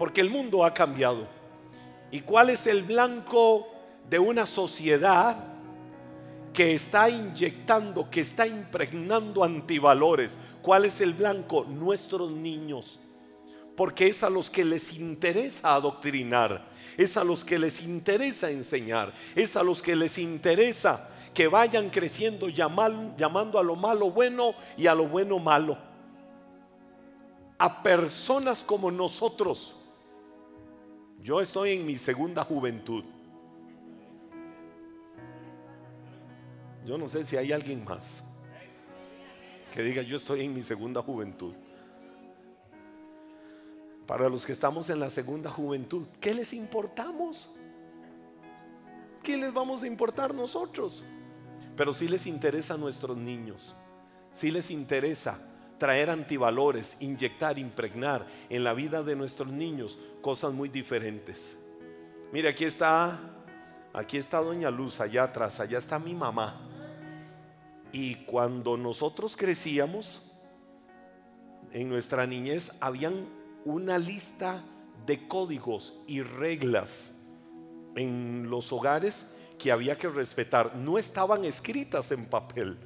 porque 0.00 0.22
el 0.22 0.30
mundo 0.30 0.64
ha 0.64 0.72
cambiado. 0.72 1.26
¿Y 2.10 2.20
cuál 2.22 2.48
es 2.48 2.66
el 2.66 2.84
blanco 2.84 3.68
de 4.08 4.18
una 4.18 4.46
sociedad 4.46 5.36
que 6.54 6.72
está 6.72 7.10
inyectando, 7.10 8.08
que 8.08 8.22
está 8.22 8.46
impregnando 8.46 9.44
antivalores? 9.44 10.38
¿Cuál 10.62 10.86
es 10.86 11.02
el 11.02 11.12
blanco? 11.12 11.66
Nuestros 11.68 12.30
niños. 12.30 12.98
Porque 13.80 14.08
es 14.08 14.22
a 14.22 14.28
los 14.28 14.50
que 14.50 14.62
les 14.62 14.92
interesa 14.98 15.74
adoctrinar, 15.74 16.66
es 16.98 17.16
a 17.16 17.24
los 17.24 17.42
que 17.42 17.58
les 17.58 17.80
interesa 17.80 18.50
enseñar, 18.50 19.10
es 19.34 19.56
a 19.56 19.62
los 19.62 19.80
que 19.80 19.96
les 19.96 20.18
interesa 20.18 21.08
que 21.32 21.48
vayan 21.48 21.88
creciendo 21.88 22.50
llamando 22.50 23.58
a 23.58 23.62
lo 23.62 23.76
malo 23.76 24.10
bueno 24.10 24.52
y 24.76 24.86
a 24.86 24.94
lo 24.94 25.08
bueno 25.08 25.38
malo. 25.38 25.78
A 27.56 27.82
personas 27.82 28.62
como 28.62 28.90
nosotros 28.90 29.74
yo 31.22 31.40
estoy 31.40 31.72
en 31.72 31.86
mi 31.86 31.96
segunda 31.96 32.44
juventud. 32.44 33.02
Yo 36.84 36.98
no 36.98 37.08
sé 37.08 37.24
si 37.24 37.38
hay 37.38 37.50
alguien 37.50 37.82
más 37.82 38.22
que 39.72 39.80
diga 39.80 40.02
yo 40.02 40.18
estoy 40.18 40.44
en 40.44 40.52
mi 40.52 40.60
segunda 40.60 41.00
juventud. 41.00 41.54
Para 44.10 44.28
los 44.28 44.44
que 44.44 44.50
estamos 44.50 44.90
en 44.90 44.98
la 44.98 45.08
segunda 45.08 45.52
juventud, 45.52 46.04
¿qué 46.20 46.34
les 46.34 46.52
importamos? 46.52 47.48
¿Qué 49.22 49.36
les 49.36 49.52
vamos 49.52 49.84
a 49.84 49.86
importar 49.86 50.34
nosotros? 50.34 51.04
Pero 51.76 51.94
si 51.94 52.08
les 52.08 52.26
interesa 52.26 52.74
a 52.74 52.76
nuestros 52.76 53.16
niños, 53.16 53.76
si 54.32 54.50
les 54.50 54.72
interesa 54.72 55.38
traer 55.78 56.10
antivalores, 56.10 56.96
inyectar, 56.98 57.56
impregnar 57.56 58.26
en 58.48 58.64
la 58.64 58.72
vida 58.74 59.04
de 59.04 59.14
nuestros 59.14 59.52
niños 59.52 59.96
cosas 60.22 60.52
muy 60.52 60.68
diferentes. 60.68 61.56
Mire, 62.32 62.48
aquí 62.48 62.64
está, 62.64 63.16
aquí 63.92 64.18
está 64.18 64.38
Doña 64.40 64.72
Luz, 64.72 65.00
allá 65.00 65.22
atrás, 65.22 65.60
allá 65.60 65.78
está 65.78 66.00
mi 66.00 66.14
mamá. 66.14 66.60
Y 67.92 68.16
cuando 68.24 68.76
nosotros 68.76 69.36
crecíamos, 69.36 70.20
en 71.72 71.88
nuestra 71.88 72.26
niñez, 72.26 72.72
habían 72.80 73.38
una 73.64 73.98
lista 73.98 74.64
de 75.06 75.26
códigos 75.28 75.94
y 76.06 76.22
reglas 76.22 77.12
en 77.96 78.48
los 78.48 78.72
hogares 78.72 79.26
que 79.58 79.72
había 79.72 79.96
que 79.96 80.08
respetar. 80.08 80.76
No 80.76 80.98
estaban 80.98 81.44
escritas 81.44 82.10
en 82.12 82.26
papel. 82.26 82.78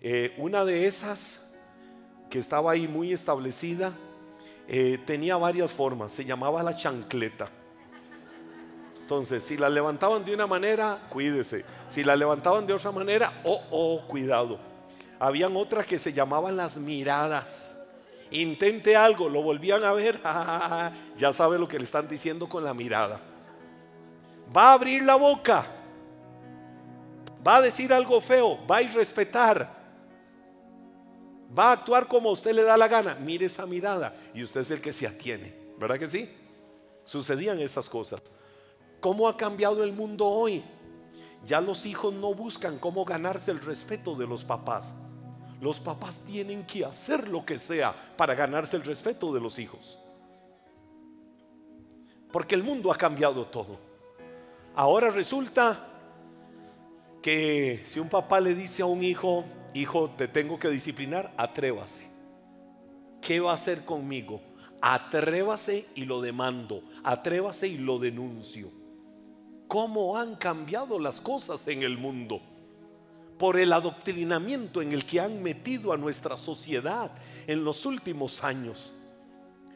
Eh, 0.00 0.34
una 0.38 0.64
de 0.64 0.86
esas 0.86 1.40
que 2.28 2.38
estaba 2.38 2.72
ahí 2.72 2.88
muy 2.88 3.12
establecida, 3.12 3.92
eh, 4.66 4.98
tenía 5.06 5.36
varias 5.36 5.72
formas, 5.72 6.12
se 6.12 6.24
llamaba 6.24 6.62
la 6.62 6.74
chancleta. 6.74 7.48
Entonces, 9.00 9.44
si 9.44 9.58
la 9.58 9.68
levantaban 9.68 10.24
de 10.24 10.34
una 10.34 10.46
manera, 10.46 11.06
cuídese. 11.10 11.64
Si 11.88 12.02
la 12.02 12.16
levantaban 12.16 12.66
de 12.66 12.72
otra 12.72 12.90
manera, 12.90 13.40
oh, 13.44 13.62
oh, 13.70 14.08
cuidado. 14.08 14.58
Habían 15.20 15.54
otras 15.56 15.86
que 15.86 15.98
se 15.98 16.12
llamaban 16.12 16.56
las 16.56 16.78
miradas. 16.78 17.83
Intente 18.30 18.96
algo, 18.96 19.28
lo 19.28 19.42
volvían 19.42 19.84
a 19.84 19.92
ver, 19.92 20.20
ya 21.16 21.32
sabe 21.32 21.58
lo 21.58 21.68
que 21.68 21.78
le 21.78 21.84
están 21.84 22.08
diciendo 22.08 22.48
con 22.48 22.64
la 22.64 22.74
mirada. 22.74 23.20
Va 24.54 24.70
a 24.70 24.72
abrir 24.74 25.02
la 25.02 25.16
boca, 25.16 25.66
va 27.46 27.56
a 27.56 27.62
decir 27.62 27.92
algo 27.92 28.20
feo, 28.20 28.58
va 28.66 28.76
a 28.76 28.82
irrespetar, 28.82 29.70
va 31.56 31.70
a 31.70 31.72
actuar 31.72 32.08
como 32.08 32.30
usted 32.30 32.52
le 32.52 32.62
da 32.62 32.76
la 32.76 32.88
gana. 32.88 33.14
Mire 33.14 33.46
esa 33.46 33.66
mirada 33.66 34.14
y 34.34 34.42
usted 34.42 34.60
es 34.60 34.70
el 34.70 34.80
que 34.80 34.92
se 34.92 35.06
atiene. 35.06 35.54
¿Verdad 35.78 35.98
que 35.98 36.08
sí? 36.08 36.30
Sucedían 37.04 37.60
esas 37.60 37.88
cosas. 37.88 38.22
¿Cómo 39.00 39.28
ha 39.28 39.36
cambiado 39.36 39.84
el 39.84 39.92
mundo 39.92 40.26
hoy? 40.26 40.64
Ya 41.46 41.60
los 41.60 41.84
hijos 41.84 42.14
no 42.14 42.34
buscan 42.34 42.78
cómo 42.78 43.04
ganarse 43.04 43.50
el 43.50 43.60
respeto 43.60 44.14
de 44.14 44.26
los 44.26 44.44
papás. 44.44 44.94
Los 45.60 45.80
papás 45.80 46.20
tienen 46.20 46.64
que 46.64 46.84
hacer 46.84 47.28
lo 47.28 47.44
que 47.44 47.58
sea 47.58 47.94
para 48.16 48.34
ganarse 48.34 48.76
el 48.76 48.84
respeto 48.84 49.32
de 49.32 49.40
los 49.40 49.58
hijos. 49.58 49.98
Porque 52.30 52.54
el 52.54 52.62
mundo 52.62 52.92
ha 52.92 52.96
cambiado 52.96 53.46
todo. 53.46 53.78
Ahora 54.74 55.10
resulta 55.10 55.88
que 57.22 57.82
si 57.86 58.00
un 58.00 58.08
papá 58.08 58.40
le 58.40 58.54
dice 58.54 58.82
a 58.82 58.86
un 58.86 59.02
hijo, 59.02 59.44
hijo, 59.72 60.10
te 60.10 60.28
tengo 60.28 60.58
que 60.58 60.68
disciplinar, 60.68 61.32
atrévase. 61.36 62.06
¿Qué 63.20 63.40
va 63.40 63.52
a 63.52 63.54
hacer 63.54 63.84
conmigo? 63.84 64.42
Atrévase 64.82 65.86
y 65.94 66.04
lo 66.04 66.20
demando, 66.20 66.82
atrévase 67.02 67.68
y 67.68 67.78
lo 67.78 67.98
denuncio. 67.98 68.70
¿Cómo 69.68 70.18
han 70.18 70.36
cambiado 70.36 70.98
las 70.98 71.20
cosas 71.20 71.66
en 71.68 71.82
el 71.82 71.96
mundo? 71.96 72.42
Por 73.38 73.58
el 73.58 73.72
adoctrinamiento 73.72 74.80
en 74.80 74.92
el 74.92 75.04
que 75.04 75.20
han 75.20 75.42
metido 75.42 75.92
a 75.92 75.96
nuestra 75.96 76.36
sociedad 76.36 77.10
en 77.46 77.64
los 77.64 77.84
últimos 77.84 78.44
años. 78.44 78.92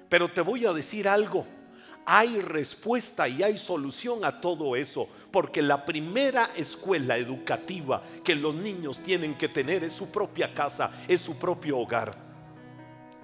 Pero 0.08 0.30
te 0.32 0.40
voy 0.40 0.64
a 0.64 0.72
decir 0.72 1.08
algo 1.08 1.46
hay 2.10 2.40
respuesta 2.40 3.28
y 3.28 3.42
hay 3.42 3.58
solución 3.58 4.24
a 4.24 4.40
todo 4.40 4.76
eso, 4.76 5.10
porque 5.30 5.60
la 5.60 5.84
primera 5.84 6.46
escuela 6.56 7.18
educativa 7.18 8.02
que 8.24 8.34
los 8.34 8.54
niños 8.54 9.00
tienen 9.00 9.34
que 9.34 9.50
tener 9.50 9.84
es 9.84 9.92
su 9.92 10.08
propia 10.08 10.54
casa, 10.54 10.90
es 11.06 11.20
su 11.20 11.36
propio 11.36 11.78
hogar. 11.78 12.16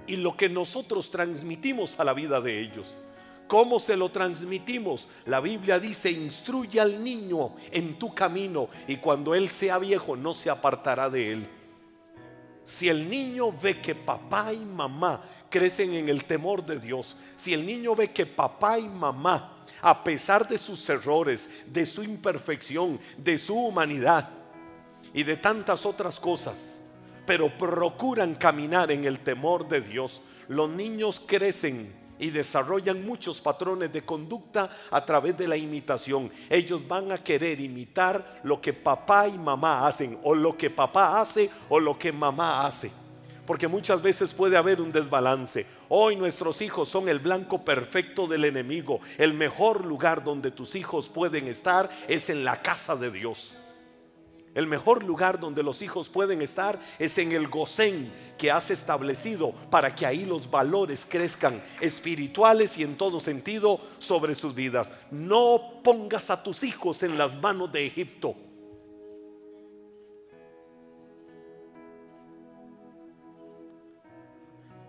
Y 0.06 0.16
lo 0.16 0.36
que 0.36 0.50
nosotros 0.50 1.10
transmitimos 1.10 1.98
a 1.98 2.04
la 2.04 2.12
vida 2.12 2.42
de 2.42 2.60
ellos. 2.60 2.98
¿Cómo 3.46 3.78
se 3.78 3.96
lo 3.96 4.10
transmitimos? 4.10 5.08
La 5.26 5.40
Biblia 5.40 5.78
dice, 5.78 6.10
instruye 6.10 6.80
al 6.80 7.02
niño 7.02 7.54
en 7.70 7.98
tu 7.98 8.14
camino 8.14 8.68
y 8.88 8.96
cuando 8.96 9.34
él 9.34 9.48
sea 9.48 9.78
viejo 9.78 10.16
no 10.16 10.32
se 10.32 10.48
apartará 10.48 11.10
de 11.10 11.32
él. 11.32 11.48
Si 12.64 12.88
el 12.88 13.10
niño 13.10 13.52
ve 13.52 13.82
que 13.82 13.94
papá 13.94 14.52
y 14.54 14.58
mamá 14.58 15.22
crecen 15.50 15.92
en 15.92 16.08
el 16.08 16.24
temor 16.24 16.64
de 16.64 16.80
Dios, 16.80 17.14
si 17.36 17.52
el 17.52 17.66
niño 17.66 17.94
ve 17.94 18.10
que 18.10 18.24
papá 18.24 18.78
y 18.78 18.88
mamá, 18.88 19.64
a 19.82 20.02
pesar 20.02 20.48
de 20.48 20.56
sus 20.56 20.88
errores, 20.88 21.64
de 21.66 21.84
su 21.84 22.02
imperfección, 22.02 22.98
de 23.18 23.36
su 23.36 23.54
humanidad 23.54 24.30
y 25.12 25.22
de 25.24 25.36
tantas 25.36 25.84
otras 25.84 26.18
cosas, 26.18 26.80
pero 27.26 27.56
procuran 27.58 28.34
caminar 28.34 28.90
en 28.90 29.04
el 29.04 29.20
temor 29.20 29.68
de 29.68 29.82
Dios, 29.82 30.22
los 30.48 30.70
niños 30.70 31.20
crecen 31.24 32.03
y 32.24 32.30
desarrollan 32.30 33.04
muchos 33.04 33.38
patrones 33.38 33.92
de 33.92 34.02
conducta 34.02 34.70
a 34.90 35.04
través 35.04 35.36
de 35.36 35.46
la 35.46 35.58
imitación. 35.58 36.30
Ellos 36.48 36.88
van 36.88 37.12
a 37.12 37.22
querer 37.22 37.60
imitar 37.60 38.40
lo 38.44 38.62
que 38.62 38.72
papá 38.72 39.28
y 39.28 39.36
mamá 39.36 39.86
hacen, 39.86 40.18
o 40.22 40.34
lo 40.34 40.56
que 40.56 40.70
papá 40.70 41.20
hace, 41.20 41.50
o 41.68 41.78
lo 41.78 41.98
que 41.98 42.10
mamá 42.12 42.64
hace. 42.64 42.90
Porque 43.44 43.68
muchas 43.68 44.00
veces 44.00 44.32
puede 44.32 44.56
haber 44.56 44.80
un 44.80 44.90
desbalance. 44.90 45.66
Hoy 45.90 46.16
nuestros 46.16 46.62
hijos 46.62 46.88
son 46.88 47.10
el 47.10 47.18
blanco 47.18 47.62
perfecto 47.62 48.26
del 48.26 48.46
enemigo. 48.46 49.00
El 49.18 49.34
mejor 49.34 49.84
lugar 49.84 50.24
donde 50.24 50.50
tus 50.50 50.76
hijos 50.76 51.10
pueden 51.10 51.46
estar 51.46 51.90
es 52.08 52.30
en 52.30 52.42
la 52.42 52.62
casa 52.62 52.96
de 52.96 53.10
Dios. 53.10 53.52
El 54.54 54.68
mejor 54.68 55.02
lugar 55.02 55.40
donde 55.40 55.64
los 55.64 55.82
hijos 55.82 56.08
pueden 56.08 56.40
estar 56.40 56.78
es 57.00 57.18
en 57.18 57.32
el 57.32 57.48
gocén 57.48 58.12
que 58.38 58.52
has 58.52 58.70
establecido 58.70 59.52
para 59.68 59.92
que 59.92 60.06
ahí 60.06 60.24
los 60.24 60.48
valores 60.48 61.04
crezcan 61.04 61.60
espirituales 61.80 62.78
y 62.78 62.84
en 62.84 62.96
todo 62.96 63.18
sentido 63.18 63.80
sobre 63.98 64.36
sus 64.36 64.54
vidas. 64.54 64.92
No 65.10 65.80
pongas 65.82 66.30
a 66.30 66.40
tus 66.44 66.62
hijos 66.62 67.02
en 67.02 67.18
las 67.18 67.34
manos 67.42 67.72
de 67.72 67.84
Egipto. 67.84 68.36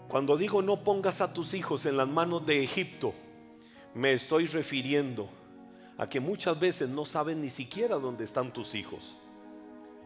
Cuando 0.08 0.38
digo 0.38 0.62
no 0.62 0.84
pongas 0.84 1.22
a 1.22 1.34
tus 1.34 1.56
hijos 1.56 1.88
en 1.88 1.98
las 1.98 2.08
manos 2.08 2.46
de 2.46 2.64
Egipto, 2.64 3.16
me 3.96 4.14
estoy 4.14 4.46
refiriendo 4.46 5.28
a 5.98 6.08
que 6.08 6.20
muchas 6.20 6.58
veces 6.60 6.88
no 6.88 7.04
saben 7.04 7.42
ni 7.42 7.50
siquiera 7.50 7.96
dónde 7.96 8.26
están 8.26 8.54
tus 8.54 8.76
hijos 8.76 9.18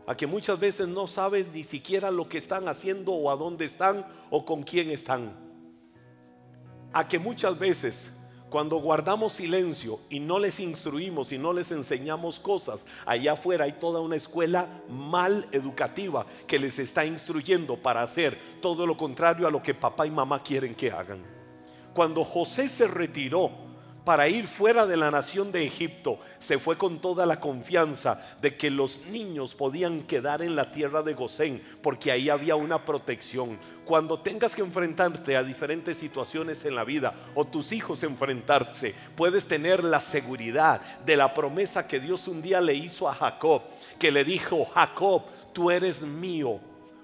a 0.09 0.17
que 0.17 0.25
muchas 0.25 0.59
veces 0.59 0.87
no 0.87 1.05
sabes 1.05 1.49
ni 1.53 1.63
siquiera 1.63 2.09
lo 2.09 2.27
que 2.27 2.39
están 2.39 2.67
haciendo 2.67 3.11
o 3.11 3.29
a 3.29 3.35
dónde 3.35 3.65
están 3.65 4.07
o 4.31 4.43
con 4.43 4.63
quién 4.63 4.89
están. 4.89 5.37
a 6.91 7.07
que 7.07 7.19
muchas 7.19 7.59
veces 7.59 8.09
cuando 8.49 8.77
guardamos 8.77 9.33
silencio 9.33 9.99
y 10.09 10.19
no 10.19 10.39
les 10.39 10.59
instruimos 10.59 11.31
y 11.31 11.37
no 11.37 11.53
les 11.53 11.71
enseñamos 11.71 12.39
cosas, 12.39 12.87
allá 13.05 13.33
afuera 13.33 13.65
hay 13.65 13.73
toda 13.73 14.01
una 14.01 14.15
escuela 14.15 14.81
mal 14.89 15.47
educativa 15.51 16.25
que 16.47 16.57
les 16.57 16.79
está 16.79 17.05
instruyendo 17.05 17.77
para 17.77 18.01
hacer 18.01 18.35
todo 18.63 18.87
lo 18.87 18.97
contrario 18.97 19.45
a 19.45 19.51
lo 19.51 19.61
que 19.61 19.75
papá 19.75 20.07
y 20.07 20.09
mamá 20.09 20.41
quieren 20.41 20.73
que 20.73 20.89
hagan. 20.89 21.23
Cuando 21.93 22.23
José 22.23 22.67
se 22.67 22.87
retiró 22.87 23.68
para 24.09 24.27
ir 24.27 24.47
fuera 24.47 24.87
de 24.87 24.97
la 24.97 25.11
nación 25.11 25.51
de 25.51 25.63
Egipto, 25.63 26.17
se 26.39 26.57
fue 26.57 26.79
con 26.79 26.97
toda 26.97 27.27
la 27.27 27.39
confianza 27.39 28.19
de 28.41 28.57
que 28.57 28.71
los 28.71 29.01
niños 29.11 29.53
podían 29.53 30.01
quedar 30.01 30.41
en 30.41 30.55
la 30.55 30.71
tierra 30.71 31.03
de 31.03 31.13
Gosén, 31.13 31.61
porque 31.83 32.11
ahí 32.11 32.27
había 32.27 32.55
una 32.55 32.83
protección. 32.85 33.59
Cuando 33.85 34.19
tengas 34.19 34.55
que 34.55 34.63
enfrentarte 34.63 35.37
a 35.37 35.43
diferentes 35.43 35.97
situaciones 35.97 36.65
en 36.65 36.73
la 36.73 36.85
vida 36.85 37.13
o 37.35 37.45
tus 37.45 37.71
hijos 37.71 38.01
enfrentarse, 38.01 38.95
puedes 39.15 39.45
tener 39.45 39.83
la 39.83 40.01
seguridad 40.01 40.81
de 41.05 41.15
la 41.15 41.31
promesa 41.31 41.87
que 41.87 41.99
Dios 41.99 42.27
un 42.27 42.41
día 42.41 42.61
le 42.61 42.73
hizo 42.73 43.07
a 43.07 43.13
Jacob, 43.13 43.61
que 43.99 44.11
le 44.11 44.23
dijo, 44.23 44.65
Jacob, 44.73 45.21
tú 45.53 45.69
eres 45.69 46.01
mío, 46.01 46.59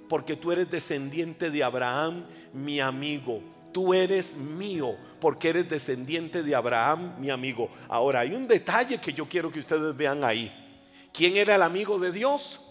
porque 0.09 0.35
tú 0.35 0.51
eres 0.51 0.71
descendiente 0.71 1.51
de 1.51 1.63
Abraham, 1.63 2.25
mi 2.51 2.79
amigo 2.79 3.43
tú 3.75 3.93
eres 3.93 4.37
mío 4.37 4.95
porque 5.19 5.49
eres 5.49 5.67
descendiente 5.67 6.43
de 6.43 6.55
Abraham, 6.55 7.15
mi 7.19 7.29
amigo. 7.29 7.69
Ahora, 7.89 8.21
hay 8.21 8.33
un 8.33 8.47
detalle 8.47 8.99
que 8.99 9.11
yo 9.11 9.27
quiero 9.27 9.51
que 9.51 9.59
ustedes 9.59 9.93
vean 9.97 10.23
ahí. 10.23 10.49
¿Quién 11.11 11.35
era 11.35 11.55
el 11.55 11.61
amigo 11.61 11.99
de 11.99 12.13
Dios? 12.13 12.61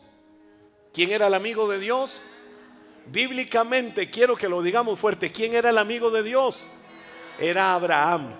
¿Quién 0.94 1.10
era 1.10 1.26
el 1.26 1.34
amigo 1.34 1.68
de 1.68 1.78
Dios? 1.78 2.22
Bíblicamente, 3.04 4.08
quiero 4.08 4.34
que 4.34 4.48
lo 4.48 4.62
digamos 4.62 4.98
fuerte, 4.98 5.30
¿quién 5.30 5.54
era 5.54 5.68
el 5.68 5.76
amigo 5.76 6.10
de 6.10 6.22
Dios? 6.22 6.66
Era 7.38 7.74
Abraham. 7.74 8.30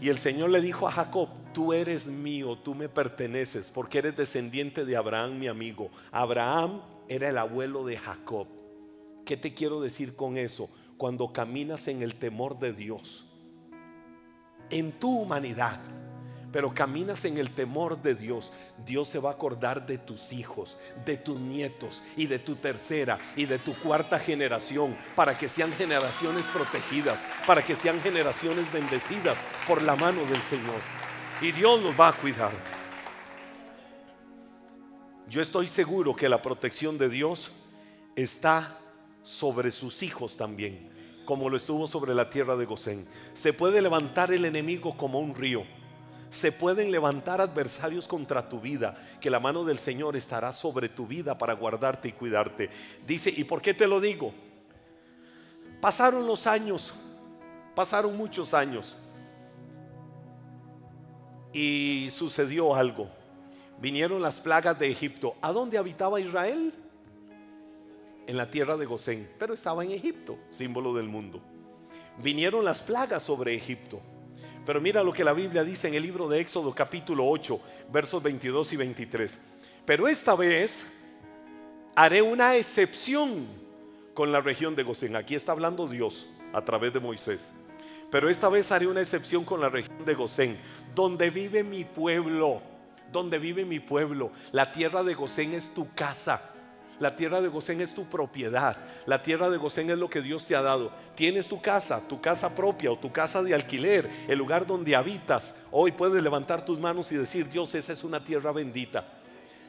Y 0.00 0.08
el 0.08 0.18
Señor 0.18 0.50
le 0.50 0.60
dijo 0.60 0.88
a 0.88 0.90
Jacob, 0.90 1.28
tú 1.52 1.72
eres 1.72 2.08
mío, 2.08 2.58
tú 2.58 2.74
me 2.74 2.88
perteneces, 2.88 3.70
porque 3.70 3.98
eres 3.98 4.16
descendiente 4.16 4.84
de 4.84 4.96
Abraham, 4.96 5.38
mi 5.38 5.46
amigo. 5.46 5.88
Abraham 6.10 6.82
era 7.08 7.28
el 7.28 7.38
abuelo 7.38 7.84
de 7.84 7.96
Jacob. 7.96 8.48
¿Qué 9.24 9.36
te 9.36 9.54
quiero 9.54 9.80
decir 9.80 10.16
con 10.16 10.36
eso? 10.36 10.68
Cuando 10.96 11.32
caminas 11.32 11.88
en 11.88 12.02
el 12.02 12.16
temor 12.16 12.58
de 12.58 12.72
Dios, 12.72 13.26
en 14.70 14.92
tu 14.92 15.20
humanidad, 15.20 15.80
pero 16.54 16.72
caminas 16.72 17.24
en 17.24 17.36
el 17.38 17.50
temor 17.50 18.00
de 18.00 18.14
Dios, 18.14 18.52
Dios 18.86 19.08
se 19.08 19.18
va 19.18 19.30
a 19.30 19.32
acordar 19.32 19.86
de 19.86 19.98
tus 19.98 20.32
hijos, 20.32 20.78
de 21.04 21.16
tus 21.16 21.40
nietos 21.40 22.00
y 22.16 22.28
de 22.28 22.38
tu 22.38 22.54
tercera 22.54 23.18
y 23.34 23.46
de 23.46 23.58
tu 23.58 23.74
cuarta 23.74 24.20
generación, 24.20 24.96
para 25.16 25.36
que 25.36 25.48
sean 25.48 25.72
generaciones 25.72 26.46
protegidas, 26.46 27.26
para 27.44 27.64
que 27.64 27.74
sean 27.74 28.00
generaciones 28.00 28.72
bendecidas 28.72 29.36
por 29.66 29.82
la 29.82 29.96
mano 29.96 30.24
del 30.26 30.42
Señor. 30.42 30.80
Y 31.40 31.50
Dios 31.50 31.82
nos 31.82 31.98
va 31.98 32.10
a 32.10 32.12
cuidar. 32.12 32.52
Yo 35.28 35.42
estoy 35.42 35.66
seguro 35.66 36.14
que 36.14 36.28
la 36.28 36.40
protección 36.40 36.98
de 36.98 37.08
Dios 37.08 37.50
está 38.14 38.78
sobre 39.24 39.72
sus 39.72 40.02
hijos 40.04 40.36
también, 40.36 40.90
como 41.24 41.48
lo 41.50 41.56
estuvo 41.56 41.88
sobre 41.88 42.14
la 42.14 42.30
tierra 42.30 42.54
de 42.54 42.66
Gosén. 42.66 43.08
Se 43.32 43.52
puede 43.52 43.82
levantar 43.82 44.32
el 44.32 44.44
enemigo 44.44 44.96
como 44.96 45.18
un 45.18 45.34
río. 45.34 45.64
Se 46.30 46.52
pueden 46.52 46.90
levantar 46.90 47.40
adversarios 47.40 48.06
contra 48.06 48.48
tu 48.48 48.60
vida, 48.60 48.96
que 49.20 49.30
la 49.30 49.40
mano 49.40 49.64
del 49.64 49.78
Señor 49.78 50.14
estará 50.14 50.52
sobre 50.52 50.88
tu 50.88 51.06
vida 51.06 51.38
para 51.38 51.54
guardarte 51.54 52.08
y 52.08 52.12
cuidarte. 52.12 52.68
Dice, 53.06 53.32
¿y 53.34 53.44
por 53.44 53.62
qué 53.62 53.72
te 53.72 53.86
lo 53.86 54.00
digo? 54.00 54.32
Pasaron 55.80 56.26
los 56.26 56.46
años, 56.46 56.92
pasaron 57.74 58.16
muchos 58.16 58.52
años 58.52 58.96
y 61.52 62.08
sucedió 62.10 62.74
algo. 62.74 63.08
Vinieron 63.80 64.20
las 64.20 64.40
plagas 64.40 64.78
de 64.78 64.90
Egipto. 64.90 65.36
¿A 65.40 65.52
dónde 65.52 65.78
habitaba 65.78 66.20
Israel? 66.20 66.72
En 68.26 68.36
la 68.36 68.50
tierra 68.50 68.76
de 68.76 68.86
Gosén, 68.86 69.28
pero 69.38 69.54
estaba 69.54 69.84
en 69.84 69.90
Egipto, 69.90 70.38
símbolo 70.50 70.94
del 70.94 71.08
mundo. 71.08 71.40
Vinieron 72.22 72.64
las 72.64 72.80
plagas 72.80 73.22
sobre 73.22 73.54
Egipto. 73.54 74.00
Pero 74.64 74.80
mira 74.80 75.02
lo 75.02 75.12
que 75.12 75.24
la 75.24 75.34
Biblia 75.34 75.62
dice 75.62 75.88
en 75.88 75.94
el 75.94 76.02
libro 76.02 76.26
de 76.28 76.40
Éxodo 76.40 76.74
capítulo 76.74 77.28
8, 77.28 77.60
versos 77.92 78.22
22 78.22 78.72
y 78.72 78.76
23. 78.76 79.38
Pero 79.84 80.08
esta 80.08 80.34
vez 80.34 80.86
haré 81.94 82.22
una 82.22 82.56
excepción 82.56 83.46
con 84.14 84.32
la 84.32 84.40
región 84.40 84.74
de 84.74 84.84
Gosén. 84.84 85.16
Aquí 85.16 85.34
está 85.34 85.52
hablando 85.52 85.86
Dios 85.86 86.26
a 86.52 86.64
través 86.64 86.94
de 86.94 87.00
Moisés. 87.00 87.52
Pero 88.10 88.30
esta 88.30 88.48
vez 88.48 88.70
haré 88.72 88.86
una 88.86 89.00
excepción 89.00 89.44
con 89.44 89.60
la 89.60 89.68
región 89.68 90.04
de 90.06 90.14
Gosén, 90.14 90.58
donde 90.94 91.28
vive 91.28 91.62
mi 91.62 91.84
pueblo, 91.84 92.62
donde 93.12 93.38
vive 93.38 93.64
mi 93.66 93.80
pueblo. 93.80 94.30
La 94.52 94.72
tierra 94.72 95.02
de 95.02 95.14
Gosén 95.14 95.52
es 95.52 95.74
tu 95.74 95.92
casa 95.94 96.53
la 97.00 97.16
tierra 97.16 97.40
de 97.40 97.48
Gosén 97.48 97.80
es 97.80 97.92
tu 97.92 98.04
propiedad. 98.04 98.76
La 99.06 99.22
tierra 99.22 99.50
de 99.50 99.56
Gosén 99.56 99.90
es 99.90 99.98
lo 99.98 100.08
que 100.08 100.22
Dios 100.22 100.46
te 100.46 100.54
ha 100.54 100.62
dado. 100.62 100.92
Tienes 101.16 101.48
tu 101.48 101.60
casa, 101.60 102.00
tu 102.08 102.20
casa 102.20 102.54
propia 102.54 102.92
o 102.92 102.98
tu 102.98 103.10
casa 103.10 103.42
de 103.42 103.54
alquiler, 103.54 104.08
el 104.28 104.38
lugar 104.38 104.66
donde 104.66 104.94
habitas. 104.94 105.56
Hoy 105.72 105.92
puedes 105.92 106.22
levantar 106.22 106.64
tus 106.64 106.78
manos 106.78 107.10
y 107.10 107.16
decir, 107.16 107.48
Dios, 107.48 107.74
esa 107.74 107.92
es 107.92 108.04
una 108.04 108.22
tierra 108.22 108.52
bendita. 108.52 109.04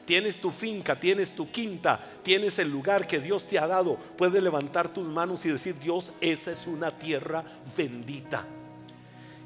Tienes 0.04 0.40
tu 0.40 0.52
finca, 0.52 1.00
tienes 1.00 1.32
tu 1.32 1.50
quinta, 1.50 1.98
tienes 2.22 2.60
el 2.60 2.70
lugar 2.70 3.08
que 3.08 3.18
Dios 3.18 3.44
te 3.48 3.58
ha 3.58 3.66
dado. 3.66 3.96
Puedes 4.16 4.40
levantar 4.40 4.88
tus 4.88 5.06
manos 5.06 5.44
y 5.44 5.48
decir, 5.48 5.76
Dios, 5.80 6.12
esa 6.20 6.52
es 6.52 6.68
una 6.68 6.96
tierra 6.96 7.42
bendita. 7.76 8.44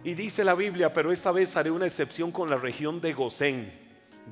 Y 0.04 0.12
dice 0.12 0.44
la 0.44 0.54
Biblia, 0.54 0.92
pero 0.92 1.12
esta 1.12 1.32
vez 1.32 1.56
haré 1.56 1.70
una 1.70 1.86
excepción 1.86 2.30
con 2.30 2.50
la 2.50 2.56
región 2.56 3.00
de 3.00 3.14
Gosén, 3.14 3.72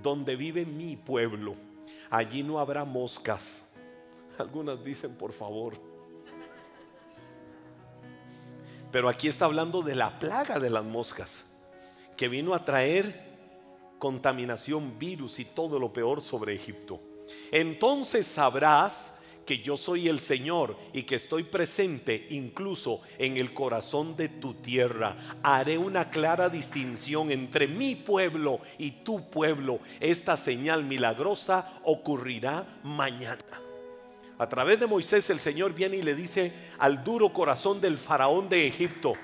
donde 0.02 0.36
vive 0.36 0.66
mi 0.66 0.96
pueblo 0.96 1.68
allí 2.10 2.42
no 2.42 2.58
habrá 2.58 2.84
moscas. 2.84 3.64
Algunas 4.38 4.82
dicen, 4.84 5.14
por 5.14 5.32
favor. 5.32 5.74
Pero 8.90 9.08
aquí 9.08 9.28
está 9.28 9.44
hablando 9.44 9.82
de 9.82 9.94
la 9.94 10.18
plaga 10.18 10.58
de 10.58 10.70
las 10.70 10.84
moscas, 10.84 11.44
que 12.16 12.28
vino 12.28 12.54
a 12.54 12.64
traer 12.64 13.28
contaminación, 13.98 14.98
virus 14.98 15.38
y 15.40 15.44
todo 15.44 15.78
lo 15.78 15.92
peor 15.92 16.22
sobre 16.22 16.54
Egipto. 16.54 17.00
Entonces 17.50 18.26
sabrás 18.26 19.17
que 19.48 19.60
yo 19.60 19.78
soy 19.78 20.08
el 20.08 20.20
Señor 20.20 20.76
y 20.92 21.04
que 21.04 21.14
estoy 21.14 21.42
presente 21.42 22.26
incluso 22.28 23.00
en 23.16 23.38
el 23.38 23.54
corazón 23.54 24.14
de 24.14 24.28
tu 24.28 24.52
tierra. 24.52 25.16
Haré 25.42 25.78
una 25.78 26.10
clara 26.10 26.50
distinción 26.50 27.32
entre 27.32 27.66
mi 27.66 27.94
pueblo 27.94 28.60
y 28.76 28.90
tu 28.90 29.30
pueblo. 29.30 29.80
Esta 30.00 30.36
señal 30.36 30.84
milagrosa 30.84 31.80
ocurrirá 31.84 32.78
mañana. 32.84 33.38
A 34.36 34.46
través 34.50 34.80
de 34.80 34.86
Moisés 34.86 35.30
el 35.30 35.40
Señor 35.40 35.72
viene 35.72 35.96
y 35.96 36.02
le 36.02 36.14
dice 36.14 36.52
al 36.78 37.02
duro 37.02 37.32
corazón 37.32 37.80
del 37.80 37.96
faraón 37.96 38.50
de 38.50 38.66
Egipto, 38.66 39.14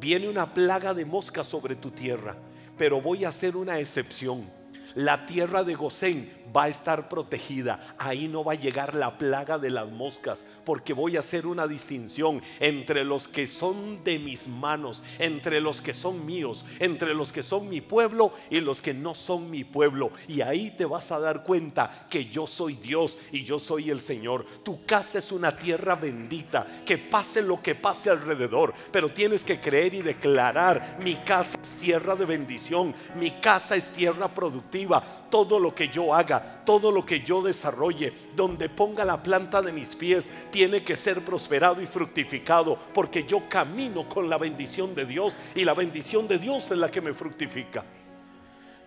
viene 0.00 0.26
una 0.26 0.54
plaga 0.54 0.94
de 0.94 1.04
moscas 1.04 1.46
sobre 1.46 1.76
tu 1.76 1.90
tierra, 1.90 2.34
pero 2.78 3.02
voy 3.02 3.26
a 3.26 3.28
hacer 3.28 3.58
una 3.58 3.78
excepción. 3.78 4.50
La 4.94 5.26
tierra 5.26 5.64
de 5.64 5.74
Gosén 5.74 6.30
va 6.54 6.64
a 6.64 6.68
estar 6.68 7.08
protegida. 7.08 7.94
Ahí 7.98 8.28
no 8.28 8.44
va 8.44 8.52
a 8.52 8.56
llegar 8.56 8.94
la 8.94 9.18
plaga 9.18 9.58
de 9.58 9.70
las 9.70 9.88
moscas, 9.88 10.46
porque 10.64 10.92
voy 10.92 11.16
a 11.16 11.20
hacer 11.20 11.46
una 11.46 11.66
distinción 11.66 12.42
entre 12.60 13.04
los 13.04 13.28
que 13.28 13.46
son 13.46 14.04
de 14.04 14.18
mis 14.18 14.46
manos, 14.46 15.02
entre 15.18 15.60
los 15.60 15.80
que 15.80 15.94
son 15.94 16.24
míos, 16.24 16.64
entre 16.78 17.14
los 17.14 17.32
que 17.32 17.42
son 17.42 17.68
mi 17.68 17.80
pueblo 17.80 18.32
y 18.50 18.60
los 18.60 18.82
que 18.82 18.94
no 18.94 19.14
son 19.14 19.50
mi 19.50 19.64
pueblo. 19.64 20.12
Y 20.28 20.40
ahí 20.40 20.70
te 20.70 20.84
vas 20.84 21.10
a 21.12 21.18
dar 21.18 21.42
cuenta 21.42 22.06
que 22.08 22.26
yo 22.26 22.46
soy 22.46 22.74
Dios 22.74 23.18
y 23.32 23.44
yo 23.44 23.58
soy 23.58 23.90
el 23.90 24.00
Señor. 24.00 24.46
Tu 24.62 24.84
casa 24.84 25.18
es 25.18 25.32
una 25.32 25.56
tierra 25.56 25.94
bendita, 25.96 26.66
que 26.84 26.98
pase 26.98 27.42
lo 27.42 27.60
que 27.60 27.74
pase 27.74 28.10
alrededor, 28.10 28.74
pero 28.92 29.10
tienes 29.10 29.44
que 29.44 29.60
creer 29.60 29.94
y 29.94 30.02
declarar, 30.02 30.98
mi 31.02 31.16
casa 31.16 31.58
es 31.60 31.78
tierra 31.78 32.14
de 32.14 32.24
bendición, 32.24 32.94
mi 33.16 33.30
casa 33.32 33.76
es 33.76 33.90
tierra 33.90 34.32
productiva, 34.32 35.02
todo 35.30 35.58
lo 35.58 35.74
que 35.74 35.88
yo 35.88 36.14
haga 36.14 36.43
todo 36.64 36.90
lo 36.90 37.04
que 37.04 37.20
yo 37.20 37.42
desarrolle, 37.42 38.12
donde 38.34 38.68
ponga 38.68 39.04
la 39.04 39.22
planta 39.22 39.62
de 39.62 39.72
mis 39.72 39.94
pies, 39.94 40.30
tiene 40.50 40.82
que 40.82 40.96
ser 40.96 41.24
prosperado 41.24 41.80
y 41.82 41.86
fructificado, 41.86 42.78
porque 42.92 43.24
yo 43.24 43.48
camino 43.48 44.08
con 44.08 44.28
la 44.28 44.38
bendición 44.38 44.94
de 44.94 45.04
Dios 45.04 45.34
y 45.54 45.64
la 45.64 45.74
bendición 45.74 46.26
de 46.28 46.38
Dios 46.38 46.70
es 46.70 46.78
la 46.78 46.90
que 46.90 47.00
me 47.00 47.14
fructifica. 47.14 47.84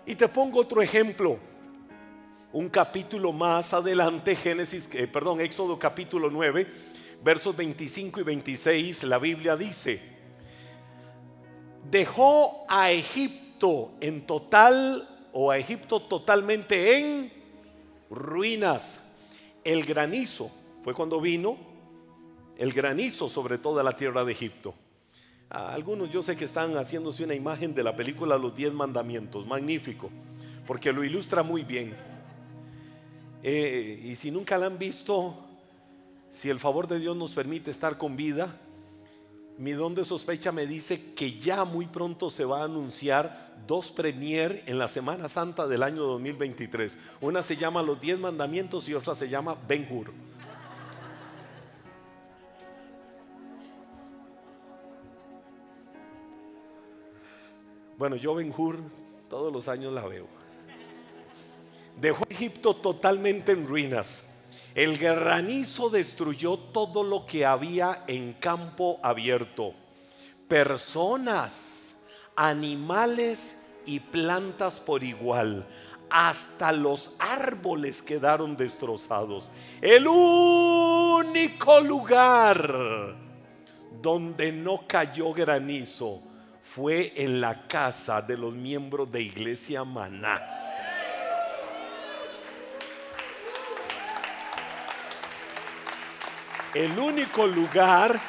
Y 0.06 0.16
te 0.16 0.28
pongo 0.28 0.62
otro 0.62 0.82
ejemplo. 0.82 1.38
Un 2.54 2.70
capítulo 2.70 3.34
más 3.34 3.74
adelante, 3.74 4.36
Génesis, 4.36 4.90
eh, 4.94 5.06
perdón, 5.06 5.42
Éxodo 5.42 5.78
capítulo 5.78 6.30
9, 6.32 6.66
versos 7.22 7.56
25 7.56 8.22
y 8.22 8.24
26, 8.24 9.04
la 9.04 9.20
Biblia 9.20 9.58
dice, 9.58 10.02
dejó 11.92 12.66
a 12.70 12.92
Egipto 12.92 13.92
en 14.00 14.26
total 14.26 15.08
o 15.34 15.52
a 15.52 15.58
Egipto 15.58 16.02
totalmente 16.02 17.00
en 17.00 17.37
ruinas. 18.10 19.00
El 19.64 19.86
granizo 19.86 20.52
fue 20.84 20.94
cuando 20.94 21.20
vino 21.20 21.58
el 22.58 22.74
granizo 22.74 23.30
sobre 23.30 23.58
toda 23.58 23.84
la 23.84 23.92
tierra 23.92 24.26
de 24.26 24.32
Egipto. 24.32 24.74
algunos 25.50 26.12
yo 26.12 26.24
sé 26.24 26.36
que 26.36 26.46
están 26.46 26.76
haciéndose 26.76 27.24
una 27.24 27.36
imagen 27.36 27.74
de 27.74 27.84
la 27.84 27.96
película 27.96 28.38
Los 28.38 28.56
Diez 28.56 28.74
Mandamientos, 28.74 29.46
magnífico, 29.46 30.10
porque 30.66 30.92
lo 30.92 31.04
ilustra 31.04 31.44
muy 31.44 31.64
bien. 31.64 31.94
Eh, 33.44 34.02
y 34.04 34.16
si 34.16 34.32
nunca 34.32 34.58
la 34.58 34.66
han 34.66 34.78
visto, 34.78 35.36
si 36.30 36.50
el 36.50 36.60
favor 36.60 36.88
de 36.88 37.00
Dios 37.00 37.16
nos 37.16 37.32
permite 37.34 37.72
estar 37.72 37.98
con 37.98 38.16
vida, 38.16 38.60
mi 39.58 39.72
don 39.72 39.96
de 39.96 40.06
sospecha 40.06 40.52
me 40.52 40.68
dice 40.68 41.14
que 41.16 41.40
ya 41.40 41.66
muy 41.66 41.88
pronto 41.88 42.30
se 42.30 42.46
va 42.46 42.62
a 42.62 42.66
anunciar 42.66 43.56
dos 43.66 43.90
premier 43.90 44.64
en 44.68 44.78
la 44.78 44.88
Semana 44.88 45.28
Santa 45.28 45.68
del 45.68 45.82
año 45.82 46.04
2023. 46.04 46.98
Una 47.22 47.42
se 47.42 47.58
llama 47.58 47.82
Los 47.82 48.00
Diez 48.00 48.20
Mandamientos 48.20 48.88
y 48.88 48.94
otra 48.94 49.16
se 49.16 49.28
llama 49.30 49.58
Ben 49.68 49.88
Hur. 49.90 50.14
Bueno, 57.98 58.16
yo 58.16 58.36
Ben 58.36 58.54
Hur 58.56 58.78
todos 59.28 59.52
los 59.52 59.68
años 59.68 59.92
la 59.92 60.06
veo. 60.06 60.28
Dejó 62.00 62.24
Egipto 62.30 62.76
totalmente 62.76 63.54
en 63.54 63.68
ruinas. 63.68 64.27
El 64.78 65.00
granizo 65.00 65.90
destruyó 65.90 66.56
todo 66.56 67.04
lo 67.04 67.26
que 67.26 67.48
había 67.48 68.04
en 68.06 68.34
campo 68.34 69.00
abierto. 69.02 69.74
Personas, 70.48 71.96
animales 72.36 73.58
y 73.88 74.00
plantas 74.00 74.80
por 74.80 75.04
igual. 75.04 75.66
Hasta 76.12 76.72
los 76.72 77.16
árboles 77.18 78.04
quedaron 78.04 78.56
destrozados. 78.56 79.50
El 79.82 80.06
único 80.08 81.82
lugar 81.82 83.16
donde 84.00 84.52
no 84.52 84.86
cayó 84.86 85.34
granizo 85.34 86.22
fue 86.62 87.14
en 87.16 87.42
la 87.42 87.68
casa 87.68 88.22
de 88.22 88.38
los 88.38 88.54
miembros 88.54 89.12
de 89.12 89.24
Iglesia 89.24 89.84
Maná. 89.84 90.57
El 96.78 97.00
único 97.00 97.48
lugar 97.48 98.22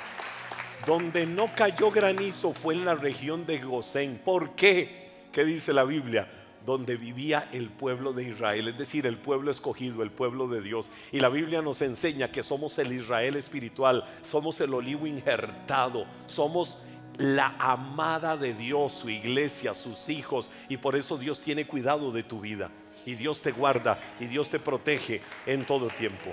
donde 0.87 1.27
no 1.27 1.55
cayó 1.55 1.91
granizo 1.91 2.55
fue 2.55 2.77
en 2.77 2.87
la 2.87 2.95
región 2.95 3.45
de 3.45 3.59
Gosén. 3.59 4.23
¿Por 4.25 4.55
qué? 4.55 5.27
¿Qué 5.31 5.45
dice 5.45 5.75
la 5.75 5.85
Biblia? 5.85 6.31
Donde 6.65 6.97
vivía 6.97 7.47
el 7.53 7.69
pueblo 7.69 8.15
de 8.15 8.27
Israel, 8.27 8.69
es 8.69 8.79
decir, 8.79 9.07
el 9.07 9.19
pueblo 9.19 9.51
escogido, 9.51 10.03
el 10.03 10.11
pueblo 10.11 10.49
de 10.49 10.63
Dios. 10.63 10.91
Y 11.13 11.21
la 11.21 11.29
Biblia 11.29 11.61
nos 11.61 11.83
enseña 11.83 12.33
que 12.33 12.43
somos 12.43 12.79
el 12.79 12.91
Israel 12.91 13.37
espiritual, 13.37 14.03
somos 14.23 14.59
el 14.63 14.73
olivo 14.73 15.07
injertado, 15.07 16.07
somos 16.25 16.79
la 17.19 17.55
amada 17.59 18.39
de 18.39 18.55
Dios, 18.55 18.95
su 18.95 19.11
iglesia, 19.11 19.75
sus 19.75 20.09
hijos, 20.09 20.49
y 20.71 20.79
por 20.79 20.97
eso 20.97 21.19
Dios 21.19 21.39
tiene 21.39 21.67
cuidado 21.67 22.13
de 22.13 22.23
tu 22.23 22.41
vida. 22.41 22.71
Y 23.05 23.15
Dios 23.15 23.43
te 23.43 23.53
guarda 23.53 24.01
y 24.19 24.25
Dios 24.25 24.49
te 24.49 24.59
protege 24.59 25.21
en 25.45 25.67
todo 25.67 25.89
tiempo. 25.89 26.33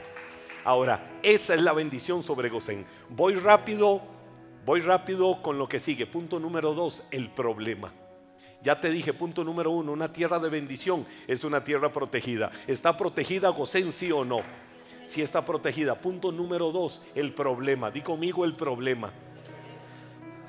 Ahora, 0.65 1.19
esa 1.21 1.53
es 1.53 1.61
la 1.61 1.73
bendición 1.73 2.23
sobre 2.23 2.49
Gosén. 2.49 2.87
Voy 3.09 3.35
rápido, 3.35 4.01
voy 4.65 4.81
rápido 4.81 5.39
con 5.43 5.59
lo 5.59 5.69
que 5.69 5.79
sigue. 5.79 6.07
Punto 6.07 6.39
número 6.39 6.73
dos, 6.73 7.03
el 7.11 7.29
problema. 7.29 7.93
Ya 8.63 8.79
te 8.79 8.89
dije, 8.89 9.13
punto 9.13 9.43
número 9.43 9.69
uno, 9.69 9.91
una 9.91 10.11
tierra 10.11 10.39
de 10.39 10.49
bendición 10.49 11.05
es 11.27 11.43
una 11.43 11.63
tierra 11.63 11.91
protegida. 11.91 12.49
¿Está 12.65 12.97
protegida 12.97 13.49
Gosén, 13.49 13.91
sí 13.91 14.11
o 14.11 14.25
no? 14.25 14.39
Si 15.05 15.21
está 15.21 15.45
protegida. 15.45 16.01
Punto 16.01 16.31
número 16.31 16.71
dos, 16.71 17.03
el 17.13 17.31
problema. 17.35 17.91
Di 17.91 18.01
conmigo 18.01 18.43
el 18.43 18.55
problema. 18.55 19.11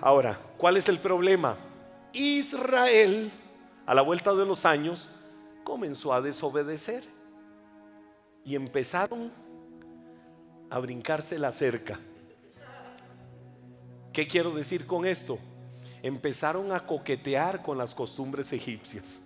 Ahora, 0.00 0.38
¿cuál 0.56 0.78
es 0.78 0.88
el 0.88 0.98
problema? 0.98 1.58
Israel, 2.14 3.30
a 3.84 3.94
la 3.94 4.00
vuelta 4.00 4.32
de 4.32 4.46
los 4.46 4.64
años, 4.64 5.10
comenzó 5.62 6.14
a 6.14 6.22
desobedecer 6.22 7.04
y 8.46 8.54
empezaron 8.54 9.30
a 10.70 10.78
brincarse 10.78 11.38
la 11.38 11.52
cerca. 11.52 12.00
¿Qué 14.12 14.26
quiero 14.26 14.52
decir 14.52 14.86
con 14.86 15.06
esto? 15.06 15.38
Empezaron 16.02 16.72
a 16.72 16.86
coquetear 16.86 17.62
con 17.62 17.78
las 17.78 17.94
costumbres 17.94 18.52
egipcias. 18.52 19.20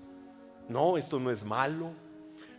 No, 0.68 0.96
esto 0.96 1.18
no 1.18 1.30
es 1.30 1.44
malo 1.44 1.92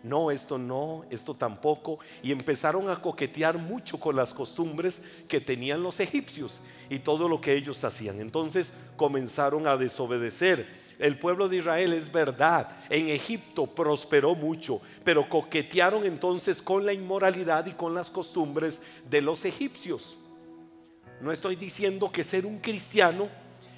no, 0.03 0.31
esto 0.31 0.57
no, 0.57 1.05
esto 1.09 1.35
tampoco. 1.35 1.99
Y 2.23 2.31
empezaron 2.31 2.89
a 2.89 2.99
coquetear 3.01 3.57
mucho 3.57 3.99
con 3.99 4.15
las 4.15 4.33
costumbres 4.33 5.01
que 5.27 5.39
tenían 5.39 5.83
los 5.83 5.99
egipcios 5.99 6.59
y 6.89 6.99
todo 6.99 7.29
lo 7.29 7.39
que 7.39 7.53
ellos 7.53 7.83
hacían. 7.83 8.19
Entonces 8.19 8.73
comenzaron 8.95 9.67
a 9.67 9.77
desobedecer. 9.77 10.67
El 11.01 11.17
pueblo 11.17 11.49
de 11.49 11.57
Israel 11.57 11.93
es 11.93 12.11
verdad, 12.11 12.69
en 12.87 13.09
Egipto 13.09 13.65
prosperó 13.65 14.35
mucho, 14.35 14.81
pero 15.03 15.27
coquetearon 15.27 16.05
entonces 16.05 16.61
con 16.61 16.85
la 16.85 16.93
inmoralidad 16.93 17.65
y 17.65 17.71
con 17.71 17.95
las 17.95 18.11
costumbres 18.11 18.79
de 19.09 19.19
los 19.19 19.43
egipcios. 19.43 20.19
No 21.19 21.31
estoy 21.31 21.55
diciendo 21.55 22.11
que 22.11 22.23
ser 22.23 22.45
un 22.45 22.59
cristiano 22.59 23.29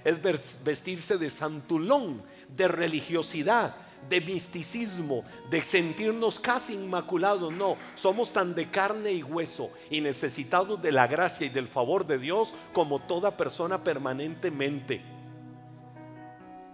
es 0.04 0.22
vestirse 0.66 1.18
de 1.18 1.30
santulón, 1.30 2.22
de 2.50 2.68
religiosidad, 2.68 3.74
de 4.10 4.20
misticismo, 4.20 5.24
de 5.50 5.64
sentirnos 5.64 6.42
casi 6.42 6.74
inmaculados. 6.74 7.54
No, 7.54 7.78
somos 7.96 8.34
tan 8.34 8.54
de 8.54 8.70
carne 8.70 9.14
y 9.14 9.24
hueso 9.24 9.72
y 9.90 10.02
necesitados 10.02 10.82
de 10.82 10.92
la 10.92 11.08
gracia 11.08 11.48
y 11.48 11.50
del 11.50 11.70
favor 11.70 12.06
de 12.06 12.18
Dios 12.18 12.54
como 12.74 13.00
toda 13.00 13.38
persona 13.38 13.82
permanentemente. 13.82 15.13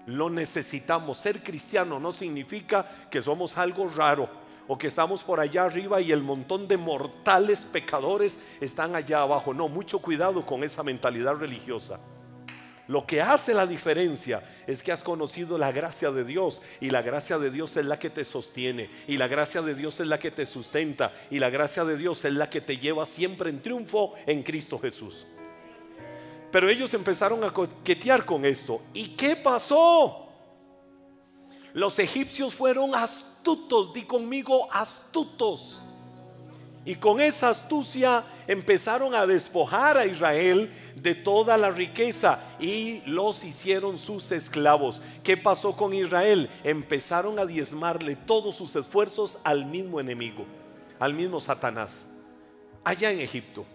Lo 0.09 0.29
necesitamos. 0.29 1.17
Ser 1.17 1.43
cristiano 1.43 1.99
no 1.99 2.11
significa 2.11 2.85
que 3.11 3.21
somos 3.21 3.57
algo 3.57 3.87
raro 3.89 4.27
o 4.67 4.77
que 4.77 4.87
estamos 4.87 5.23
por 5.23 5.39
allá 5.39 5.63
arriba 5.63 6.01
y 6.01 6.11
el 6.11 6.23
montón 6.23 6.67
de 6.67 6.77
mortales 6.77 7.65
pecadores 7.65 8.39
están 8.59 8.95
allá 8.95 9.21
abajo. 9.21 9.53
No, 9.53 9.69
mucho 9.69 9.99
cuidado 9.99 10.45
con 10.45 10.63
esa 10.63 10.83
mentalidad 10.83 11.35
religiosa. 11.35 11.99
Lo 12.87 13.05
que 13.05 13.21
hace 13.21 13.53
la 13.53 13.67
diferencia 13.67 14.41
es 14.65 14.81
que 14.81 14.91
has 14.91 15.03
conocido 15.03 15.59
la 15.59 15.71
gracia 15.71 16.09
de 16.09 16.23
Dios 16.23 16.63
y 16.81 16.89
la 16.89 17.03
gracia 17.03 17.37
de 17.37 17.51
Dios 17.51 17.77
es 17.77 17.85
la 17.85 17.99
que 17.99 18.09
te 18.09 18.25
sostiene 18.25 18.89
y 19.07 19.17
la 19.17 19.27
gracia 19.27 19.61
de 19.61 19.75
Dios 19.75 19.99
es 19.99 20.07
la 20.07 20.17
que 20.17 20.31
te 20.31 20.47
sustenta 20.47 21.11
y 21.29 21.37
la 21.37 21.51
gracia 21.51 21.85
de 21.85 21.97
Dios 21.97 22.25
es 22.25 22.33
la 22.33 22.49
que 22.49 22.61
te 22.61 22.79
lleva 22.79 23.05
siempre 23.05 23.51
en 23.51 23.61
triunfo 23.61 24.15
en 24.25 24.41
Cristo 24.41 24.79
Jesús. 24.79 25.27
Pero 26.51 26.69
ellos 26.69 26.93
empezaron 26.93 27.43
a 27.43 27.51
coquetear 27.51 28.25
con 28.25 28.45
esto. 28.45 28.81
¿Y 28.93 29.09
qué 29.09 29.35
pasó? 29.35 30.27
Los 31.73 31.99
egipcios 31.99 32.53
fueron 32.53 32.95
astutos, 32.95 33.93
di 33.93 34.03
conmigo 34.03 34.67
astutos. 34.71 35.81
Y 36.85 36.95
con 36.95 37.19
esa 37.19 37.49
astucia 37.49 38.23
empezaron 38.47 39.13
a 39.13 39.27
despojar 39.27 39.97
a 39.97 40.05
Israel 40.05 40.71
de 40.95 41.13
toda 41.13 41.57
la 41.57 41.69
riqueza 41.69 42.39
y 42.59 43.01
los 43.05 43.43
hicieron 43.43 43.99
sus 43.99 44.31
esclavos. 44.31 45.01
¿Qué 45.23 45.37
pasó 45.37 45.75
con 45.75 45.93
Israel? 45.93 46.49
Empezaron 46.63 47.37
a 47.37 47.45
diezmarle 47.45 48.15
todos 48.15 48.55
sus 48.55 48.75
esfuerzos 48.75 49.37
al 49.43 49.65
mismo 49.65 49.99
enemigo, 49.99 50.45
al 50.99 51.13
mismo 51.13 51.39
Satanás, 51.39 52.07
allá 52.83 53.11
en 53.11 53.19
Egipto. 53.19 53.65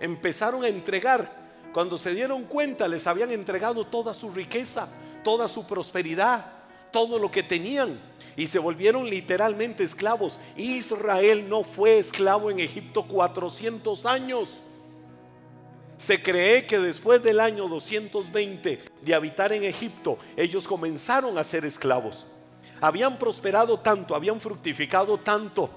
Empezaron 0.00 0.64
a 0.64 0.68
entregar. 0.68 1.45
Cuando 1.76 1.98
se 1.98 2.14
dieron 2.14 2.44
cuenta 2.44 2.88
les 2.88 3.06
habían 3.06 3.30
entregado 3.32 3.84
toda 3.84 4.14
su 4.14 4.30
riqueza, 4.30 4.88
toda 5.22 5.46
su 5.46 5.66
prosperidad, 5.66 6.46
todo 6.90 7.18
lo 7.18 7.30
que 7.30 7.42
tenían 7.42 8.00
y 8.34 8.46
se 8.46 8.58
volvieron 8.58 9.04
literalmente 9.10 9.84
esclavos. 9.84 10.40
Israel 10.56 11.46
no 11.50 11.64
fue 11.64 11.98
esclavo 11.98 12.50
en 12.50 12.60
Egipto 12.60 13.02
400 13.02 14.06
años. 14.06 14.62
Se 15.98 16.22
cree 16.22 16.64
que 16.64 16.78
después 16.78 17.22
del 17.22 17.40
año 17.40 17.68
220 17.68 18.80
de 19.02 19.14
habitar 19.14 19.52
en 19.52 19.64
Egipto, 19.64 20.16
ellos 20.34 20.66
comenzaron 20.66 21.36
a 21.36 21.44
ser 21.44 21.66
esclavos. 21.66 22.26
Habían 22.80 23.18
prosperado 23.18 23.80
tanto, 23.80 24.14
habían 24.14 24.40
fructificado 24.40 25.18
tanto, 25.18 25.68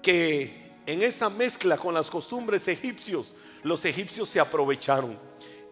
que 0.00 0.65
en 0.86 1.02
esa 1.02 1.28
mezcla 1.28 1.76
con 1.76 1.94
las 1.94 2.08
costumbres 2.08 2.68
egipcios, 2.68 3.34
los 3.62 3.84
egipcios 3.84 4.28
se 4.28 4.40
aprovecharon. 4.40 5.18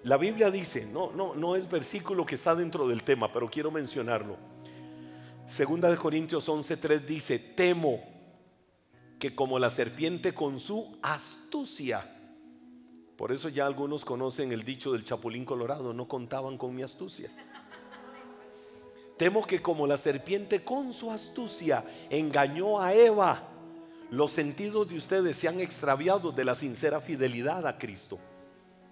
La 0.03 0.17
Biblia 0.17 0.51
dice, 0.51 0.87
no, 0.87 1.13
no, 1.13 1.35
no 1.35 1.57
es 1.57 1.71
versículo 1.71 2.27
que 2.27 2.35
está 2.35 2.55
dentro 2.55 2.87
del 2.87 3.03
tema, 3.05 3.33
pero 3.33 3.49
quiero 3.49 3.71
mencionarlo. 3.71 4.37
Segunda 5.47 5.89
de 5.89 5.97
Corintios 5.97 6.49
11:3 6.49 7.05
dice, 7.07 7.39
temo 7.39 8.03
que 9.19 9.35
como 9.35 9.59
la 9.59 9.71
serpiente 9.71 10.35
con 10.35 10.59
su 10.59 10.99
astucia, 11.01 12.11
por 13.17 13.31
eso 13.31 13.49
ya 13.49 13.67
algunos 13.67 14.05
conocen 14.05 14.53
el 14.53 14.65
dicho 14.65 14.93
del 14.93 15.05
chapulín 15.05 15.45
colorado, 15.45 15.95
no 15.95 16.09
contaban 16.09 16.59
con 16.59 16.75
mi 16.75 16.83
astucia. 16.83 17.31
Temo 19.17 19.47
que 19.47 19.63
como 19.63 19.87
la 19.87 19.97
serpiente 19.97 20.65
con 20.65 20.93
su 20.93 21.11
astucia 21.11 21.85
engañó 22.11 22.81
a 22.81 22.93
Eva, 22.93 23.54
los 24.11 24.33
sentidos 24.33 24.89
de 24.89 24.97
ustedes 24.97 25.37
se 25.37 25.49
han 25.49 25.61
extraviado 25.61 26.33
de 26.33 26.45
la 26.45 26.55
sincera 26.55 27.01
fidelidad 27.01 27.67
a 27.67 27.79
Cristo. 27.79 28.19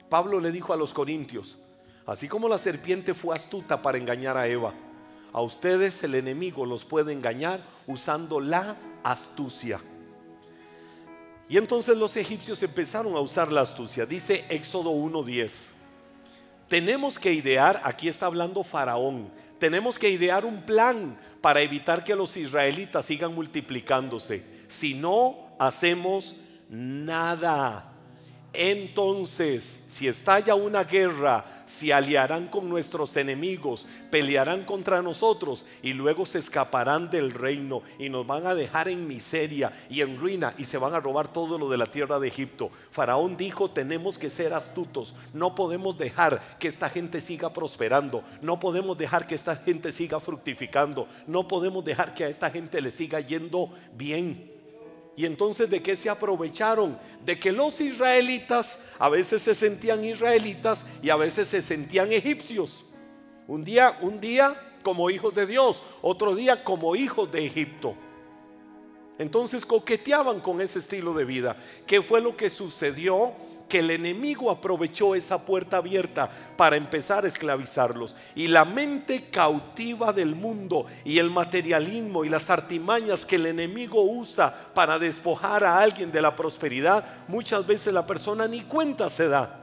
Pablo 0.09 0.41
le 0.41 0.53
dijo 0.53 0.73
a 0.73 0.77
los 0.77 0.93
corintios, 0.93 1.59
Así 2.07 2.29
como 2.29 2.49
la 2.49 2.59
serpiente 2.59 3.15
fue 3.15 3.35
astuta 3.35 3.81
para 3.81 3.99
engañar 3.99 4.37
a 4.37 4.49
Eva, 4.49 4.75
a 5.33 5.41
ustedes 5.41 6.03
el 6.03 6.15
enemigo 6.15 6.67
los 6.67 6.85
puede 6.85 7.13
engañar 7.13 7.63
usando 7.87 8.41
la 8.41 8.77
astucia. 9.05 9.81
Y 11.49 11.57
entonces 11.57 11.97
los 11.97 12.17
egipcios 12.17 12.63
empezaron 12.63 13.15
a 13.15 13.21
usar 13.21 13.53
la 13.53 13.61
astucia. 13.61 14.07
Dice 14.07 14.45
Éxodo 14.49 14.91
1.10. 14.91 15.72
Tenemos 16.73 17.19
que 17.19 17.35
idear, 17.35 17.83
aquí 17.85 18.09
está 18.09 18.25
hablando 18.25 18.65
Faraón, 18.65 19.31
tenemos 19.59 19.99
que 19.99 20.09
idear 20.09 20.47
un 20.47 20.63
plan 20.63 21.19
para 21.43 21.61
evitar 21.61 22.03
que 22.03 22.17
los 22.17 22.35
israelitas 22.39 23.05
sigan 23.05 23.35
multiplicándose. 23.35 24.43
Si 24.69 24.95
no 24.95 25.55
hacemos 25.59 26.35
nada. 26.71 27.92
Entonces, 28.55 29.81
si 29.87 30.07
estalla 30.09 30.55
una 30.55 30.85
guerra, 30.85 31.47
se 31.65 31.93
aliarán 31.93 32.49
con 32.49 32.69
nuestros 32.69 33.17
enemigos, 33.17 33.87
pelearán 34.11 34.65
contra 34.65 35.01
nosotros 35.01 35.65
y 35.83 35.95
luego 35.95 36.27
se 36.27 36.39
escaparán 36.39 37.09
del 37.09 37.31
reino 37.31 37.83
y 37.99 38.11
nos 38.11 38.27
van 38.27 38.47
a 38.47 38.55
dejar 38.55 38.89
en 38.89 39.09
miseria 39.09 39.73
y 39.89 40.03
en 40.03 40.19
ruina 40.19 40.55
y 40.59 40.65
se 40.65 40.77
van 40.77 40.93
a 40.93 41.01
robar 41.01 41.33
todo 41.33 41.57
lo 41.57 41.71
de 41.71 41.79
la 41.79 41.87
tierra 41.87 42.19
de 42.19 42.29
Egipto. 42.29 42.71
Faraón 42.91 43.39
dijo, 43.39 43.71
tenemos 43.71 44.19
que 44.19 44.29
ser 44.29 44.53
astutos, 44.53 45.15
no 45.33 45.55
podemos 45.55 45.97
dejar 45.97 46.59
que 46.59 46.69
esta 46.69 46.91
gente 46.91 47.23
siga 47.23 47.55
prosperando, 47.55 48.23
no 48.43 48.61
podemos 48.61 48.99
dejar 48.99 49.27
que 49.27 49.35
esta 49.35 49.57
gente 49.57 49.93
siga 49.93 50.21
fructificando, 50.21 51.09
no 51.27 51.49
podemos 51.49 51.83
dejar 51.87 52.13
que 52.13 52.25
a 52.25 52.29
esta 52.29 52.51
gente 52.51 52.83
le 52.83 52.91
siga 52.91 53.21
yendo 53.21 53.71
bien. 53.95 54.52
Y 55.17 55.27
entonces 55.27 55.69
de 55.69 55.83
qué 55.83 55.95
se 55.95 56.09
aprovecharon? 56.09 56.99
De 57.25 57.39
que 57.39 57.53
los 57.53 57.81
israelitas 57.81 58.79
a 58.99 59.09
veces 59.09 59.43
se 59.43 59.55
sentían 59.55 60.05
israelitas 60.05 60.87
y 61.03 61.11
a 61.11 61.17
veces 61.17 61.49
se 61.49 61.61
sentían 61.61 62.13
egipcios. 62.13 62.87
Un 63.47 63.65
día, 63.65 63.99
un 64.01 64.21
día 64.21 64.57
como 64.83 65.11
hijos 65.11 65.35
de 65.35 65.47
Dios, 65.47 65.83
otro 66.01 66.35
día 66.35 66.65
como 66.65 66.97
hijos 66.97 67.31
de 67.31 67.45
Egipto. 67.45 67.95
Entonces 69.19 69.65
coqueteaban 69.67 70.41
con 70.41 70.61
ese 70.61 70.79
estilo 70.79 71.13
de 71.13 71.25
vida. 71.25 71.57
¿Qué 71.87 72.03
fue 72.03 72.21
lo 72.21 72.37
que 72.37 72.51
sucedió? 72.51 73.33
Que 73.73 73.79
el 73.79 73.91
enemigo 73.91 74.51
aprovechó 74.51 75.15
esa 75.15 75.47
puerta 75.47 75.79
abierta 75.79 76.29
para 76.59 76.77
empezar 76.77 77.25
a 77.25 77.29
esclavizarlos. 77.29 78.15
Y 78.35 78.49
la 78.49 78.67
mente 78.67 79.31
cautiva 79.31 80.13
del 80.13 80.35
mundo 80.35 80.85
y 81.07 81.17
el 81.19 81.31
materialismo 81.31 82.23
y 82.23 82.29
las 82.29 82.51
artimañas 82.51 83.25
que 83.25 83.37
el 83.37 83.47
enemigo 83.47 84.03
usa 84.03 84.55
para 84.75 84.99
despojar 84.99 85.65
a 85.65 85.79
alguien 85.79 86.13
de 86.13 86.21
la 86.21 86.37
prosperidad, 86.37 87.03
muchas 87.29 87.67
veces 87.67 87.95
la 87.95 88.05
persona 88.07 88.47
ni 88.47 88.61
cuenta 88.61 89.09
se 89.09 89.29
da. 89.29 89.59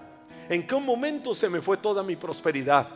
¿En 0.50 0.66
qué 0.66 0.78
momento 0.78 1.36
se 1.36 1.48
me 1.48 1.62
fue 1.62 1.78
toda 1.78 2.02
mi 2.02 2.16
prosperidad? 2.16 2.88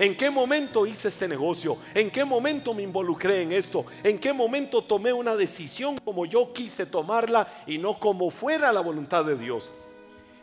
¿En 0.00 0.16
qué 0.16 0.30
momento 0.30 0.84
hice 0.84 1.06
este 1.06 1.28
negocio? 1.28 1.76
¿En 1.94 2.10
qué 2.10 2.24
momento 2.24 2.74
me 2.74 2.82
involucré 2.82 3.42
en 3.42 3.52
esto? 3.52 3.86
¿En 4.02 4.18
qué 4.18 4.32
momento 4.32 4.82
tomé 4.82 5.12
una 5.12 5.36
decisión 5.36 5.96
como 5.98 6.26
yo 6.26 6.52
quise 6.52 6.86
tomarla 6.86 7.46
y 7.68 7.78
no 7.78 8.00
como 8.00 8.32
fuera 8.32 8.72
la 8.72 8.80
voluntad 8.80 9.24
de 9.24 9.36
Dios? 9.36 9.70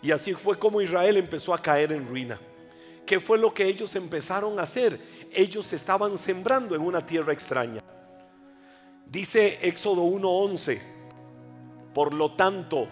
Y 0.04 0.12
así 0.12 0.34
fue 0.34 0.60
como 0.60 0.82
Israel 0.82 1.16
empezó 1.16 1.54
a 1.54 1.62
caer 1.62 1.94
en 1.94 2.06
ruina. 2.06 2.38
¿Qué 3.06 3.22
fue 3.22 3.38
lo 3.38 3.54
que 3.54 3.66
ellos 3.66 3.96
empezaron 3.96 4.60
a 4.60 4.64
hacer? 4.64 5.00
Ellos 5.32 5.72
estaban 5.72 6.18
sembrando 6.18 6.76
en 6.76 6.82
una 6.82 7.06
tierra 7.06 7.32
extraña. 7.32 7.82
Dice 9.06 9.60
Éxodo 9.62 10.04
1:11, 10.04 10.82
por 11.94 12.14
lo 12.14 12.34
tanto, 12.34 12.90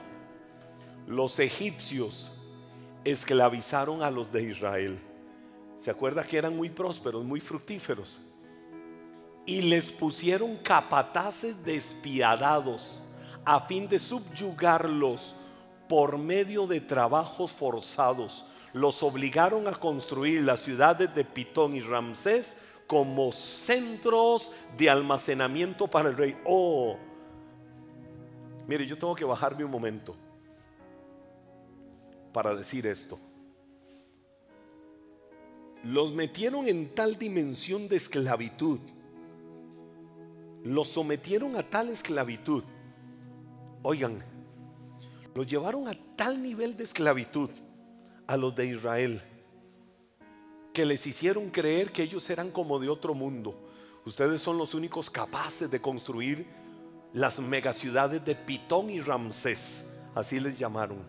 los 1.05 1.37
egipcios 1.39 2.31
esclavizaron 3.03 4.03
a 4.03 4.09
los 4.09 4.31
de 4.31 4.43
Israel. 4.43 4.97
¿Se 5.75 5.91
acuerda 5.91 6.23
que 6.23 6.37
eran 6.37 6.55
muy 6.55 6.69
prósperos, 6.69 7.25
muy 7.25 7.41
fructíferos? 7.41 8.19
Y 9.45 9.63
les 9.63 9.91
pusieron 9.91 10.55
capataces 10.57 11.65
despiadados 11.65 13.01
a 13.43 13.59
fin 13.61 13.89
de 13.89 13.99
subyugarlos 13.99 15.35
por 15.91 16.17
medio 16.17 16.67
de 16.67 16.79
trabajos 16.79 17.51
forzados. 17.51 18.45
Los 18.71 19.03
obligaron 19.03 19.67
a 19.67 19.73
construir 19.73 20.41
las 20.41 20.61
ciudades 20.61 21.13
de 21.13 21.25
Pitón 21.25 21.75
y 21.75 21.81
Ramsés 21.81 22.55
como 22.87 23.33
centros 23.33 24.53
de 24.77 24.89
almacenamiento 24.89 25.89
para 25.89 26.07
el 26.07 26.15
rey. 26.15 26.37
Oh, 26.45 26.95
mire, 28.69 28.87
yo 28.87 28.97
tengo 28.97 29.13
que 29.13 29.25
bajarme 29.25 29.65
un 29.65 29.71
momento 29.71 30.15
para 32.31 32.55
decir 32.55 32.87
esto. 32.87 33.19
Los 35.83 36.13
metieron 36.13 36.69
en 36.69 36.95
tal 36.95 37.17
dimensión 37.17 37.89
de 37.89 37.97
esclavitud. 37.97 38.79
Los 40.63 40.87
sometieron 40.87 41.57
a 41.57 41.69
tal 41.69 41.89
esclavitud. 41.89 42.63
Oigan, 43.83 44.30
los 45.33 45.47
llevaron 45.47 45.87
a 45.87 45.93
tal 46.15 46.41
nivel 46.41 46.75
de 46.75 46.83
esclavitud 46.83 47.49
a 48.27 48.37
los 48.37 48.55
de 48.55 48.67
Israel 48.67 49.21
que 50.73 50.85
les 50.85 51.05
hicieron 51.05 51.49
creer 51.49 51.91
que 51.91 52.03
ellos 52.03 52.29
eran 52.29 52.51
como 52.51 52.79
de 52.79 52.89
otro 52.89 53.13
mundo. 53.13 53.55
Ustedes 54.05 54.41
son 54.41 54.57
los 54.57 54.73
únicos 54.73 55.09
capaces 55.09 55.69
de 55.69 55.81
construir 55.81 56.47
las 57.13 57.39
megaciudades 57.39 58.23
de 58.23 58.35
Pitón 58.35 58.89
y 58.89 59.01
Ramsés, 59.01 59.85
así 60.15 60.39
les 60.39 60.57
llamaron. 60.57 60.99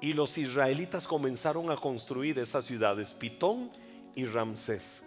Y 0.00 0.12
los 0.12 0.38
israelitas 0.38 1.06
comenzaron 1.06 1.70
a 1.70 1.76
construir 1.76 2.38
esas 2.38 2.64
ciudades, 2.64 3.12
Pitón 3.12 3.70
y 4.14 4.24
Ramsés. 4.26 5.02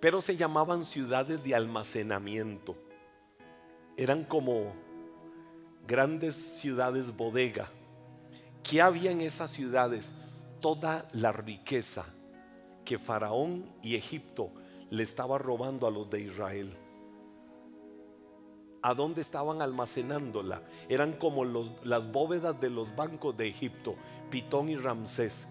Pero 0.00 0.20
se 0.20 0.36
llamaban 0.36 0.84
ciudades 0.84 1.42
de 1.42 1.54
almacenamiento. 1.54 2.76
Eran 3.96 4.24
como 4.24 4.74
grandes 5.86 6.34
ciudades 6.34 7.16
bodega. 7.16 7.70
que 8.62 8.82
había 8.82 9.12
en 9.12 9.20
esas 9.20 9.52
ciudades? 9.52 10.12
Toda 10.60 11.06
la 11.12 11.30
riqueza 11.30 12.04
que 12.84 12.98
Faraón 12.98 13.70
y 13.82 13.94
Egipto 13.94 14.50
le 14.90 15.02
estaba 15.02 15.38
robando 15.38 15.86
a 15.86 15.90
los 15.90 16.10
de 16.10 16.22
Israel. 16.22 16.76
¿A 18.82 18.94
dónde 18.94 19.20
estaban 19.20 19.62
almacenándola? 19.62 20.62
Eran 20.88 21.12
como 21.12 21.44
las 21.44 22.10
bóvedas 22.10 22.60
de 22.60 22.70
los 22.70 22.94
bancos 22.94 23.36
de 23.36 23.48
Egipto, 23.48 23.96
Pitón 24.30 24.68
y 24.68 24.76
Ramsés. 24.76 25.48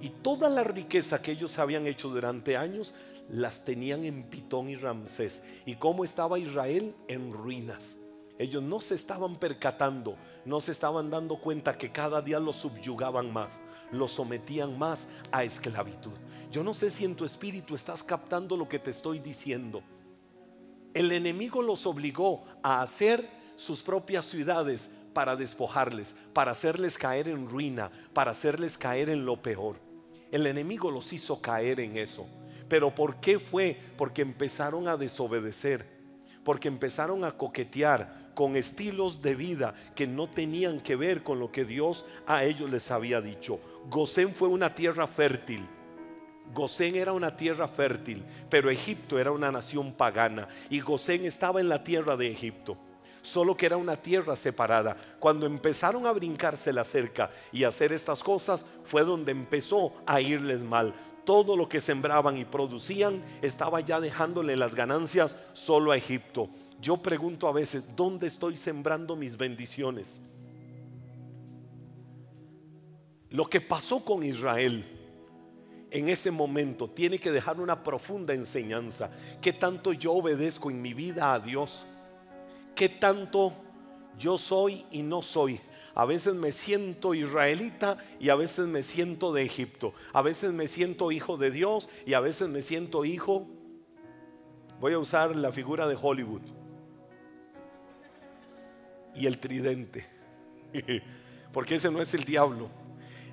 Y 0.00 0.08
toda 0.08 0.48
la 0.48 0.64
riqueza 0.64 1.20
que 1.20 1.32
ellos 1.32 1.58
habían 1.58 1.86
hecho 1.86 2.08
durante 2.08 2.56
años 2.56 2.94
las 3.28 3.64
tenían 3.64 4.04
en 4.04 4.24
Pitón 4.24 4.70
y 4.70 4.76
Ramsés. 4.76 5.42
¿Y 5.66 5.76
cómo 5.76 6.04
estaba 6.04 6.38
Israel? 6.38 6.94
En 7.06 7.32
ruinas. 7.32 7.96
Ellos 8.40 8.62
no 8.62 8.80
se 8.80 8.94
estaban 8.94 9.36
percatando, 9.36 10.16
no 10.46 10.60
se 10.60 10.72
estaban 10.72 11.10
dando 11.10 11.36
cuenta 11.36 11.76
que 11.76 11.92
cada 11.92 12.22
día 12.22 12.40
los 12.40 12.56
subyugaban 12.56 13.30
más, 13.30 13.60
los 13.92 14.12
sometían 14.12 14.78
más 14.78 15.08
a 15.30 15.44
esclavitud. 15.44 16.14
Yo 16.50 16.64
no 16.64 16.72
sé 16.72 16.88
si 16.90 17.04
en 17.04 17.14
tu 17.14 17.26
espíritu 17.26 17.74
estás 17.74 18.02
captando 18.02 18.56
lo 18.56 18.66
que 18.66 18.78
te 18.78 18.92
estoy 18.92 19.18
diciendo. 19.18 19.82
El 20.94 21.12
enemigo 21.12 21.60
los 21.60 21.84
obligó 21.84 22.42
a 22.62 22.80
hacer 22.80 23.28
sus 23.56 23.82
propias 23.82 24.24
ciudades 24.24 24.88
para 25.12 25.36
despojarles, 25.36 26.16
para 26.32 26.52
hacerles 26.52 26.96
caer 26.96 27.28
en 27.28 27.46
ruina, 27.46 27.90
para 28.14 28.30
hacerles 28.30 28.78
caer 28.78 29.10
en 29.10 29.26
lo 29.26 29.42
peor. 29.42 29.76
El 30.32 30.46
enemigo 30.46 30.90
los 30.90 31.12
hizo 31.12 31.42
caer 31.42 31.78
en 31.78 31.98
eso. 31.98 32.26
Pero 32.70 32.94
¿por 32.94 33.20
qué 33.20 33.38
fue? 33.38 33.78
Porque 33.98 34.22
empezaron 34.22 34.88
a 34.88 34.96
desobedecer, 34.96 35.86
porque 36.42 36.68
empezaron 36.68 37.22
a 37.22 37.32
coquetear, 37.32 38.19
con 38.34 38.56
estilos 38.56 39.22
de 39.22 39.34
vida 39.34 39.74
que 39.94 40.06
no 40.06 40.28
tenían 40.28 40.80
que 40.80 40.96
ver 40.96 41.22
con 41.22 41.38
lo 41.38 41.50
que 41.50 41.64
Dios 41.64 42.04
a 42.26 42.44
ellos 42.44 42.70
les 42.70 42.90
había 42.90 43.20
dicho. 43.20 43.60
Gosén 43.88 44.34
fue 44.34 44.48
una 44.48 44.74
tierra 44.74 45.06
fértil. 45.06 45.66
Gosén 46.52 46.96
era 46.96 47.12
una 47.12 47.36
tierra 47.36 47.68
fértil, 47.68 48.24
pero 48.48 48.70
Egipto 48.70 49.18
era 49.18 49.30
una 49.30 49.52
nación 49.52 49.92
pagana 49.92 50.48
y 50.68 50.80
Gosén 50.80 51.24
estaba 51.24 51.60
en 51.60 51.68
la 51.68 51.84
tierra 51.84 52.16
de 52.16 52.30
Egipto 52.30 52.76
solo 53.22 53.56
que 53.56 53.66
era 53.66 53.76
una 53.76 53.96
tierra 53.96 54.36
separada. 54.36 54.96
Cuando 55.18 55.46
empezaron 55.46 56.06
a 56.06 56.12
brincarse 56.12 56.72
la 56.72 56.84
cerca 56.84 57.30
y 57.52 57.64
hacer 57.64 57.92
estas 57.92 58.22
cosas, 58.22 58.64
fue 58.84 59.04
donde 59.04 59.32
empezó 59.32 59.92
a 60.06 60.20
irles 60.20 60.60
mal. 60.60 60.94
Todo 61.24 61.56
lo 61.56 61.68
que 61.68 61.80
sembraban 61.80 62.38
y 62.38 62.44
producían 62.44 63.22
estaba 63.42 63.80
ya 63.80 64.00
dejándole 64.00 64.56
las 64.56 64.74
ganancias 64.74 65.36
solo 65.52 65.92
a 65.92 65.96
Egipto. 65.96 66.48
Yo 66.80 66.96
pregunto 66.96 67.46
a 67.46 67.52
veces, 67.52 67.84
¿dónde 67.94 68.26
estoy 68.26 68.56
sembrando 68.56 69.14
mis 69.14 69.36
bendiciones? 69.36 70.20
Lo 73.28 73.44
que 73.48 73.60
pasó 73.60 74.04
con 74.04 74.24
Israel 74.24 74.84
en 75.90 76.08
ese 76.08 76.30
momento 76.30 76.88
tiene 76.88 77.18
que 77.18 77.30
dejar 77.30 77.60
una 77.60 77.82
profunda 77.82 78.32
enseñanza. 78.32 79.10
¿Qué 79.40 79.52
tanto 79.52 79.92
yo 79.92 80.12
obedezco 80.12 80.70
en 80.70 80.80
mi 80.80 80.94
vida 80.94 81.34
a 81.34 81.40
Dios? 81.40 81.84
¿Qué 82.74 82.88
tanto 82.88 83.52
yo 84.18 84.38
soy 84.38 84.84
y 84.90 85.02
no 85.02 85.20
soy? 85.20 85.60
A 85.94 86.04
veces 86.04 86.34
me 86.34 86.52
siento 86.52 87.14
israelita 87.14 87.98
y 88.18 88.30
a 88.30 88.36
veces 88.36 88.66
me 88.66 88.82
siento 88.82 89.32
de 89.32 89.42
Egipto. 89.42 89.92
A 90.12 90.22
veces 90.22 90.52
me 90.52 90.66
siento 90.66 91.12
hijo 91.12 91.36
de 91.36 91.50
Dios 91.50 91.88
y 92.06 92.14
a 92.14 92.20
veces 92.20 92.48
me 92.48 92.62
siento 92.62 93.04
hijo. 93.04 93.46
Voy 94.80 94.94
a 94.94 94.98
usar 94.98 95.36
la 95.36 95.52
figura 95.52 95.86
de 95.86 95.98
Hollywood. 96.00 96.59
Y 99.14 99.26
el 99.26 99.38
tridente. 99.38 100.06
Porque 101.52 101.76
ese 101.76 101.90
no 101.90 102.00
es 102.00 102.14
el 102.14 102.24
diablo. 102.24 102.68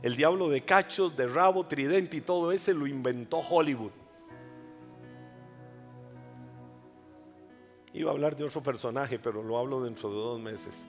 El 0.02 0.16
diablo 0.16 0.50
de 0.50 0.62
cachos, 0.62 1.16
de 1.16 1.28
rabo, 1.28 1.66
tridente 1.66 2.18
y 2.18 2.22
todo 2.22 2.52
ese 2.52 2.74
lo 2.74 2.88
inventó 2.88 3.40
Hollywood. 3.40 3.92
Iba 7.94 8.12
a 8.12 8.14
hablar 8.14 8.36
de 8.36 8.44
otro 8.44 8.62
personaje, 8.62 9.18
pero 9.18 9.42
lo 9.42 9.58
hablo 9.58 9.82
dentro 9.82 10.10
de 10.10 10.16
dos 10.16 10.40
meses. 10.40 10.88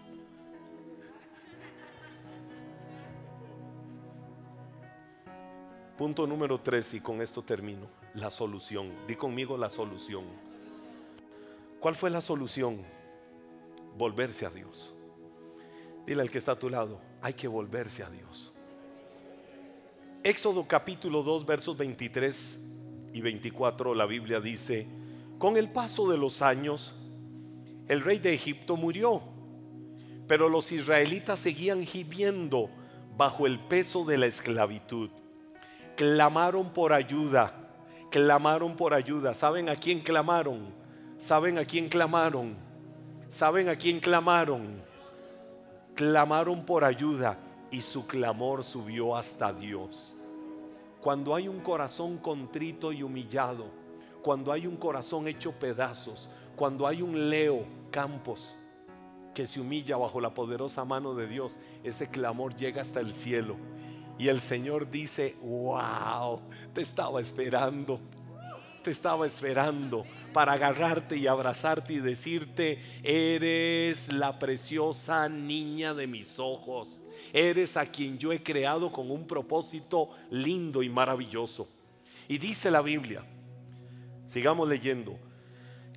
Punto 5.97 6.27
número 6.27 6.61
tres, 6.61 6.95
y 6.95 7.01
con 7.01 7.23
esto 7.23 7.43
termino. 7.43 7.89
La 8.15 8.31
solución. 8.31 8.93
Di 9.07 9.17
conmigo 9.17 9.57
la 9.57 9.71
solución. 9.71 10.25
¿Cuál 11.81 11.95
fue 11.95 12.11
la 12.11 12.21
solución? 12.21 12.85
Volverse 13.99 14.47
a 14.47 14.51
Dios. 14.51 14.95
Dile 16.07 16.23
al 16.23 16.31
que 16.31 16.39
está 16.39 16.53
a 16.53 16.59
tu 16.59 16.71
lado, 16.71 17.01
hay 17.21 17.35
que 17.35 17.49
volverse 17.49 18.05
a 18.05 18.09
Dios. 18.09 18.53
Éxodo 20.23 20.69
capítulo 20.69 21.25
2 21.25 21.45
versos 21.45 21.77
23 21.77 22.61
y 23.13 23.21
24 23.21 23.97
la 23.97 24.07
Biblia 24.07 24.41
dice, 24.41 24.87
con 25.39 25.57
el 25.57 25.73
paso 25.73 26.09
de 26.09 26.17
los 26.17 26.43
años, 26.43 26.95
el 27.89 28.01
rey 28.01 28.21
de 28.21 28.33
Egipto 28.33 28.77
murió, 28.77 29.21
pero 30.29 30.49
los 30.49 30.71
israelitas 30.71 31.41
seguían 31.41 31.83
gimiendo 31.83 32.71
bajo 33.17 33.49
el 33.49 33.59
peso 33.59 34.05
de 34.05 34.17
la 34.17 34.27
esclavitud. 34.27 35.11
Clamaron 35.97 36.73
por 36.73 36.93
ayuda, 36.93 37.53
clamaron 38.13 38.77
por 38.77 38.95
ayuda. 38.95 39.35
¿Saben 39.35 39.69
a 39.69 39.75
quién 39.75 40.01
clamaron? 40.01 40.73
¿Saben 41.17 41.59
a 41.59 41.65
quién 41.65 41.89
clamaron? 41.89 42.68
¿Saben 43.29 43.69
a 43.69 43.77
quién 43.77 44.01
clamaron? 44.01 44.83
Clamaron 45.95 46.65
por 46.65 46.83
ayuda 46.83 47.39
y 47.71 47.83
su 47.83 48.07
clamor 48.07 48.65
subió 48.65 49.15
hasta 49.15 49.53
Dios. 49.53 50.17
Cuando 51.03 51.35
hay 51.35 51.47
un 51.47 51.61
corazón 51.61 52.17
contrito 52.17 52.91
y 52.91 53.03
humillado, 53.03 53.67
cuando 54.23 54.51
hay 54.51 54.67
un 54.67 54.77
corazón 54.77 55.29
hecho 55.29 55.53
pedazos, 55.53 56.31
cuando 56.57 56.87
hay 56.87 57.03
un 57.03 57.29
Leo 57.29 57.67
Campos 57.91 58.57
que 59.35 59.47
se 59.47 59.61
humilla 59.61 59.99
bajo 59.99 60.21
la 60.21 60.33
poderosa 60.33 60.85
mano 60.87 61.15
de 61.15 61.27
Dios, 61.27 61.59
ese 61.85 62.09
clamor 62.09 62.57
llega 62.57 62.81
hasta 62.81 63.01
el 63.01 63.13
cielo. 63.13 63.57
Y 64.19 64.29
el 64.29 64.41
Señor 64.41 64.91
dice, 64.91 65.37
wow, 65.43 66.41
te 66.73 66.81
estaba 66.81 67.21
esperando, 67.21 68.01
te 68.83 68.91
estaba 68.91 69.27
esperando 69.27 70.05
para 70.33 70.53
agarrarte 70.53 71.17
y 71.17 71.27
abrazarte 71.27 71.95
y 71.95 71.99
decirte, 71.99 72.79
eres 73.03 74.13
la 74.13 74.39
preciosa 74.39 75.29
niña 75.29 75.95
de 75.95 76.07
mis 76.07 76.39
ojos, 76.39 77.01
eres 77.33 77.77
a 77.77 77.87
quien 77.87 78.19
yo 78.19 78.33
he 78.33 78.43
creado 78.43 78.91
con 78.93 79.11
un 79.11 79.27
propósito 79.27 80.11
lindo 80.31 80.83
y 80.83 80.89
maravilloso. 80.89 81.69
Y 82.29 82.39
dice 82.39 82.71
la 82.71 82.83
Biblia, 82.83 83.25
sigamos 84.27 84.69
leyendo, 84.69 85.19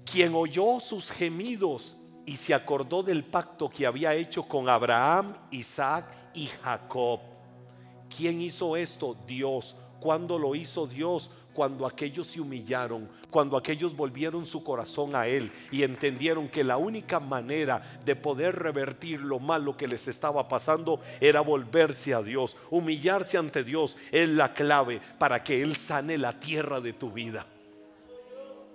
quien 0.05 0.33
oyó 0.33 0.79
sus 0.79 1.11
gemidos 1.11 1.97
y 2.25 2.35
se 2.35 2.53
acordó 2.53 3.03
del 3.03 3.23
pacto 3.23 3.69
que 3.69 3.85
había 3.85 4.15
hecho 4.15 4.43
con 4.43 4.69
Abraham, 4.69 5.33
Isaac 5.51 6.05
y 6.33 6.47
Jacob. 6.47 7.19
¿Quién 8.15 8.41
hizo 8.41 8.75
esto? 8.75 9.17
Dios. 9.25 9.75
¿Cuándo 9.99 10.39
lo 10.39 10.55
hizo 10.55 10.87
Dios? 10.87 11.29
Cuando 11.53 11.85
aquellos 11.85 12.27
se 12.27 12.39
humillaron, 12.39 13.09
cuando 13.29 13.57
aquellos 13.57 13.95
volvieron 13.95 14.45
su 14.45 14.63
corazón 14.63 15.15
a 15.15 15.27
Él 15.27 15.51
y 15.71 15.83
entendieron 15.83 16.47
que 16.47 16.63
la 16.63 16.77
única 16.77 17.19
manera 17.19 17.81
de 18.05 18.15
poder 18.15 18.57
revertir 18.57 19.19
lo 19.19 19.39
malo 19.39 19.75
que 19.75 19.87
les 19.87 20.07
estaba 20.07 20.47
pasando 20.47 20.99
era 21.19 21.41
volverse 21.41 22.13
a 22.13 22.21
Dios. 22.21 22.55
Humillarse 22.69 23.37
ante 23.37 23.63
Dios 23.63 23.97
es 24.11 24.29
la 24.29 24.53
clave 24.53 25.01
para 25.17 25.43
que 25.43 25.61
Él 25.61 25.75
sane 25.75 26.17
la 26.17 26.39
tierra 26.39 26.79
de 26.79 26.93
tu 26.93 27.11
vida. 27.11 27.45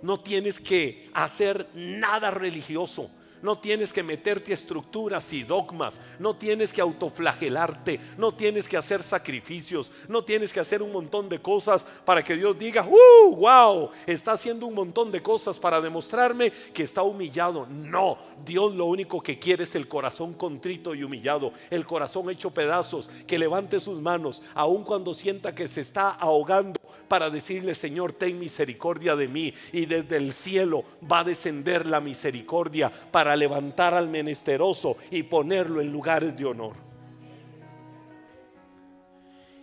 No 0.01 0.19
tienes 0.19 0.59
que 0.59 1.09
hacer 1.13 1.67
nada 1.73 2.31
religioso. 2.31 3.09
No 3.47 3.57
tienes 3.57 3.93
que 3.93 4.03
meterte 4.03 4.51
estructuras 4.51 5.31
y 5.31 5.43
dogmas. 5.43 6.01
No 6.19 6.35
tienes 6.35 6.73
que 6.73 6.81
autoflagelarte. 6.81 7.97
No 8.17 8.33
tienes 8.33 8.67
que 8.67 8.75
hacer 8.75 9.01
sacrificios. 9.03 9.89
No 10.09 10.21
tienes 10.21 10.51
que 10.51 10.59
hacer 10.59 10.81
un 10.81 10.91
montón 10.91 11.29
de 11.29 11.41
cosas 11.41 11.87
para 12.03 12.21
que 12.21 12.35
Dios 12.35 12.59
diga, 12.59 12.85
¡Uh! 12.85 13.37
¡Wow! 13.37 13.91
Está 14.05 14.33
haciendo 14.33 14.65
un 14.65 14.73
montón 14.73 15.13
de 15.13 15.23
cosas 15.23 15.57
para 15.57 15.79
demostrarme 15.79 16.51
que 16.73 16.83
está 16.83 17.03
humillado. 17.03 17.65
No, 17.69 18.17
Dios 18.45 18.75
lo 18.75 18.83
único 18.83 19.23
que 19.23 19.39
quiere 19.39 19.63
es 19.63 19.75
el 19.75 19.87
corazón 19.87 20.33
contrito 20.33 20.93
y 20.93 21.05
humillado. 21.05 21.53
El 21.69 21.85
corazón 21.85 22.29
hecho 22.29 22.51
pedazos. 22.51 23.09
Que 23.25 23.39
levante 23.39 23.79
sus 23.79 24.01
manos, 24.01 24.41
aun 24.55 24.83
cuando 24.83 25.13
sienta 25.13 25.55
que 25.55 25.69
se 25.69 25.79
está 25.79 26.09
ahogando, 26.09 26.77
para 27.07 27.29
decirle, 27.29 27.75
Señor, 27.75 28.11
ten 28.11 28.37
misericordia 28.37 29.15
de 29.15 29.29
mí. 29.29 29.53
Y 29.71 29.85
desde 29.85 30.17
el 30.17 30.33
cielo 30.33 30.83
va 31.09 31.19
a 31.19 31.23
descender 31.23 31.87
la 31.87 32.01
misericordia 32.01 32.91
para 33.11 33.36
levantar 33.37 33.93
al 33.93 34.09
menesteroso 34.09 34.97
y 35.09 35.23
ponerlo 35.23 35.79
en 35.79 35.91
lugares 35.91 36.35
de 36.35 36.45
honor. 36.45 36.75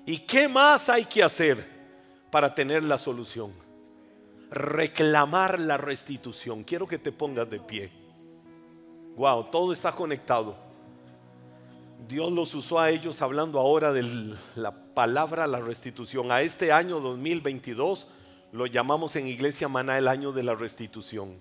¿Y 0.07 0.19
qué 0.19 0.49
más 0.49 0.89
hay 0.89 1.05
que 1.05 1.23
hacer 1.23 1.67
para 2.31 2.55
tener 2.55 2.83
la 2.83 2.99
solución? 2.99 3.53
Reclamar 4.51 5.59
la 5.61 5.77
restitución. 5.77 6.63
Quiero 6.63 6.87
que 6.87 6.99
te 6.99 7.11
pongas 7.11 7.49
de 7.49 7.61
pie. 7.61 7.91
Wow, 9.17 9.45
todo 9.51 9.73
está 9.73 9.93
conectado. 9.93 10.57
Dios 12.09 12.31
los 12.31 12.55
usó 12.55 12.79
a 12.79 12.91
ellos 12.91 13.23
hablando 13.23 13.59
ahora 13.59 13.93
de 13.93 14.37
la 14.57 14.73
palabra 14.95 15.47
la 15.47 15.61
restitución. 15.61 16.31
A 16.31 16.43
este 16.43 16.71
año 16.71 17.01
2022 17.01 18.07
lo 18.53 18.67
llamamos 18.67 19.17
en 19.17 19.27
Iglesia 19.27 19.69
Maná 19.69 19.97
el 19.97 20.09
año 20.09 20.33
de 20.33 20.43
la 20.43 20.55
restitución. 20.55 21.39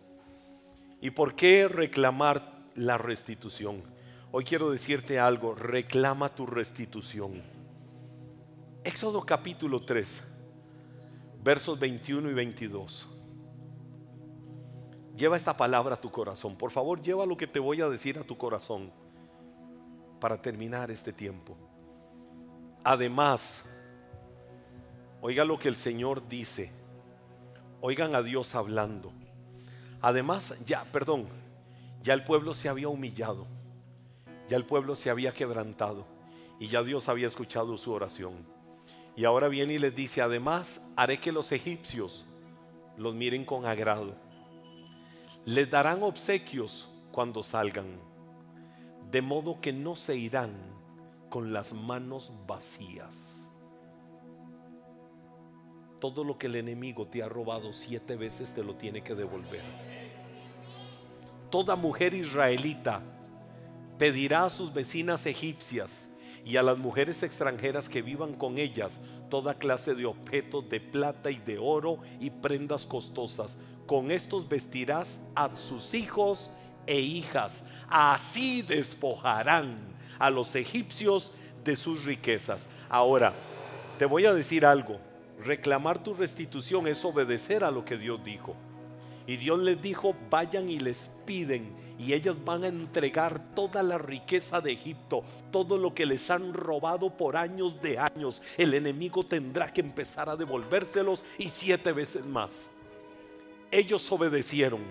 ¿Y 1.04 1.12
por 1.12 1.36
qué 1.36 1.68
reclamar 1.68 2.70
la 2.76 2.98
restitución? 2.98 3.84
Hoy 4.32 4.46
quiero 4.46 4.72
decirte 4.72 5.20
algo, 5.20 5.54
reclama 5.54 6.34
tu 6.34 6.46
restitución. 6.46 7.44
Éxodo 8.86 9.26
capítulo 9.26 9.84
3, 9.84 10.24
versos 11.44 11.78
21 11.78 12.30
y 12.32 12.34
22. 12.34 13.10
Lleva 15.18 15.36
esta 15.36 15.58
palabra 15.58 15.96
a 15.96 16.00
tu 16.00 16.10
corazón. 16.10 16.56
Por 16.56 16.72
favor, 16.72 17.02
lleva 17.02 17.26
lo 17.26 17.36
que 17.36 17.48
te 17.48 17.60
voy 17.60 17.82
a 17.82 17.90
decir 17.90 18.18
a 18.18 18.24
tu 18.24 18.38
corazón 18.38 18.90
para 20.22 20.42
terminar 20.42 20.90
este 20.90 21.12
tiempo. 21.12 21.58
Además, 22.82 23.66
oiga 25.20 25.44
lo 25.44 25.60
que 25.60 25.68
el 25.68 25.76
Señor 25.76 26.30
dice. 26.30 26.72
Oigan 27.82 28.16
a 28.16 28.22
Dios 28.22 28.56
hablando. 28.56 29.12
Además, 30.04 30.58
ya, 30.66 30.84
perdón, 30.84 31.28
ya 32.02 32.14
el 32.14 32.26
pueblo 32.26 32.54
se 32.54 32.68
había 32.68 32.90
humillado, 32.90 33.48
ya 34.50 34.58
el 34.58 34.66
pueblo 34.66 34.98
se 34.98 35.10
había 35.10 35.32
quebrantado 35.32 36.06
y 36.60 36.68
ya 36.68 36.84
Dios 36.84 37.08
había 37.08 37.28
escuchado 37.28 37.78
su 37.78 37.94
oración. 37.94 38.46
Y 39.16 39.24
ahora 39.24 39.48
viene 39.48 39.76
y 39.76 39.80
les 39.80 39.96
dice, 39.96 40.22
además 40.22 40.86
haré 40.98 41.22
que 41.22 41.32
los 41.32 41.54
egipcios 41.54 42.26
los 42.98 43.16
miren 43.16 43.46
con 43.46 43.66
agrado. 43.66 44.14
Les 45.46 45.72
darán 45.72 46.04
obsequios 46.04 46.90
cuando 47.14 47.42
salgan, 47.42 47.98
de 49.10 49.22
modo 49.22 49.62
que 49.62 49.72
no 49.72 49.96
se 49.96 50.18
irán 50.18 50.52
con 51.30 51.54
las 51.54 51.72
manos 51.72 52.34
vacías 52.46 53.43
todo 56.04 56.26
lo 56.26 56.38
que 56.38 56.48
el 56.48 56.58
enemigo 56.58 57.08
te 57.08 57.24
ha 57.24 57.30
robado 57.30 57.72
siete 57.72 58.18
veces 58.18 58.54
te 58.54 58.62
lo 58.62 58.76
tiene 58.76 59.02
que 59.02 59.16
devolver. 59.16 59.62
Toda 61.50 61.78
mujer 61.78 62.14
israelita 62.14 63.02
pedirá 63.98 64.44
a 64.44 64.50
sus 64.50 64.74
vecinas 64.74 65.26
egipcias 65.26 66.10
y 66.44 66.58
a 66.58 66.62
las 66.62 66.78
mujeres 66.78 67.24
extranjeras 67.24 67.88
que 67.88 68.02
vivan 68.02 68.34
con 68.34 68.58
ellas 68.58 69.00
toda 69.30 69.54
clase 69.54 69.96
de 69.96 70.06
objetos 70.06 70.68
de 70.68 70.82
plata 70.82 71.32
y 71.32 71.38
de 71.38 71.58
oro 71.58 72.00
y 72.20 72.32
prendas 72.32 72.86
costosas. 72.86 73.58
Con 73.86 74.12
estos 74.12 74.50
vestirás 74.50 75.22
a 75.36 75.56
sus 75.56 75.94
hijos 75.94 76.52
e 76.86 77.00
hijas. 77.00 77.64
Así 77.88 78.62
despojarán 78.62 79.78
a 80.20 80.30
los 80.30 80.54
egipcios 80.58 81.32
de 81.64 81.78
sus 81.78 82.04
riquezas. 82.04 82.68
Ahora, 82.90 83.32
te 83.98 84.04
voy 84.04 84.26
a 84.26 84.34
decir 84.34 84.66
algo. 84.66 85.13
Reclamar 85.44 86.02
tu 86.02 86.14
restitución 86.14 86.88
es 86.88 87.04
obedecer 87.04 87.64
a 87.64 87.72
lo 87.72 87.84
que 87.84 87.98
Dios 87.98 88.24
dijo. 88.24 88.56
Y 89.26 89.38
Dios 89.38 89.60
les 89.60 89.82
dijo, 89.82 90.16
vayan 90.30 90.70
y 90.70 90.80
les 90.80 91.10
piden. 91.26 91.76
Y 91.98 92.14
ellos 92.14 92.38
van 92.44 92.64
a 92.64 92.68
entregar 92.68 93.54
toda 93.56 93.82
la 93.82 93.98
riqueza 93.98 94.60
de 94.60 94.74
Egipto, 94.74 95.24
todo 95.52 95.78
lo 95.78 95.94
que 95.94 96.06
les 96.06 96.30
han 96.30 96.54
robado 96.54 97.16
por 97.16 97.38
años 97.38 97.82
de 97.82 97.98
años. 97.98 98.42
El 98.58 98.74
enemigo 98.74 99.26
tendrá 99.26 99.72
que 99.72 99.82
empezar 99.82 100.30
a 100.30 100.36
devolvérselos 100.36 101.24
y 101.38 101.50
siete 101.50 101.94
veces 101.94 102.26
más. 102.26 102.70
Ellos 103.72 104.12
obedecieron. 104.12 104.82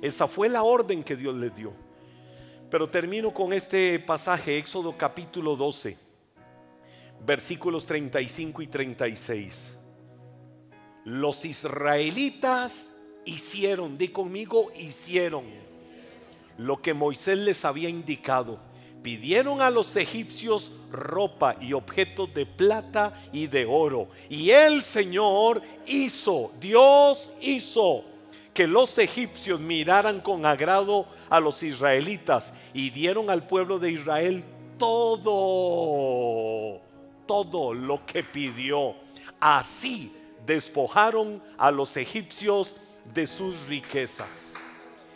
Esa 0.00 0.26
fue 0.26 0.48
la 0.48 0.62
orden 0.62 1.04
que 1.04 1.16
Dios 1.16 1.34
les 1.34 1.54
dio. 1.54 1.72
Pero 2.70 2.88
termino 2.88 3.32
con 3.32 3.52
este 3.52 3.98
pasaje, 4.00 4.56
Éxodo 4.56 4.96
capítulo 4.96 5.56
12, 5.56 5.96
versículos 7.24 7.86
35 7.86 8.62
y 8.62 8.66
36. 8.66 9.76
Los 11.04 11.44
israelitas 11.44 12.92
hicieron, 13.24 13.98
di 13.98 14.08
conmigo, 14.08 14.70
hicieron 14.76 15.44
lo 16.58 16.80
que 16.80 16.94
Moisés 16.94 17.38
les 17.38 17.64
había 17.64 17.88
indicado. 17.88 18.58
Pidieron 19.02 19.60
a 19.62 19.70
los 19.70 19.96
egipcios 19.96 20.70
ropa 20.92 21.56
y 21.60 21.72
objetos 21.72 22.32
de 22.34 22.46
plata 22.46 23.12
y 23.32 23.48
de 23.48 23.66
oro. 23.66 24.08
Y 24.28 24.50
el 24.50 24.82
Señor 24.82 25.60
hizo, 25.86 26.52
Dios 26.60 27.32
hizo 27.40 28.04
que 28.54 28.68
los 28.68 28.98
egipcios 28.98 29.58
miraran 29.58 30.20
con 30.20 30.46
agrado 30.46 31.06
a 31.30 31.40
los 31.40 31.64
israelitas 31.64 32.52
y 32.74 32.90
dieron 32.90 33.28
al 33.28 33.44
pueblo 33.46 33.80
de 33.80 33.92
Israel 33.92 34.44
todo, 34.78 35.32
todo 37.32 37.72
lo 37.72 38.04
que 38.04 38.22
pidió. 38.22 38.94
Así 39.40 40.14
despojaron 40.44 41.42
a 41.56 41.70
los 41.70 41.96
egipcios 41.96 42.76
de 43.14 43.26
sus 43.26 43.68
riquezas. 43.68 44.56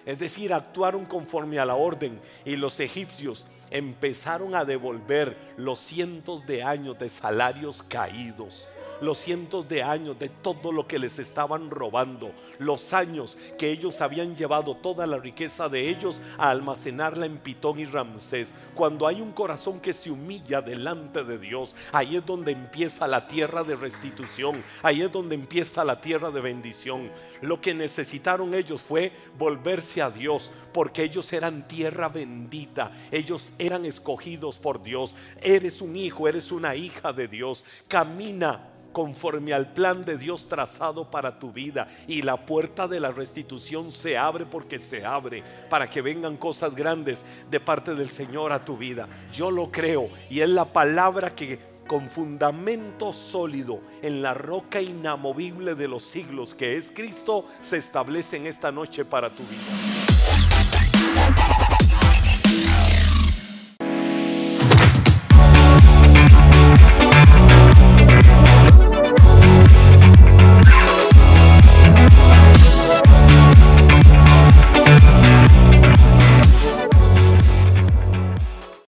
Es 0.07 0.19
decir, 0.19 0.55
actuaron 0.55 1.05
conforme 1.05 1.59
a 1.59 1.67
la 1.67 1.75
orden 1.75 2.19
y 2.47 2.57
los 2.57 2.81
egipcios 2.81 3.47
empezaron 3.71 4.55
a 4.55 4.64
devolver 4.64 5.37
los 5.59 5.79
cientos 5.79 6.47
de 6.47 6.62
años 6.62 6.99
de 6.99 7.11
salarios 7.11 7.83
caídos 7.83 8.67
los 9.01 9.18
cientos 9.18 9.68
de 9.68 9.82
años 9.82 10.18
de 10.18 10.28
todo 10.28 10.72
lo 10.72 10.86
que 10.86 10.99
les 10.99 11.18
estaban 11.18 11.70
robando, 11.70 12.32
los 12.59 12.92
años 12.92 13.36
que 13.59 13.70
ellos 13.70 14.01
habían 14.01 14.36
llevado 14.36 14.76
toda 14.76 15.07
la 15.07 15.18
riqueza 15.18 15.68
de 15.68 15.88
ellos 15.88 16.20
a 16.38 16.51
almacenarla 16.51 17.26
en 17.26 17.38
Pitón 17.38 17.78
y 17.78 17.84
Ramsés. 17.84 18.55
Cuando 18.74 19.07
hay 19.07 19.20
un 19.20 19.32
corazón 19.32 19.80
que 19.80 19.92
se 19.92 20.11
humilla 20.11 20.61
delante 20.61 21.24
de 21.24 21.38
Dios, 21.38 21.74
ahí 21.92 22.16
es 22.16 22.26
donde 22.26 22.53
empieza 22.53 23.07
la 23.07 23.26
tierra 23.28 23.64
de 23.64 23.76
restitución, 23.76 24.62
ahí 24.82 25.03
es 25.03 25.12
donde 25.12 25.34
empieza 25.34 25.84
la 25.84 26.01
tierra 26.01 26.30
de 26.30 26.40
bendición. 26.40 27.11
Lo 27.40 27.61
que 27.61 27.74
necesitaron 27.74 28.55
ellos 28.55 28.80
fue 28.80 29.12
volverse 29.38 30.03
a 30.03 30.11
Dios, 30.11 30.51
porque 30.72 31.03
ellos 31.03 31.32
eran 31.32 31.66
tierra 31.68 32.09
bendita, 32.09 32.92
ellos 33.11 33.53
eran 33.59 33.84
escogidos 33.84 34.59
por 34.59 34.82
Dios. 34.82 35.14
Eres 35.42 35.80
un 35.80 35.97
hijo, 35.97 36.28
eres 36.28 36.53
una 36.53 36.74
hija 36.74 37.12
de 37.12 37.28
Dios. 37.28 37.64
Camina 37.88 38.76
conforme 38.97 39.53
al 39.53 39.74
plan 39.74 40.07
de 40.07 40.16
Dios 40.16 40.49
trazado 40.49 41.11
para 41.11 41.38
tu 41.38 41.53
vida. 41.53 41.86
Y 42.09 42.22
la 42.22 42.47
puerta 42.47 42.88
de 42.88 42.99
la 42.99 43.12
restitución 43.12 43.92
se 43.92 44.16
abre 44.16 44.47
porque 44.47 44.78
se 44.78 45.05
abre 45.05 45.42
para 45.68 45.90
que 45.90 46.01
vengan 46.01 46.38
cosas 46.38 46.74
grandes 46.74 47.22
de 47.51 47.61
parte 47.61 47.94
del 47.94 48.09
Señor 48.09 48.53
a 48.53 48.64
tu 48.64 48.78
vida. 48.78 49.07
Yo 49.34 49.51
lo 49.51 49.70
creo 49.70 50.09
y 50.30 50.40
es 50.40 50.49
la 50.49 50.72
palabra 50.72 51.34
que 51.34 51.59
con 51.86 52.09
fundamento 52.09 53.12
sólido 53.12 53.80
en 54.01 54.22
la 54.22 54.32
roca 54.32 54.80
inamovible 54.80 55.74
de 55.74 55.88
los 55.88 56.03
siglos 56.03 56.55
que 56.55 56.78
es 56.78 56.90
Cristo 56.90 57.44
se 57.61 57.76
establece 57.76 58.38
en 58.38 58.47
esta 58.47 58.72
noche 58.72 59.05
para 59.05 59.28
tu 59.28 59.42
vida. 59.42 59.61